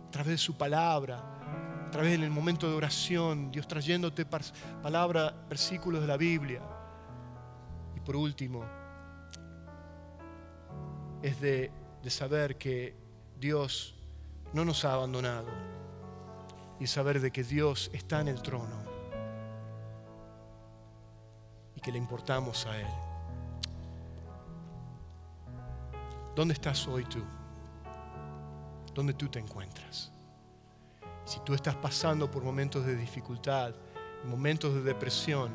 a 0.09 0.11
través 0.11 0.33
de 0.33 0.37
su 0.37 0.55
palabra, 0.55 1.87
a 1.87 1.89
través 1.89 2.19
del 2.19 2.29
momento 2.29 2.69
de 2.69 2.75
oración, 2.75 3.49
Dios 3.51 3.67
trayéndote 3.67 4.27
palabra, 4.27 5.33
versículos 5.49 6.01
de 6.01 6.07
la 6.07 6.17
Biblia 6.17 6.61
por 8.05 8.15
último, 8.15 8.63
es 11.21 11.39
de, 11.39 11.71
saber 12.07 12.57
que 12.57 12.95
Dios 13.39 13.95
no 14.51 14.65
nos 14.65 14.83
ha 14.83 14.93
abandonado 14.93 15.47
y 16.79 16.87
saber 16.87 17.21
de 17.21 17.31
que 17.31 17.43
Dios 17.43 17.89
está 17.93 18.19
en 18.19 18.27
el 18.27 18.41
trono 18.41 18.83
y 21.75 21.79
que 21.79 21.91
le 21.91 21.97
importamos 21.97 22.65
a 22.65 22.77
Él. 22.77 22.87
¿Dónde 26.35 26.53
estás 26.53 26.85
hoy 26.87 27.05
tú? 27.05 27.23
¿Dónde 28.93 29.13
tú 29.13 29.29
te 29.29 29.39
encuentras? 29.39 30.11
Si 31.25 31.39
tú 31.39 31.53
estás 31.53 31.75
pasando 31.75 32.29
por 32.29 32.43
momentos 32.43 32.85
de 32.85 32.97
dificultad, 32.97 33.73
momentos 34.25 34.73
de 34.73 34.81
depresión, 34.81 35.51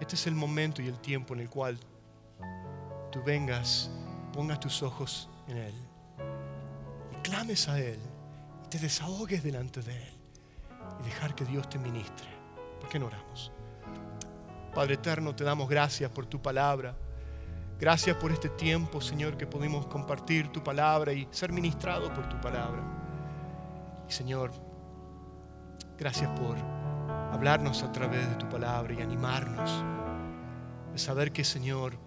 este 0.00 0.14
es 0.14 0.26
el 0.26 0.34
momento 0.34 0.82
y 0.82 0.88
el 0.88 0.98
tiempo 0.98 1.34
en 1.34 1.40
el 1.40 1.50
cual 1.50 1.78
tú 3.12 3.22
vengas, 3.24 3.90
pongas 4.32 4.58
tus 4.58 4.82
ojos 4.82 5.28
en 5.46 5.58
Él 5.58 5.74
y 7.12 7.16
clames 7.22 7.68
a 7.68 7.78
Él 7.78 7.98
y 8.64 8.68
te 8.68 8.78
desahogues 8.78 9.42
delante 9.42 9.82
de 9.82 9.94
Él 9.94 10.14
y 11.00 11.04
dejar 11.04 11.34
que 11.34 11.44
Dios 11.44 11.68
te 11.68 11.78
ministre. 11.78 12.26
¿Por 12.80 12.88
qué 12.88 12.98
no 12.98 13.06
oramos? 13.06 13.52
Padre 14.74 14.94
eterno, 14.94 15.34
te 15.34 15.44
damos 15.44 15.68
gracias 15.68 16.10
por 16.10 16.26
tu 16.26 16.40
palabra. 16.40 16.96
Gracias 17.78 18.16
por 18.16 18.30
este 18.30 18.50
tiempo, 18.50 19.00
Señor, 19.00 19.36
que 19.36 19.46
pudimos 19.46 19.86
compartir 19.86 20.48
tu 20.48 20.62
palabra 20.62 21.12
y 21.12 21.26
ser 21.30 21.50
ministrado 21.50 22.12
por 22.12 22.28
tu 22.28 22.38
palabra. 22.40 22.82
Y 24.08 24.12
Señor, 24.12 24.52
gracias 25.98 26.30
por 26.38 26.79
hablarnos 27.32 27.82
a 27.82 27.92
través 27.92 28.28
de 28.28 28.34
tu 28.36 28.48
palabra 28.48 28.92
y 28.92 29.00
animarnos. 29.00 29.84
De 30.92 30.98
saber 30.98 31.32
que, 31.32 31.44
Señor, 31.44 31.98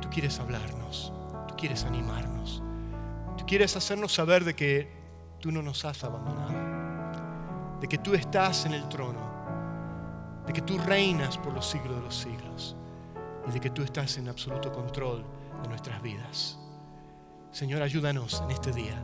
tú 0.00 0.08
quieres 0.10 0.38
hablarnos, 0.40 1.12
tú 1.48 1.54
quieres 1.56 1.84
animarnos, 1.84 2.62
tú 3.36 3.46
quieres 3.46 3.76
hacernos 3.76 4.12
saber 4.12 4.44
de 4.44 4.54
que 4.54 4.90
tú 5.40 5.52
no 5.52 5.62
nos 5.62 5.84
has 5.84 6.02
abandonado, 6.02 7.80
de 7.80 7.86
que 7.86 7.98
tú 7.98 8.14
estás 8.14 8.66
en 8.66 8.74
el 8.74 8.88
trono, 8.88 9.20
de 10.46 10.52
que 10.52 10.62
tú 10.62 10.78
reinas 10.78 11.38
por 11.38 11.52
los 11.52 11.66
siglos 11.66 11.96
de 11.96 12.02
los 12.02 12.14
siglos 12.16 12.76
y 13.46 13.52
de 13.52 13.60
que 13.60 13.70
tú 13.70 13.82
estás 13.82 14.18
en 14.18 14.28
absoluto 14.28 14.72
control 14.72 15.24
de 15.62 15.68
nuestras 15.68 16.02
vidas. 16.02 16.58
Señor, 17.52 17.82
ayúdanos 17.82 18.42
en 18.42 18.50
este 18.50 18.72
día 18.72 19.00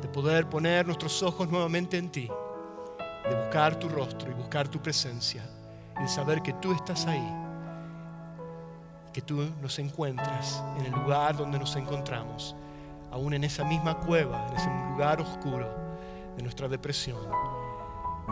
de 0.00 0.08
poder 0.08 0.48
poner 0.48 0.86
nuestros 0.86 1.22
ojos 1.22 1.48
nuevamente 1.48 1.98
en 1.98 2.10
ti 2.10 2.30
de 3.28 3.36
buscar 3.36 3.76
tu 3.76 3.88
rostro 3.88 4.30
y 4.30 4.34
buscar 4.34 4.68
tu 4.68 4.80
presencia 4.80 5.42
y 5.98 6.02
de 6.02 6.08
saber 6.08 6.42
que 6.42 6.52
tú 6.54 6.72
estás 6.72 7.06
ahí, 7.06 7.34
que 9.12 9.20
tú 9.22 9.50
nos 9.60 9.78
encuentras 9.78 10.62
en 10.78 10.86
el 10.86 10.92
lugar 10.92 11.36
donde 11.36 11.58
nos 11.58 11.74
encontramos, 11.76 12.54
aún 13.10 13.34
en 13.34 13.44
esa 13.44 13.64
misma 13.64 13.98
cueva, 13.98 14.46
en 14.48 14.56
ese 14.56 14.70
lugar 14.90 15.20
oscuro 15.20 15.68
de 16.36 16.42
nuestra 16.42 16.68
depresión. 16.68 17.20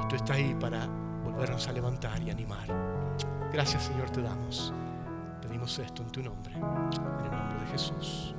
Y 0.03 0.09
tú 0.09 0.17
estás 0.17 0.37
ahí 0.37 0.55
para 0.61 0.87
volvernos 1.25 1.67
a 1.67 1.73
levantar 1.73 2.23
y 2.23 2.31
animar. 2.31 2.69
Gracias 3.53 3.85
Señor 3.85 4.11
te 4.11 4.23
damos. 4.23 4.73
Pedimos 5.41 5.79
esto 5.79 6.03
en 6.03 6.11
tu 6.11 6.23
nombre, 6.23 6.55
en 6.55 6.63
el 6.63 7.31
nombre 7.31 7.61
de 7.61 7.67
Jesús. 7.73 8.36